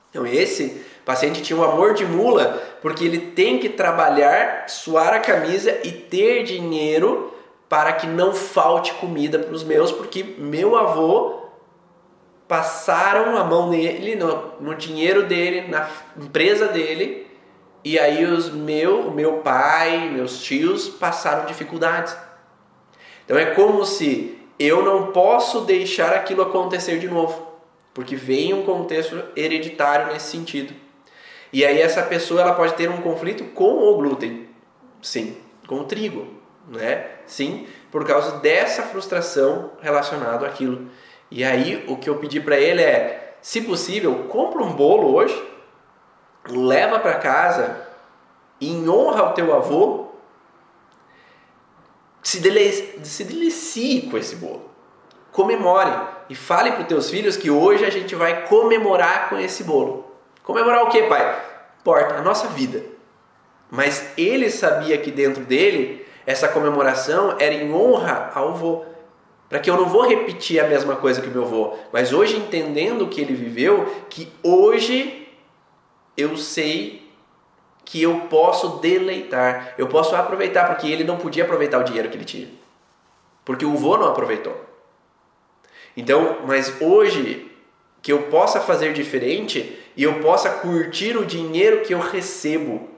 Então 0.09 0.25
esse 0.25 0.81
paciente 1.03 1.41
tinha 1.41 1.57
um 1.57 1.63
amor 1.63 1.93
de 1.93 2.05
mula 2.05 2.61
porque 2.81 3.03
ele 3.03 3.17
tem 3.31 3.59
que 3.59 3.69
trabalhar, 3.69 4.69
suar 4.69 5.13
a 5.13 5.19
camisa 5.19 5.79
e 5.83 5.91
ter 5.91 6.43
dinheiro 6.43 7.33
para 7.67 7.93
que 7.93 8.07
não 8.07 8.33
falte 8.33 8.93
comida 8.93 9.39
para 9.39 9.53
os 9.53 9.63
meus, 9.63 9.91
porque 9.91 10.23
meu 10.37 10.77
avô 10.77 11.44
passaram 12.47 13.35
a 13.37 13.43
mão 13.43 13.69
nele, 13.69 14.15
no, 14.15 14.61
no 14.61 14.75
dinheiro 14.75 15.23
dele, 15.23 15.67
na 15.67 15.89
empresa 16.17 16.67
dele, 16.67 17.27
e 17.83 17.99
aí 17.99 18.25
os 18.25 18.49
meu, 18.49 19.11
meu 19.11 19.37
pai, 19.37 20.09
meus 20.09 20.41
tios 20.41 20.89
passaram 20.89 21.45
dificuldades. 21.45 22.15
Então 23.23 23.37
é 23.37 23.47
como 23.47 23.85
se 23.85 24.37
eu 24.59 24.83
não 24.83 25.11
posso 25.11 25.61
deixar 25.61 26.13
aquilo 26.13 26.41
acontecer 26.41 26.99
de 26.99 27.07
novo, 27.07 27.47
porque 27.93 28.15
vem 28.15 28.53
um 28.53 28.63
contexto 28.63 29.23
hereditário 29.35 30.13
nesse 30.13 30.31
sentido. 30.31 30.73
E 31.51 31.65
aí 31.65 31.81
essa 31.81 32.03
pessoa 32.03 32.41
ela 32.41 32.53
pode 32.53 32.73
ter 32.73 32.89
um 32.89 33.01
conflito 33.01 33.43
com 33.53 33.79
o 33.79 33.97
glúten, 33.97 34.49
sim, 35.01 35.37
com 35.67 35.79
o 35.79 35.85
trigo, 35.85 36.27
né? 36.67 37.07
Sim, 37.25 37.67
por 37.91 38.05
causa 38.05 38.39
dessa 38.39 38.83
frustração 38.83 39.71
relacionada 39.81 40.45
àquilo. 40.45 40.89
E 41.35 41.43
aí 41.43 41.83
o 41.89 41.97
que 41.97 42.09
eu 42.09 42.15
pedi 42.15 42.39
para 42.39 42.57
ele 42.57 42.81
é, 42.81 43.35
se 43.41 43.59
possível, 43.59 44.23
compra 44.29 44.63
um 44.63 44.71
bolo 44.71 45.13
hoje, 45.13 45.37
leva 46.47 46.97
para 46.97 47.15
casa, 47.15 47.75
em 48.61 48.87
honra 48.87 49.19
ao 49.19 49.33
teu 49.33 49.53
avô, 49.53 50.11
se, 52.23 52.39
delicie, 52.39 53.01
se 53.03 53.25
delicie 53.25 54.03
com 54.03 54.17
esse 54.17 54.37
bolo. 54.37 54.69
Comemore 55.33 55.91
e 56.29 56.35
fale 56.35 56.71
para 56.71 56.83
os 56.83 56.87
teus 56.87 57.09
filhos 57.09 57.35
que 57.35 57.51
hoje 57.51 57.83
a 57.83 57.89
gente 57.89 58.15
vai 58.15 58.47
comemorar 58.47 59.27
com 59.27 59.37
esse 59.37 59.65
bolo. 59.65 60.09
Comemorar 60.41 60.83
o 60.83 60.89
que, 60.89 61.03
pai? 61.03 61.37
Importa, 61.81 62.15
a 62.15 62.21
nossa 62.21 62.47
vida. 62.47 62.81
Mas 63.69 64.13
ele 64.17 64.49
sabia 64.49 64.97
que 64.97 65.11
dentro 65.11 65.43
dele 65.43 66.07
essa 66.25 66.47
comemoração 66.47 67.35
era 67.37 67.53
em 67.53 67.73
honra 67.73 68.31
ao 68.33 68.51
avô. 68.51 68.94
Para 69.49 69.59
que 69.59 69.69
eu 69.69 69.77
não 69.77 69.87
vou 69.87 70.07
repetir 70.07 70.59
a 70.59 70.67
mesma 70.67 70.95
coisa 70.95 71.21
que 71.21 71.27
o 71.27 71.31
meu 71.31 71.43
avô, 71.43 71.73
mas 71.93 72.11
hoje 72.11 72.35
entendendo 72.35 73.03
o 73.03 73.07
que 73.07 73.21
ele 73.21 73.33
viveu, 73.33 73.85
que 74.09 74.31
hoje 74.41 75.27
eu 76.17 76.35
sei 76.35 77.09
que 77.83 78.01
eu 78.01 78.21
posso 78.21 78.79
deleitar, 78.79 79.75
eu 79.77 79.87
posso 79.87 80.15
aproveitar, 80.15 80.67
porque 80.67 80.87
ele 80.87 81.03
não 81.03 81.17
podia 81.17 81.43
aproveitar 81.43 81.79
o 81.79 81.83
dinheiro 81.83 82.09
que 82.09 82.17
ele 82.17 82.25
tinha. 82.25 82.47
Porque 83.43 83.65
o 83.65 83.73
avô 83.73 83.97
não 83.97 84.07
aproveitou. 84.07 84.59
Então, 85.95 86.39
mas 86.47 86.81
hoje 86.81 87.51
que 88.01 88.11
eu 88.11 88.23
possa 88.23 88.59
fazer 88.59 88.93
diferente 88.93 89.79
e 89.95 90.03
eu 90.03 90.19
possa 90.19 90.49
curtir 90.49 91.15
o 91.15 91.25
dinheiro 91.25 91.81
que 91.81 91.93
eu 91.93 91.99
recebo 91.99 92.95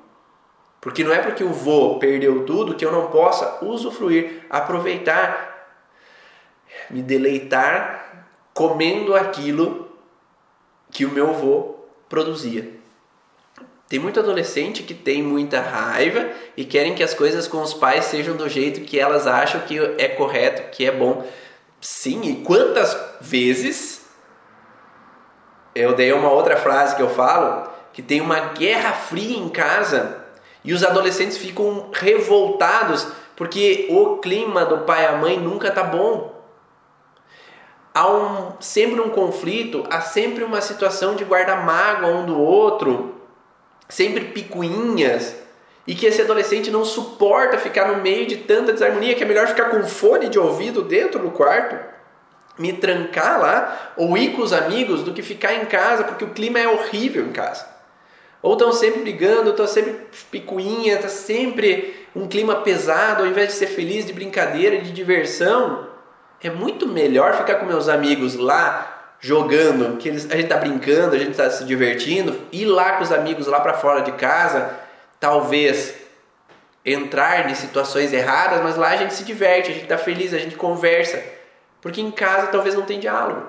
porque 0.87 1.03
não 1.03 1.11
é 1.11 1.19
porque 1.19 1.43
o 1.43 1.51
vô 1.51 1.97
perdeu 1.99 2.45
tudo 2.45 2.75
que 2.75 2.85
eu 2.85 2.91
não 2.91 3.07
possa 3.07 3.63
usufruir, 3.65 4.45
aproveitar, 4.49 5.56
me 6.89 7.01
deleitar 7.01 8.27
comendo 8.53 9.15
aquilo 9.15 9.87
que 10.91 11.05
o 11.05 11.11
meu 11.11 11.33
vô 11.33 11.75
produzia. 12.09 12.77
Tem 13.89 13.99
muito 13.99 14.19
adolescente 14.19 14.83
que 14.83 14.93
tem 14.93 15.23
muita 15.23 15.61
raiva 15.61 16.29
e 16.57 16.65
querem 16.65 16.93
que 16.93 17.03
as 17.03 17.13
coisas 17.13 17.47
com 17.47 17.61
os 17.61 17.73
pais 17.73 18.05
sejam 18.05 18.35
do 18.35 18.49
jeito 18.49 18.81
que 18.81 18.99
elas 18.99 19.25
acham 19.25 19.61
que 19.61 19.79
é 19.97 20.09
correto, 20.09 20.71
que 20.71 20.85
é 20.85 20.91
bom. 20.91 21.25
Sim, 21.79 22.21
e 22.23 22.35
quantas 22.43 22.97
vezes 23.21 24.05
eu 25.73 25.93
dei 25.93 26.11
uma 26.11 26.29
outra 26.29 26.57
frase 26.57 26.95
que 26.95 27.01
eu 27.01 27.09
falo 27.09 27.69
que 27.93 28.01
tem 28.01 28.19
uma 28.19 28.39
guerra 28.39 28.93
fria 28.93 29.37
em 29.37 29.49
casa 29.49 30.17
e 30.63 30.73
os 30.73 30.83
adolescentes 30.83 31.37
ficam 31.37 31.89
revoltados 31.93 33.07
porque 33.35 33.87
o 33.89 34.17
clima 34.17 34.65
do 34.65 34.79
pai 34.79 35.03
e 35.03 35.07
a 35.07 35.13
mãe 35.13 35.39
nunca 35.39 35.71
tá 35.71 35.83
bom. 35.83 36.36
Há 37.97 38.11
um, 38.11 38.51
sempre 38.59 39.01
um 39.01 39.09
conflito, 39.09 39.83
há 39.89 40.01
sempre 40.01 40.43
uma 40.43 40.61
situação 40.61 41.15
de 41.15 41.23
guarda 41.23 41.55
mágoa 41.55 42.11
um 42.11 42.27
do 42.27 42.39
outro, 42.39 43.15
sempre 43.89 44.25
picuinhas. 44.25 45.35
e 45.87 45.95
que 45.95 46.05
esse 46.05 46.21
adolescente 46.21 46.69
não 46.69 46.85
suporta 46.85 47.57
ficar 47.57 47.87
no 47.87 48.03
meio 48.03 48.27
de 48.27 48.37
tanta 48.37 48.71
desarmonia, 48.71 49.15
que 49.15 49.23
é 49.23 49.25
melhor 49.25 49.47
ficar 49.47 49.71
com 49.71 49.83
fone 49.83 50.29
de 50.29 50.37
ouvido 50.37 50.83
dentro 50.83 51.19
do 51.19 51.31
quarto, 51.31 51.75
me 52.59 52.71
trancar 52.71 53.41
lá, 53.41 53.93
ou 53.97 54.15
ir 54.15 54.33
com 54.33 54.43
os 54.43 54.53
amigos, 54.53 55.01
do 55.01 55.11
que 55.11 55.23
ficar 55.23 55.55
em 55.55 55.65
casa, 55.65 56.03
porque 56.03 56.23
o 56.23 56.29
clima 56.29 56.59
é 56.59 56.67
horrível 56.67 57.25
em 57.25 57.31
casa. 57.31 57.65
Ou 58.43 58.53
estão 58.53 58.71
sempre 58.73 58.99
brigando, 58.99 59.49
estão 59.49 59.65
sempre 59.65 59.95
picuinha, 60.29 60.97
está 60.97 61.07
sempre 61.07 62.05
um 62.15 62.27
clima 62.27 62.57
pesado, 62.57 63.23
ao 63.23 63.27
invés 63.27 63.47
de 63.47 63.55
ser 63.55 63.67
feliz, 63.67 64.05
de 64.05 64.13
brincadeira, 64.13 64.77
de 64.77 64.91
diversão. 64.91 65.86
É 66.41 66.49
muito 66.49 66.87
melhor 66.87 67.35
ficar 67.35 67.55
com 67.55 67.65
meus 67.65 67.89
amigos 67.89 68.35
lá 68.35 69.15
jogando, 69.19 69.97
que 69.97 70.09
eles, 70.09 70.29
a 70.29 70.35
gente 70.35 70.47
tá 70.47 70.57
brincando, 70.57 71.15
a 71.15 71.19
gente 71.19 71.31
está 71.31 71.49
se 71.49 71.63
divertindo, 71.65 72.39
ir 72.51 72.65
lá 72.65 72.93
com 72.93 73.03
os 73.03 73.11
amigos 73.11 73.47
lá 73.47 73.59
para 73.59 73.73
fora 73.73 74.01
de 74.01 74.11
casa, 74.13 74.77
talvez 75.19 75.95
entrar 76.85 77.49
em 77.49 77.55
situações 77.55 78.13
erradas, 78.13 78.61
mas 78.61 78.77
lá 78.77 78.89
a 78.89 78.95
gente 78.95 79.13
se 79.13 79.23
diverte, 79.23 79.71
a 79.71 79.73
gente 79.73 79.83
está 79.83 79.97
feliz, 79.97 80.33
a 80.33 80.37
gente 80.37 80.55
conversa. 80.55 81.21
Porque 81.81 81.99
em 81.99 82.11
casa 82.11 82.47
talvez 82.47 82.75
não 82.75 82.83
tem 82.83 82.99
diálogo. 82.99 83.45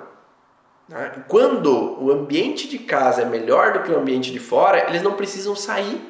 Né? 0.88 1.12
Quando 1.28 2.02
o 2.02 2.10
ambiente 2.10 2.66
de 2.66 2.78
casa 2.78 3.22
é 3.22 3.24
melhor 3.24 3.72
do 3.72 3.82
que 3.82 3.92
o 3.92 3.98
ambiente 3.98 4.32
de 4.32 4.38
fora, 4.38 4.88
eles 4.88 5.02
não 5.02 5.14
precisam 5.14 5.54
sair. 5.54 6.00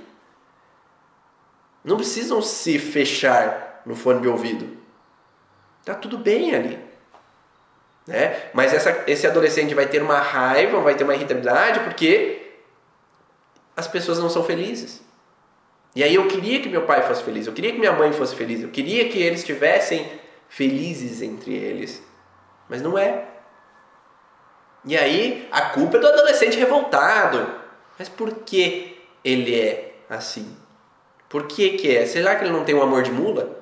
Não 1.85 1.97
precisam 1.97 2.41
se 2.41 2.79
fechar 2.79 3.83
no 3.85 3.97
fone 3.97 4.21
de 4.21 4.29
ouvido. 4.29 4.78
Tá 5.89 5.95
tudo 5.95 6.19
bem 6.19 6.55
ali. 6.55 6.79
Né? 8.07 8.51
Mas 8.53 8.75
essa, 8.75 9.05
esse 9.07 9.27
adolescente 9.27 9.75
vai 9.75 9.87
ter 9.87 10.03
uma 10.03 10.19
raiva, 10.19 10.83
vai 10.83 10.95
ter 10.95 11.03
uma 11.03 11.15
irritabilidade 11.15 11.81
porque 11.81 12.43
as 13.75 13.89
pessoas 13.89 14.19
não 14.19 14.29
são 14.29 14.45
felizes. 14.45 15.03
E 15.97 16.05
aí 16.05 16.15
eu 16.15 16.29
queria 16.29 16.61
que 16.61 16.69
meu 16.69 16.83
pai 16.83 17.01
fosse 17.09 17.23
feliz, 17.23 17.47
eu 17.47 17.55
queria 17.55 17.73
que 17.73 17.79
minha 17.79 17.93
mãe 17.93 18.13
fosse 18.13 18.37
feliz, 18.37 18.63
eu 18.63 18.69
queria 18.69 19.09
que 19.09 19.19
eles 19.19 19.41
estivessem 19.41 20.07
felizes 20.47 21.23
entre 21.23 21.55
eles. 21.55 22.03
Mas 22.69 22.83
não 22.83 22.99
é. 22.99 23.25
E 24.85 24.95
aí 24.95 25.49
a 25.51 25.71
culpa 25.71 25.97
é 25.97 26.01
do 26.01 26.07
adolescente 26.07 26.59
revoltado. 26.59 27.51
Mas 27.99 28.11
por 28.11 28.31
que 28.41 29.01
ele 29.25 29.59
é 29.59 30.03
assim? 30.11 30.55
Por 31.31 31.47
que 31.47 31.79
que 31.79 31.97
é? 31.97 32.05
Será 32.05 32.37
que 32.37 32.45
ele 32.45 32.53
não 32.53 32.65
tem 32.65 32.75
um 32.75 32.83
amor 32.83 33.03
de 33.03 33.11
mula? 33.11 33.59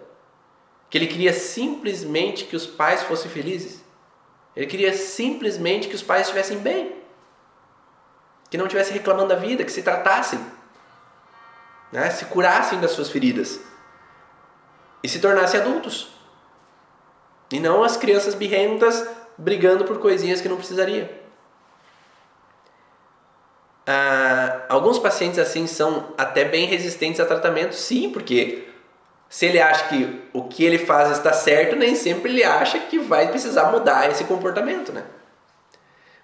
Que 0.88 0.98
ele 0.98 1.06
queria 1.06 1.32
simplesmente 1.32 2.44
que 2.44 2.56
os 2.56 2.66
pais 2.66 3.02
fossem 3.02 3.30
felizes? 3.30 3.84
Ele 4.54 4.66
queria 4.66 4.92
simplesmente 4.94 5.88
que 5.88 5.94
os 5.94 6.02
pais 6.02 6.22
estivessem 6.22 6.58
bem. 6.58 6.94
Que 8.48 8.56
não 8.56 8.66
estivessem 8.66 8.94
reclamando 8.94 9.28
da 9.28 9.34
vida, 9.34 9.64
que 9.64 9.72
se 9.72 9.82
tratassem 9.82 10.40
né? 11.90 12.10
se 12.10 12.26
curassem 12.26 12.80
das 12.80 12.90
suas 12.92 13.10
feridas 13.10 13.60
e 15.02 15.08
se 15.08 15.18
tornassem 15.18 15.60
adultos. 15.60 16.08
E 17.52 17.60
não 17.60 17.82
as 17.82 17.96
crianças 17.96 18.34
birrentas 18.34 19.06
brigando 19.38 19.84
por 19.84 19.98
coisinhas 19.98 20.40
que 20.40 20.48
não 20.48 20.56
precisaria. 20.56 21.22
Ah, 23.86 24.66
alguns 24.68 24.98
pacientes 24.98 25.38
assim 25.38 25.66
são 25.66 26.12
até 26.18 26.44
bem 26.44 26.66
resistentes 26.66 27.20
a 27.20 27.24
tratamento, 27.24 27.74
sim, 27.74 28.10
porque 28.10 28.68
se 29.28 29.46
ele 29.46 29.60
acha 29.60 29.88
que 29.88 30.20
o 30.32 30.44
que 30.44 30.64
ele 30.64 30.78
faz 30.78 31.10
está 31.10 31.32
certo, 31.32 31.76
nem 31.76 31.94
sempre 31.94 32.30
ele 32.30 32.44
acha 32.44 32.78
que 32.78 32.98
vai 32.98 33.28
precisar 33.28 33.70
mudar 33.70 34.10
esse 34.10 34.24
comportamento, 34.24 34.92
né? 34.92 35.04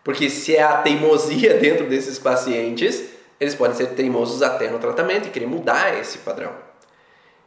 Porque 0.05 0.29
se 0.31 0.57
é 0.57 0.63
a 0.63 0.79
teimosia 0.79 1.55
dentro 1.59 1.89
desses 1.89 2.19
pacientes, 2.19 3.11
eles 3.39 3.55
podem 3.55 3.77
ser 3.77 3.89
teimosos 3.89 4.43
até 4.43 4.71
no 4.71 4.79
tratamento 4.79 5.29
e 5.29 5.31
querer 5.31 5.47
mudar 5.47 5.99
esse 5.99 6.19
padrão. 6.19 6.53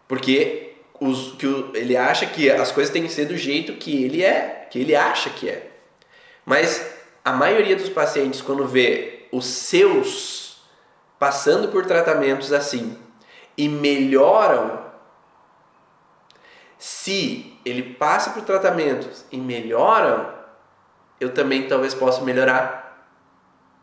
Porque 0.08 0.74
os, 1.00 1.34
que 1.34 1.48
o, 1.48 1.72
ele 1.76 1.96
acha 1.98 2.26
que 2.26 2.50
as 2.50 2.72
coisas 2.72 2.92
têm 2.92 3.04
que 3.04 3.12
ser 3.12 3.26
do 3.26 3.38
jeito 3.38 3.74
que 3.74 4.04
ele 4.04 4.24
é, 4.24 4.68
que 4.70 4.80
ele 4.80 4.96
acha 4.96 5.30
que 5.30 5.50
é. 5.50 5.72
Mas 6.46 6.86
a 7.24 7.34
maioria 7.34 7.76
dos 7.76 7.90
pacientes, 7.90 8.42
quando 8.42 8.68
vê 8.68 9.26
os 9.32 9.46
seus 9.46 10.58
passando 11.18 11.70
por 11.70 11.86
tratamentos 11.86 12.54
assim 12.54 12.98
e 13.58 13.68
melhoram, 13.68 14.85
se 16.78 17.58
ele 17.66 17.82
passa 17.96 18.32
por 18.32 18.44
tratamentos 18.44 19.26
e 19.32 19.38
melhoram, 19.38 20.34
eu 21.20 21.34
também 21.34 21.68
talvez 21.68 21.94
possa 21.94 22.22
melhorar 22.22 22.86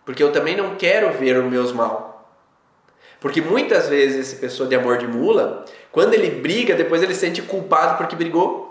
porque 0.05 0.23
eu 0.23 0.33
também 0.33 0.57
não 0.57 0.77
quero 0.77 1.13
ver 1.13 1.39
os 1.39 1.51
meus 1.51 1.73
mal. 1.73 2.29
Porque 3.21 3.41
muitas 3.41 3.89
vezes 3.89 4.33
essa 4.33 4.41
pessoa 4.41 4.69
de 4.69 4.75
amor 4.75 4.99
de 4.99 5.07
mula, 5.07 5.65
quando 5.93 6.15
ele 6.15 6.41
briga, 6.41 6.75
depois 6.75 7.03
ele 7.03 7.15
se 7.15 7.21
sente 7.21 7.43
culpado 7.43 7.97
porque 7.97 8.17
brigou. 8.17 8.71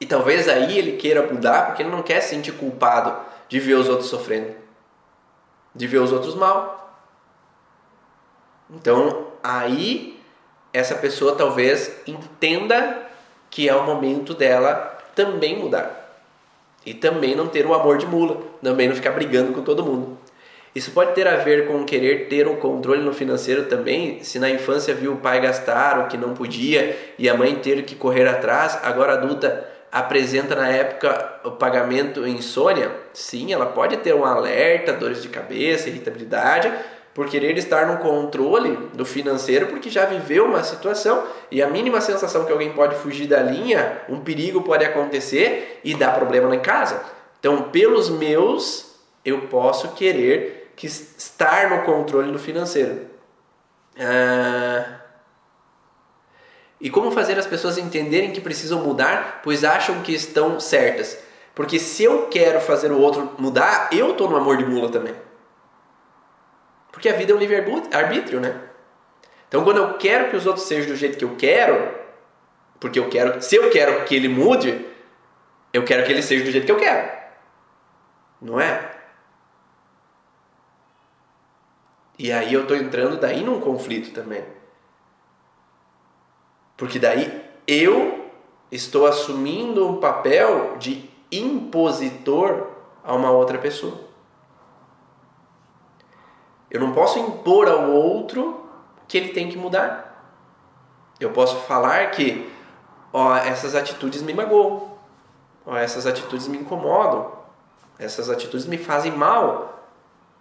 E 0.00 0.06
talvez 0.06 0.48
aí 0.48 0.78
ele 0.78 0.96
queira 0.96 1.30
mudar 1.30 1.66
porque 1.66 1.82
ele 1.82 1.90
não 1.90 2.02
quer 2.02 2.20
se 2.22 2.30
sentir 2.30 2.52
culpado 2.52 3.14
de 3.48 3.60
ver 3.60 3.74
os 3.74 3.86
outros 3.86 4.08
sofrendo, 4.08 4.54
de 5.74 5.86
ver 5.86 5.98
os 5.98 6.10
outros 6.10 6.34
mal. 6.34 6.98
Então 8.70 9.26
aí 9.42 10.19
essa 10.72 10.94
pessoa 10.94 11.34
talvez 11.34 12.00
entenda 12.06 13.02
que 13.50 13.68
é 13.68 13.74
o 13.74 13.84
momento 13.84 14.34
dela 14.34 14.98
também 15.14 15.58
mudar. 15.58 15.96
E 16.86 16.94
também 16.94 17.34
não 17.34 17.46
ter 17.46 17.66
o 17.66 17.74
amor 17.74 17.98
de 17.98 18.06
mula, 18.06 18.40
também 18.62 18.88
não 18.88 18.94
ficar 18.94 19.10
brigando 19.10 19.52
com 19.52 19.62
todo 19.62 19.84
mundo. 19.84 20.18
Isso 20.74 20.92
pode 20.92 21.14
ter 21.14 21.26
a 21.26 21.36
ver 21.36 21.66
com 21.66 21.84
querer 21.84 22.28
ter 22.28 22.46
um 22.46 22.56
controle 22.56 23.02
no 23.02 23.12
financeiro 23.12 23.64
também, 23.64 24.22
se 24.22 24.38
na 24.38 24.48
infância 24.48 24.94
viu 24.94 25.14
o 25.14 25.16
pai 25.16 25.40
gastar 25.40 25.98
o 25.98 26.06
que 26.06 26.16
não 26.16 26.32
podia 26.32 26.96
e 27.18 27.28
a 27.28 27.34
mãe 27.34 27.56
ter 27.56 27.82
que 27.82 27.96
correr 27.96 28.28
atrás, 28.28 28.78
agora 28.84 29.14
adulta 29.14 29.66
apresenta 29.90 30.54
na 30.54 30.68
época 30.68 31.40
o 31.42 31.50
pagamento 31.50 32.24
em 32.24 32.36
insônia. 32.36 32.92
Sim, 33.12 33.52
ela 33.52 33.66
pode 33.66 33.96
ter 33.96 34.14
um 34.14 34.24
alerta, 34.24 34.92
dores 34.92 35.20
de 35.20 35.28
cabeça, 35.28 35.88
irritabilidade, 35.88 36.72
por 37.14 37.28
querer 37.28 37.56
estar 37.58 37.86
no 37.86 37.98
controle 37.98 38.76
do 38.94 39.04
financeiro, 39.04 39.66
porque 39.66 39.90
já 39.90 40.06
viveu 40.06 40.46
uma 40.46 40.62
situação 40.62 41.24
e 41.50 41.62
a 41.62 41.68
mínima 41.68 42.00
sensação 42.00 42.44
que 42.44 42.52
alguém 42.52 42.72
pode 42.72 42.94
fugir 42.96 43.26
da 43.26 43.40
linha, 43.40 44.02
um 44.08 44.20
perigo 44.20 44.62
pode 44.62 44.84
acontecer 44.84 45.80
e 45.82 45.94
dar 45.94 46.14
problema 46.14 46.48
lá 46.48 46.54
em 46.54 46.60
casa. 46.60 47.02
Então, 47.38 47.64
pelos 47.70 48.08
meus, 48.08 48.94
eu 49.24 49.42
posso 49.42 49.88
querer 49.88 50.72
que 50.76 50.86
estar 50.86 51.70
no 51.70 51.82
controle 51.82 52.30
do 52.30 52.38
financeiro. 52.38 53.06
Ah, 53.98 55.00
e 56.80 56.88
como 56.88 57.10
fazer 57.10 57.38
as 57.38 57.46
pessoas 57.46 57.76
entenderem 57.76 58.30
que 58.30 58.40
precisam 58.40 58.82
mudar, 58.82 59.40
pois 59.42 59.64
acham 59.64 60.00
que 60.00 60.14
estão 60.14 60.58
certas? 60.58 61.18
Porque 61.54 61.78
se 61.78 62.04
eu 62.04 62.28
quero 62.28 62.60
fazer 62.60 62.90
o 62.90 62.98
outro 62.98 63.32
mudar, 63.36 63.90
eu 63.92 64.12
estou 64.12 64.30
no 64.30 64.36
amor 64.36 64.56
de 64.56 64.64
mula 64.64 64.88
também. 64.88 65.14
Porque 66.92 67.08
a 67.08 67.12
vida 67.12 67.32
é 67.32 67.34
um 67.34 67.38
livre-arbítrio, 67.38 68.40
né? 68.40 68.60
Então, 69.48 69.64
quando 69.64 69.78
eu 69.78 69.98
quero 69.98 70.30
que 70.30 70.36
os 70.36 70.46
outros 70.46 70.66
sejam 70.66 70.90
do 70.90 70.96
jeito 70.96 71.18
que 71.18 71.24
eu 71.24 71.36
quero, 71.36 71.98
porque 72.78 72.98
eu 72.98 73.08
quero, 73.08 73.42
se 73.42 73.56
eu 73.56 73.70
quero 73.70 74.04
que 74.04 74.14
ele 74.14 74.28
mude, 74.28 74.86
eu 75.72 75.84
quero 75.84 76.04
que 76.04 76.12
ele 76.12 76.22
seja 76.22 76.44
do 76.44 76.50
jeito 76.50 76.64
que 76.66 76.72
eu 76.72 76.78
quero. 76.78 77.10
Não 78.40 78.60
é? 78.60 78.90
E 82.18 82.30
aí 82.30 82.52
eu 82.52 82.62
estou 82.62 82.76
entrando 82.76 83.18
daí 83.18 83.42
num 83.42 83.60
conflito 83.60 84.12
também. 84.12 84.44
Porque 86.76 86.98
daí 86.98 87.44
eu 87.66 88.30
estou 88.70 89.06
assumindo 89.06 89.86
um 89.88 90.00
papel 90.00 90.76
de 90.78 91.08
impositor 91.32 92.68
a 93.02 93.14
uma 93.14 93.30
outra 93.30 93.58
pessoa. 93.58 94.09
Eu 96.70 96.80
não 96.80 96.92
posso 96.92 97.18
impor 97.18 97.68
ao 97.68 97.90
outro 97.90 98.64
que 99.08 99.18
ele 99.18 99.30
tem 99.30 99.48
que 99.48 99.58
mudar. 99.58 100.06
Eu 101.18 101.30
posso 101.30 101.56
falar 101.60 102.10
que 102.12 102.50
ó, 103.12 103.36
essas 103.36 103.74
atitudes 103.74 104.22
me 104.22 104.32
magoam, 104.32 104.92
ó, 105.66 105.76
essas 105.76 106.06
atitudes 106.06 106.46
me 106.48 106.58
incomodam, 106.58 107.32
essas 107.98 108.30
atitudes 108.30 108.66
me 108.66 108.78
fazem 108.78 109.12
mal. 109.12 109.88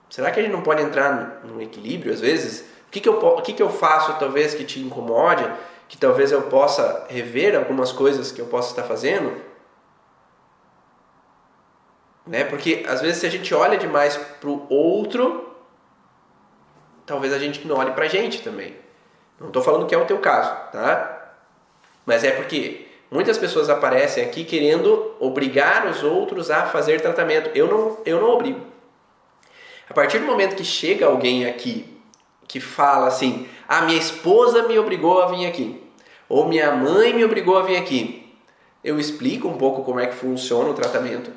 Será 0.10 0.32
que 0.32 0.40
a 0.40 0.44
gente 0.44 0.52
não 0.52 0.62
pode 0.62 0.82
entrar 0.82 1.42
num 1.44 1.62
equilíbrio 1.62 2.14
às 2.14 2.22
vezes? 2.22 2.62
O 2.88 2.92
que, 2.92 3.00
que, 3.00 3.10
eu, 3.10 3.20
o 3.20 3.42
que, 3.42 3.54
que 3.54 3.62
eu 3.62 3.70
faço 3.70 4.18
talvez 4.18 4.56
que 4.56 4.64
te 4.64 4.80
incomode, 4.80 5.46
que 5.88 5.98
talvez 5.98 6.32
eu 6.32 6.44
possa 6.44 7.06
rever 7.10 7.56
algumas 7.56 7.92
coisas 7.92 8.32
que 8.32 8.42
eu 8.42 8.48
possa 8.48 8.70
estar 8.70 8.84
fazendo? 8.84 9.42
Né? 12.26 12.44
Porque 12.44 12.86
às 12.88 13.02
vezes 13.02 13.18
se 13.18 13.28
a 13.28 13.30
gente 13.30 13.54
olha 13.54 13.78
demais 13.78 14.18
para 14.18 14.50
o 14.50 14.66
outro, 14.70 15.49
talvez 17.10 17.34
a 17.34 17.40
gente 17.40 17.68
não 17.68 17.76
olhe 17.76 17.92
pra 17.92 18.08
gente 18.08 18.44
também. 18.44 18.76
Não 19.40 19.48
estou 19.48 19.64
falando 19.64 19.88
que 19.88 19.96
é 19.96 19.98
o 19.98 20.06
teu 20.06 20.20
caso, 20.20 20.52
tá? 20.72 21.34
Mas 22.06 22.24
é 22.24 22.30
porque 22.32 22.86
muitas 23.10 23.36
pessoas 23.36 23.68
aparecem 23.68 24.24
aqui 24.24 24.44
querendo 24.44 25.16
obrigar 25.20 25.88
os 25.88 26.04
outros 26.04 26.52
a 26.52 26.68
fazer 26.68 27.02
tratamento. 27.02 27.50
Eu 27.56 27.68
não, 27.68 27.98
eu 28.06 28.22
não 28.22 28.30
obrigo. 28.30 28.62
A 29.90 29.94
partir 29.94 30.20
do 30.20 30.28
momento 30.28 30.56
que 30.56 30.64
chega 30.64 31.08
alguém 31.08 31.48
aqui 31.48 31.98
que 32.48 32.60
fala 32.60 33.08
assim: 33.08 33.48
"A 33.68 33.80
ah, 33.80 33.82
minha 33.82 33.98
esposa 33.98 34.68
me 34.68 34.78
obrigou 34.78 35.20
a 35.20 35.28
vir 35.28 35.48
aqui", 35.48 35.82
ou 36.28 36.48
"Minha 36.48 36.72
mãe 36.72 37.12
me 37.12 37.26
obrigou 37.26 37.58
a 37.58 37.64
vir 37.64 37.78
aqui". 37.78 38.32
Eu 38.84 39.00
explico 39.00 39.48
um 39.48 39.58
pouco 39.58 39.84
como 39.84 40.00
é 40.00 40.06
que 40.06 40.16
funciona 40.16 40.70
o 40.70 40.76
tratamento 40.76 41.32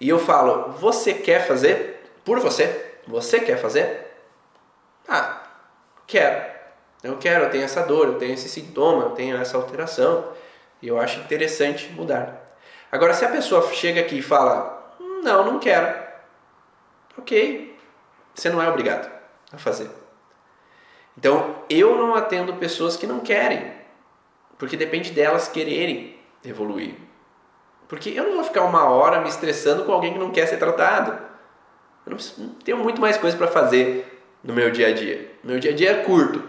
e 0.00 0.08
eu 0.08 0.20
falo: 0.20 0.70
"Você 0.78 1.14
quer 1.14 1.48
fazer 1.48 2.00
por 2.24 2.38
você? 2.38 2.92
Você 3.08 3.40
quer 3.40 3.56
fazer?" 3.56 4.09
Ah, 5.10 5.42
quero. 6.06 6.48
Eu 7.02 7.16
quero, 7.16 7.44
eu 7.44 7.50
tenho 7.50 7.64
essa 7.64 7.82
dor, 7.82 8.06
eu 8.06 8.18
tenho 8.18 8.34
esse 8.34 8.48
sintoma, 8.48 9.02
eu 9.02 9.10
tenho 9.10 9.36
essa 9.36 9.56
alteração 9.56 10.32
e 10.80 10.86
eu 10.86 11.00
acho 11.00 11.18
interessante 11.18 11.90
mudar. 11.92 12.56
Agora, 12.92 13.12
se 13.12 13.24
a 13.24 13.28
pessoa 13.28 13.66
chega 13.74 14.00
aqui 14.00 14.18
e 14.18 14.22
fala: 14.22 14.94
Não, 15.22 15.44
não 15.44 15.58
quero. 15.58 16.10
Ok, 17.18 17.76
você 18.32 18.48
não 18.48 18.62
é 18.62 18.68
obrigado 18.68 19.10
a 19.52 19.58
fazer. 19.58 19.90
Então, 21.18 21.56
eu 21.68 21.96
não 21.96 22.14
atendo 22.14 22.54
pessoas 22.54 22.96
que 22.96 23.06
não 23.06 23.18
querem, 23.18 23.74
porque 24.56 24.76
depende 24.76 25.10
delas 25.10 25.48
quererem 25.48 26.18
evoluir. 26.44 26.94
Porque 27.88 28.10
eu 28.10 28.24
não 28.24 28.34
vou 28.36 28.44
ficar 28.44 28.62
uma 28.62 28.84
hora 28.84 29.20
me 29.20 29.28
estressando 29.28 29.84
com 29.84 29.92
alguém 29.92 30.12
que 30.12 30.18
não 30.20 30.30
quer 30.30 30.46
ser 30.46 30.58
tratado. 30.58 31.18
Eu 32.06 32.16
não 32.38 32.54
tenho 32.54 32.78
muito 32.78 33.00
mais 33.00 33.16
coisa 33.16 33.36
para 33.36 33.48
fazer 33.48 34.19
no 34.42 34.52
meu 34.54 34.70
dia 34.70 34.88
a 34.88 34.92
dia. 34.92 35.30
Meu 35.42 35.58
dia 35.58 35.72
a 35.72 35.74
dia 35.74 35.90
é 35.90 36.02
curto. 36.02 36.42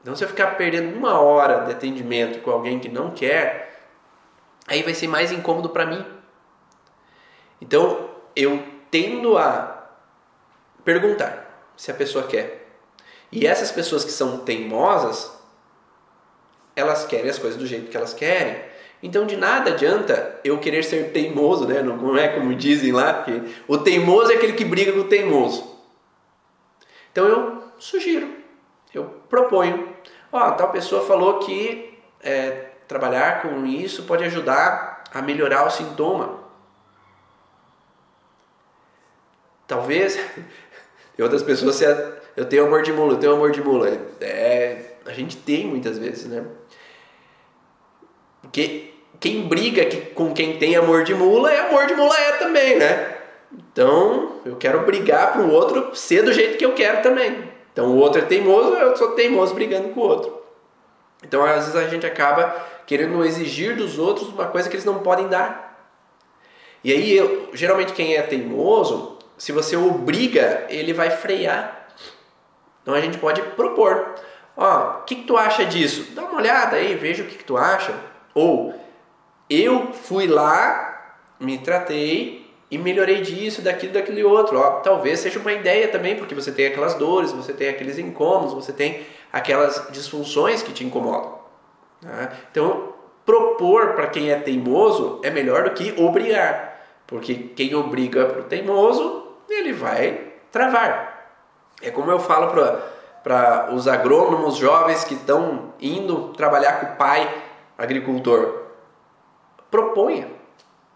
Então, 0.00 0.16
se 0.16 0.24
eu 0.24 0.28
ficar 0.28 0.56
perdendo 0.56 0.96
uma 0.96 1.20
hora 1.20 1.64
de 1.64 1.72
atendimento 1.72 2.40
com 2.40 2.50
alguém 2.50 2.80
que 2.80 2.88
não 2.88 3.10
quer, 3.10 3.80
aí 4.66 4.82
vai 4.82 4.94
ser 4.94 5.06
mais 5.06 5.30
incômodo 5.30 5.68
para 5.68 5.86
mim. 5.86 6.04
Então, 7.60 8.10
eu 8.34 8.62
tendo 8.90 9.38
a 9.38 9.88
perguntar 10.84 11.70
se 11.76 11.90
a 11.90 11.94
pessoa 11.94 12.26
quer. 12.26 12.68
E 13.30 13.46
essas 13.46 13.72
pessoas 13.72 14.04
que 14.04 14.10
são 14.10 14.38
teimosas, 14.38 15.32
elas 16.76 17.06
querem 17.06 17.30
as 17.30 17.38
coisas 17.38 17.58
do 17.58 17.66
jeito 17.66 17.90
que 17.90 17.96
elas 17.96 18.12
querem. 18.12 18.56
Então 19.02 19.26
de 19.26 19.36
nada 19.36 19.70
adianta 19.72 20.38
eu 20.44 20.58
querer 20.58 20.84
ser 20.84 21.10
teimoso, 21.10 21.66
né? 21.66 21.82
Não 21.82 22.16
é 22.16 22.28
como 22.28 22.54
dizem 22.54 22.92
lá, 22.92 23.14
porque 23.14 23.40
o 23.66 23.78
teimoso 23.78 24.30
é 24.30 24.36
aquele 24.36 24.52
que 24.52 24.64
briga 24.64 24.92
com 24.92 25.00
o 25.00 25.08
teimoso. 25.08 25.71
Então 27.12 27.26
eu 27.26 27.62
sugiro, 27.78 28.34
eu 28.92 29.04
proponho. 29.28 29.94
Ó, 30.32 30.50
tal 30.52 30.72
pessoa 30.72 31.06
falou 31.06 31.40
que 31.40 31.98
é, 32.22 32.70
trabalhar 32.88 33.42
com 33.42 33.66
isso 33.66 34.04
pode 34.04 34.24
ajudar 34.24 35.04
a 35.12 35.20
melhorar 35.20 35.66
o 35.66 35.70
sintoma. 35.70 36.40
Talvez 39.66 40.18
outras 41.20 41.42
pessoas 41.42 41.76
se 41.76 41.84
eu 42.34 42.46
tenho 42.46 42.66
amor 42.66 42.82
de 42.82 42.92
mula, 42.92 43.12
eu 43.12 43.18
tenho 43.18 43.34
amor 43.34 43.52
de 43.52 43.62
mula. 43.62 43.88
É, 44.20 44.94
a 45.04 45.12
gente 45.12 45.36
tem 45.36 45.66
muitas 45.66 45.98
vezes, 45.98 46.26
né? 46.26 46.44
Porque 48.40 48.94
quem 49.20 49.46
briga 49.46 49.84
com 50.14 50.32
quem 50.32 50.58
tem 50.58 50.76
amor 50.76 51.04
de 51.04 51.14
mula 51.14 51.52
é 51.52 51.68
amor 51.68 51.86
de 51.86 51.94
mula 51.94 52.16
é 52.16 52.32
também, 52.38 52.78
né? 52.78 53.21
Então 53.52 54.40
eu 54.44 54.56
quero 54.56 54.84
brigar 54.84 55.32
para 55.32 55.42
o 55.42 55.50
outro 55.50 55.94
ser 55.94 56.22
do 56.22 56.32
jeito 56.32 56.58
que 56.58 56.64
eu 56.64 56.74
quero 56.74 57.02
também. 57.02 57.50
Então 57.72 57.86
o 57.86 57.96
outro 57.96 58.20
é 58.20 58.24
teimoso, 58.24 58.74
eu 58.74 58.96
sou 58.96 59.12
teimoso 59.12 59.54
brigando 59.54 59.88
com 59.90 60.00
o 60.00 60.04
outro. 60.04 60.42
Então 61.22 61.44
às 61.44 61.66
vezes 61.66 61.76
a 61.76 61.88
gente 61.88 62.06
acaba 62.06 62.54
querendo 62.86 63.24
exigir 63.24 63.76
dos 63.76 63.98
outros 63.98 64.28
uma 64.28 64.46
coisa 64.46 64.68
que 64.68 64.74
eles 64.74 64.84
não 64.84 64.98
podem 64.98 65.28
dar. 65.28 65.72
E 66.84 66.92
aí, 66.92 67.16
eu, 67.16 67.48
geralmente 67.52 67.92
quem 67.92 68.16
é 68.16 68.22
teimoso, 68.22 69.18
se 69.38 69.52
você 69.52 69.76
obriga, 69.76 70.66
ele 70.68 70.92
vai 70.92 71.10
frear. 71.10 71.86
Então 72.82 72.92
a 72.92 73.00
gente 73.00 73.18
pode 73.18 73.40
propor. 73.40 74.14
Ó, 74.56 74.98
o 74.98 75.02
que, 75.04 75.16
que 75.16 75.24
tu 75.24 75.36
acha 75.36 75.64
disso? 75.64 76.12
Dá 76.12 76.22
uma 76.22 76.38
olhada 76.38 76.76
aí, 76.76 76.94
veja 76.96 77.22
o 77.22 77.26
que, 77.26 77.38
que 77.38 77.44
tu 77.44 77.56
acha. 77.56 77.94
Ou 78.34 78.74
eu 79.48 79.92
fui 79.92 80.26
lá, 80.26 81.16
me 81.38 81.58
tratei, 81.58 82.41
e 82.72 82.78
melhorei 82.78 83.20
disso, 83.20 83.60
daquilo, 83.60 83.92
daquilo 83.92 84.18
e 84.18 84.24
outro. 84.24 84.58
Ó, 84.58 84.80
talvez 84.80 85.20
seja 85.20 85.38
uma 85.38 85.52
ideia 85.52 85.88
também, 85.88 86.16
porque 86.16 86.34
você 86.34 86.50
tem 86.50 86.68
aquelas 86.68 86.94
dores, 86.94 87.30
você 87.30 87.52
tem 87.52 87.68
aqueles 87.68 87.98
incômodos, 87.98 88.54
você 88.54 88.72
tem 88.72 89.06
aquelas 89.30 89.88
disfunções 89.90 90.62
que 90.62 90.72
te 90.72 90.82
incomodam. 90.82 91.38
Né? 92.00 92.32
Então, 92.50 92.94
propor 93.26 93.92
para 93.92 94.06
quem 94.06 94.30
é 94.30 94.36
teimoso 94.36 95.20
é 95.22 95.28
melhor 95.28 95.64
do 95.64 95.72
que 95.72 95.94
obrigar, 96.02 96.80
porque 97.06 97.34
quem 97.34 97.74
obriga 97.74 98.24
para 98.24 98.40
o 98.40 98.44
teimoso, 98.44 99.26
ele 99.50 99.74
vai 99.74 100.32
travar. 100.50 101.28
É 101.82 101.90
como 101.90 102.10
eu 102.10 102.18
falo 102.18 102.54
para 103.22 103.68
os 103.74 103.86
agrônomos 103.86 104.56
jovens 104.56 105.04
que 105.04 105.12
estão 105.12 105.74
indo 105.78 106.28
trabalhar 106.30 106.80
com 106.80 106.86
o 106.86 106.96
pai 106.96 107.28
agricultor. 107.76 108.62
Proponha 109.70 110.40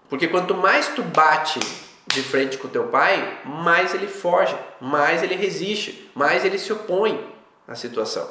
porque 0.09 0.29
quanto 0.29 0.55
mais 0.55 0.89
tu 0.89 1.03
bate 1.03 1.61
de 2.07 2.23
frente 2.23 2.57
com 2.59 2.69
teu 2.69 2.85
pai, 2.85 3.41
mais 3.45 3.95
ele 3.95 4.07
foge, 4.07 4.57
mais 4.81 5.23
ele 5.23 5.35
resiste, 5.35 6.11
mais 6.15 6.45
ele 6.45 6.59
se 6.59 6.73
opõe 6.73 7.35
à 7.67 7.75
situação. 7.75 8.29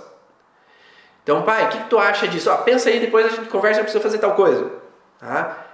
Então, 1.24 1.42
pai, 1.42 1.66
o 1.66 1.70
que, 1.70 1.78
que, 1.80 1.90
tu 1.90 1.98
acha 1.98 2.28
disso? 2.28 2.50
Ah, 2.50 2.58
pensa 2.58 2.90
aí, 2.90 3.00
depois 3.00 3.26
a 3.26 3.30
gente 3.30 3.50
conversa, 3.50 3.80
eu 3.80 3.84
preciso 3.84 4.04
fazer 4.04 4.20
tal 4.20 4.36
coisa. 4.36 4.72
Tá? 5.20 5.66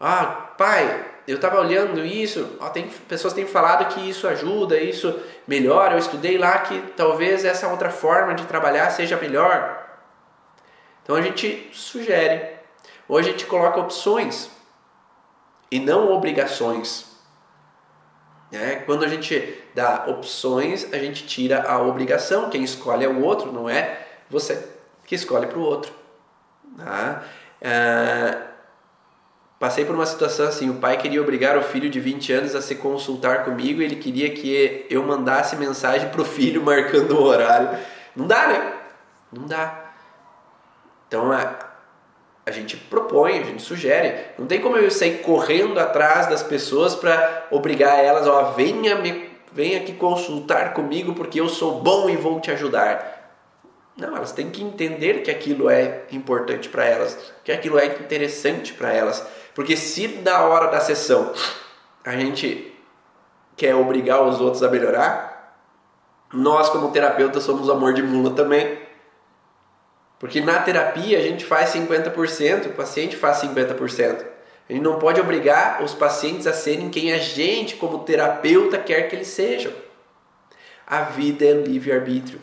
Ah, 0.00 0.24
pai, 0.56 1.06
eu 1.28 1.36
estava 1.36 1.60
olhando 1.60 2.04
isso, 2.04 2.56
ó, 2.58 2.70
tem, 2.70 2.88
pessoas 3.08 3.34
têm 3.34 3.46
falado 3.46 3.94
que 3.94 4.08
isso 4.08 4.26
ajuda, 4.26 4.78
isso 4.78 5.20
melhora, 5.46 5.94
eu 5.94 5.98
estudei 5.98 6.38
lá 6.38 6.58
que 6.58 6.80
talvez 6.96 7.44
essa 7.44 7.68
outra 7.68 7.90
forma 7.90 8.34
de 8.34 8.46
trabalhar 8.46 8.90
seja 8.90 9.16
melhor. 9.16 9.86
Então 11.02 11.14
a 11.14 11.22
gente 11.22 11.70
sugere, 11.72 12.56
ou 13.06 13.18
a 13.18 13.22
gente 13.22 13.44
coloca 13.46 13.80
opções 13.80 14.50
e 15.70 15.78
não 15.78 16.12
obrigações. 16.12 17.06
É, 18.52 18.76
quando 18.76 19.04
a 19.04 19.08
gente 19.08 19.62
dá 19.74 20.06
opções, 20.08 20.92
a 20.92 20.98
gente 20.98 21.26
tira 21.26 21.62
a 21.62 21.80
obrigação. 21.80 22.50
Quem 22.50 22.64
escolhe 22.64 23.04
é 23.04 23.08
o 23.08 23.22
outro, 23.22 23.52
não 23.52 23.68
é 23.68 24.06
você 24.28 24.66
que 25.06 25.14
escolhe 25.14 25.46
para 25.46 25.58
o 25.58 25.62
outro. 25.62 25.92
Tá? 26.76 27.22
É, 27.60 28.38
passei 29.58 29.84
por 29.84 29.94
uma 29.94 30.06
situação 30.06 30.48
assim: 30.48 30.68
o 30.68 30.74
pai 30.74 30.96
queria 30.96 31.22
obrigar 31.22 31.56
o 31.56 31.62
filho 31.62 31.88
de 31.88 32.00
20 32.00 32.32
anos 32.32 32.54
a 32.56 32.62
se 32.62 32.74
consultar 32.74 33.44
comigo, 33.44 33.80
ele 33.80 33.96
queria 33.96 34.30
que 34.30 34.86
eu 34.90 35.02
mandasse 35.04 35.54
mensagem 35.54 36.08
para 36.08 36.22
o 36.22 36.24
filho 36.24 36.62
marcando 36.64 37.12
o 37.12 37.22
horário. 37.22 37.78
Não 38.16 38.26
dá, 38.26 38.48
né? 38.48 38.72
Não 39.32 39.46
dá. 39.46 39.92
Então, 41.06 41.30
a 42.44 42.50
gente 42.50 42.76
propõe, 42.76 43.38
a 43.38 43.44
gente 43.44 43.62
sugere. 43.62 44.26
Não 44.38 44.46
tem 44.46 44.60
como 44.60 44.76
eu 44.76 44.90
sair 44.90 45.18
correndo 45.18 45.78
atrás 45.78 46.26
das 46.26 46.42
pessoas 46.42 46.94
para 46.94 47.46
obrigar 47.50 48.02
elas, 48.02 48.26
ó, 48.26 48.52
venha 48.52 48.96
me 48.96 49.30
venha 49.52 49.78
aqui 49.78 49.92
consultar 49.92 50.74
comigo 50.74 51.12
porque 51.12 51.40
eu 51.40 51.48
sou 51.48 51.80
bom 51.80 52.08
e 52.08 52.16
vou 52.16 52.40
te 52.40 52.50
ajudar. 52.50 53.18
Não, 53.96 54.16
elas 54.16 54.32
têm 54.32 54.48
que 54.48 54.62
entender 54.62 55.22
que 55.22 55.30
aquilo 55.30 55.68
é 55.68 56.04
importante 56.10 56.68
para 56.68 56.84
elas, 56.84 57.18
que 57.44 57.52
aquilo 57.52 57.78
é 57.78 57.86
interessante 57.86 58.72
para 58.72 58.92
elas. 58.92 59.26
Porque 59.54 59.76
se 59.76 60.06
na 60.24 60.42
hora 60.44 60.68
da 60.68 60.80
sessão 60.80 61.32
a 62.04 62.12
gente 62.12 62.72
quer 63.56 63.74
obrigar 63.74 64.22
os 64.22 64.40
outros 64.40 64.62
a 64.62 64.70
melhorar, 64.70 65.56
nós 66.32 66.68
como 66.70 66.92
terapeutas 66.92 67.42
somos 67.42 67.68
amor 67.68 67.92
de 67.92 68.02
mula 68.02 68.34
também. 68.34 68.78
Porque 70.20 70.38
na 70.42 70.60
terapia 70.60 71.18
a 71.18 71.22
gente 71.22 71.46
faz 71.46 71.70
50%, 71.70 72.66
o 72.66 72.72
paciente 72.74 73.16
faz 73.16 73.38
50%. 73.38 74.22
A 74.68 74.72
gente 74.72 74.82
não 74.82 74.98
pode 74.98 75.18
obrigar 75.18 75.82
os 75.82 75.94
pacientes 75.94 76.46
a 76.46 76.52
serem 76.52 76.90
quem 76.90 77.12
a 77.12 77.18
gente, 77.18 77.76
como 77.76 78.00
terapeuta, 78.00 78.76
quer 78.78 79.08
que 79.08 79.16
eles 79.16 79.28
sejam. 79.28 79.72
A 80.86 81.02
vida 81.02 81.46
é 81.46 81.52
livre-arbítrio. 81.52 82.38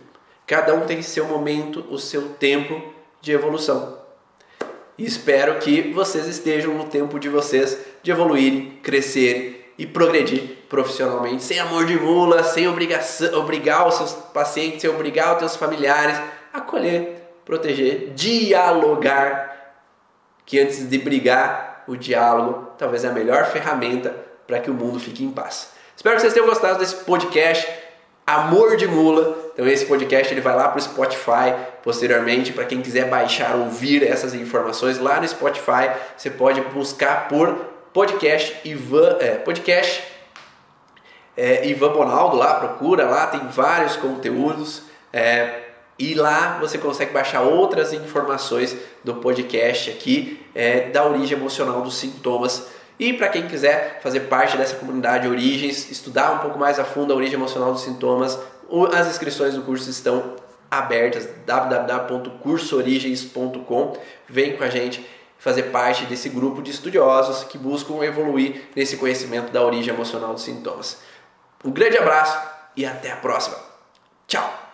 Cada 0.48 0.74
um 0.74 0.88
tem 0.88 1.04
seu 1.04 1.26
momento, 1.26 1.86
o 1.92 2.00
seu 2.00 2.30
tempo 2.30 2.82
de 3.22 3.32
evolução. 3.32 4.00
E 4.98 5.06
espero 5.06 5.60
que 5.60 5.94
vocês 5.94 6.26
estejam 6.26 6.74
no 6.74 6.86
tempo 6.86 7.20
de 7.20 7.30
vocês 7.30 7.78
de 8.02 8.10
evoluírem, 8.10 8.80
crescerem 8.82 9.56
e 9.78 9.86
progredir 9.86 10.58
profissionalmente, 10.68 11.44
sem 11.44 11.60
amor 11.60 11.86
de 11.86 12.00
mula, 12.00 12.44
sem 12.44 12.68
obrigação, 12.68 13.38
obrigar 13.40 13.88
os 13.88 13.96
seus 13.96 14.14
pacientes, 14.14 14.82
sem 14.82 14.90
obrigar 14.90 15.34
os 15.34 15.40
seus 15.40 15.56
familiares 15.56 16.20
a 16.52 16.60
colher 16.60 17.17
proteger, 17.48 18.12
dialogar, 18.14 19.76
que 20.46 20.60
antes 20.60 20.90
de 20.90 20.98
brigar, 20.98 21.86
o 21.88 21.96
diálogo 21.96 22.72
talvez 22.78 23.06
é 23.06 23.08
a 23.08 23.14
melhor 23.14 23.46
ferramenta 23.46 24.14
para 24.46 24.60
que 24.60 24.70
o 24.70 24.74
mundo 24.74 25.00
fique 25.00 25.24
em 25.24 25.32
paz. 25.32 25.72
Espero 25.96 26.16
que 26.16 26.22
vocês 26.22 26.34
tenham 26.34 26.46
gostado 26.46 26.78
desse 26.78 26.96
podcast 27.06 27.66
Amor 28.26 28.76
de 28.76 28.86
Mula. 28.86 29.52
Então 29.54 29.66
esse 29.66 29.86
podcast 29.86 30.34
ele 30.34 30.42
vai 30.42 30.58
lá 30.58 30.68
para 30.68 30.78
o 30.78 30.82
Spotify 30.82 31.56
posteriormente 31.82 32.52
para 32.52 32.66
quem 32.66 32.82
quiser 32.82 33.10
baixar, 33.10 33.56
ouvir 33.56 34.04
essas 34.04 34.34
informações 34.34 35.00
lá 35.00 35.22
no 35.22 35.28
Spotify, 35.28 35.90
você 36.18 36.30
pode 36.30 36.60
buscar 36.60 37.30
por 37.30 37.56
podcast 37.94 38.60
Ivan, 38.66 39.16
é, 39.22 39.36
podcast 39.36 40.04
é, 41.38 41.66
Ivan 41.66 41.94
Bonaldo 41.94 42.36
lá, 42.36 42.56
procura 42.56 43.06
lá, 43.06 43.28
tem 43.28 43.48
vários 43.48 43.96
conteúdos 43.96 44.84
É, 45.14 45.67
e 46.00 46.14
lá 46.14 46.58
você 46.60 46.78
consegue 46.78 47.12
baixar 47.12 47.42
outras 47.42 47.92
informações 47.94 48.78
do 49.04 49.16
podcast 49.16 49.90
aqui 49.90 50.46
é, 50.54 50.90
da 50.90 51.04
origem 51.06 51.38
emocional 51.38 51.82
dos 51.82 51.98
sintomas. 51.98 52.68
E 53.00 53.14
para 53.14 53.30
quem 53.30 53.48
quiser 53.48 54.00
fazer 54.02 54.22
parte 54.22 54.58
dessa 54.58 54.76
comunidade 54.76 55.28
Origens, 55.28 55.92
estudar 55.92 56.32
um 56.34 56.40
pouco 56.40 56.58
mais 56.58 56.80
a 56.80 56.84
fundo 56.84 57.14
a 57.14 57.16
origem 57.16 57.36
emocional 57.36 57.72
dos 57.72 57.82
sintomas, 57.82 58.40
as 58.94 59.08
inscrições 59.08 59.54
do 59.54 59.62
curso 59.62 59.88
estão 59.90 60.36
abertas 60.70 61.30
www.cursoorigens.com. 61.46 63.98
Vem 64.28 64.58
com 64.58 64.64
a 64.64 64.70
gente 64.70 65.06
fazer 65.38 65.64
parte 65.64 66.06
desse 66.06 66.30
grupo 66.30 66.62
de 66.62 66.72
estudiosos 66.72 67.44
que 67.44 67.58
buscam 67.58 68.04
evoluir 68.04 68.70
nesse 68.76 68.98
conhecimento 68.98 69.52
da 69.52 69.64
origem 69.64 69.94
emocional 69.94 70.34
dos 70.34 70.44
sintomas. 70.44 71.02
Um 71.64 71.72
grande 71.72 71.98
abraço 71.98 72.40
e 72.76 72.86
até 72.86 73.12
a 73.12 73.18
próxima. 73.18 73.58
Tchau! 74.28 74.67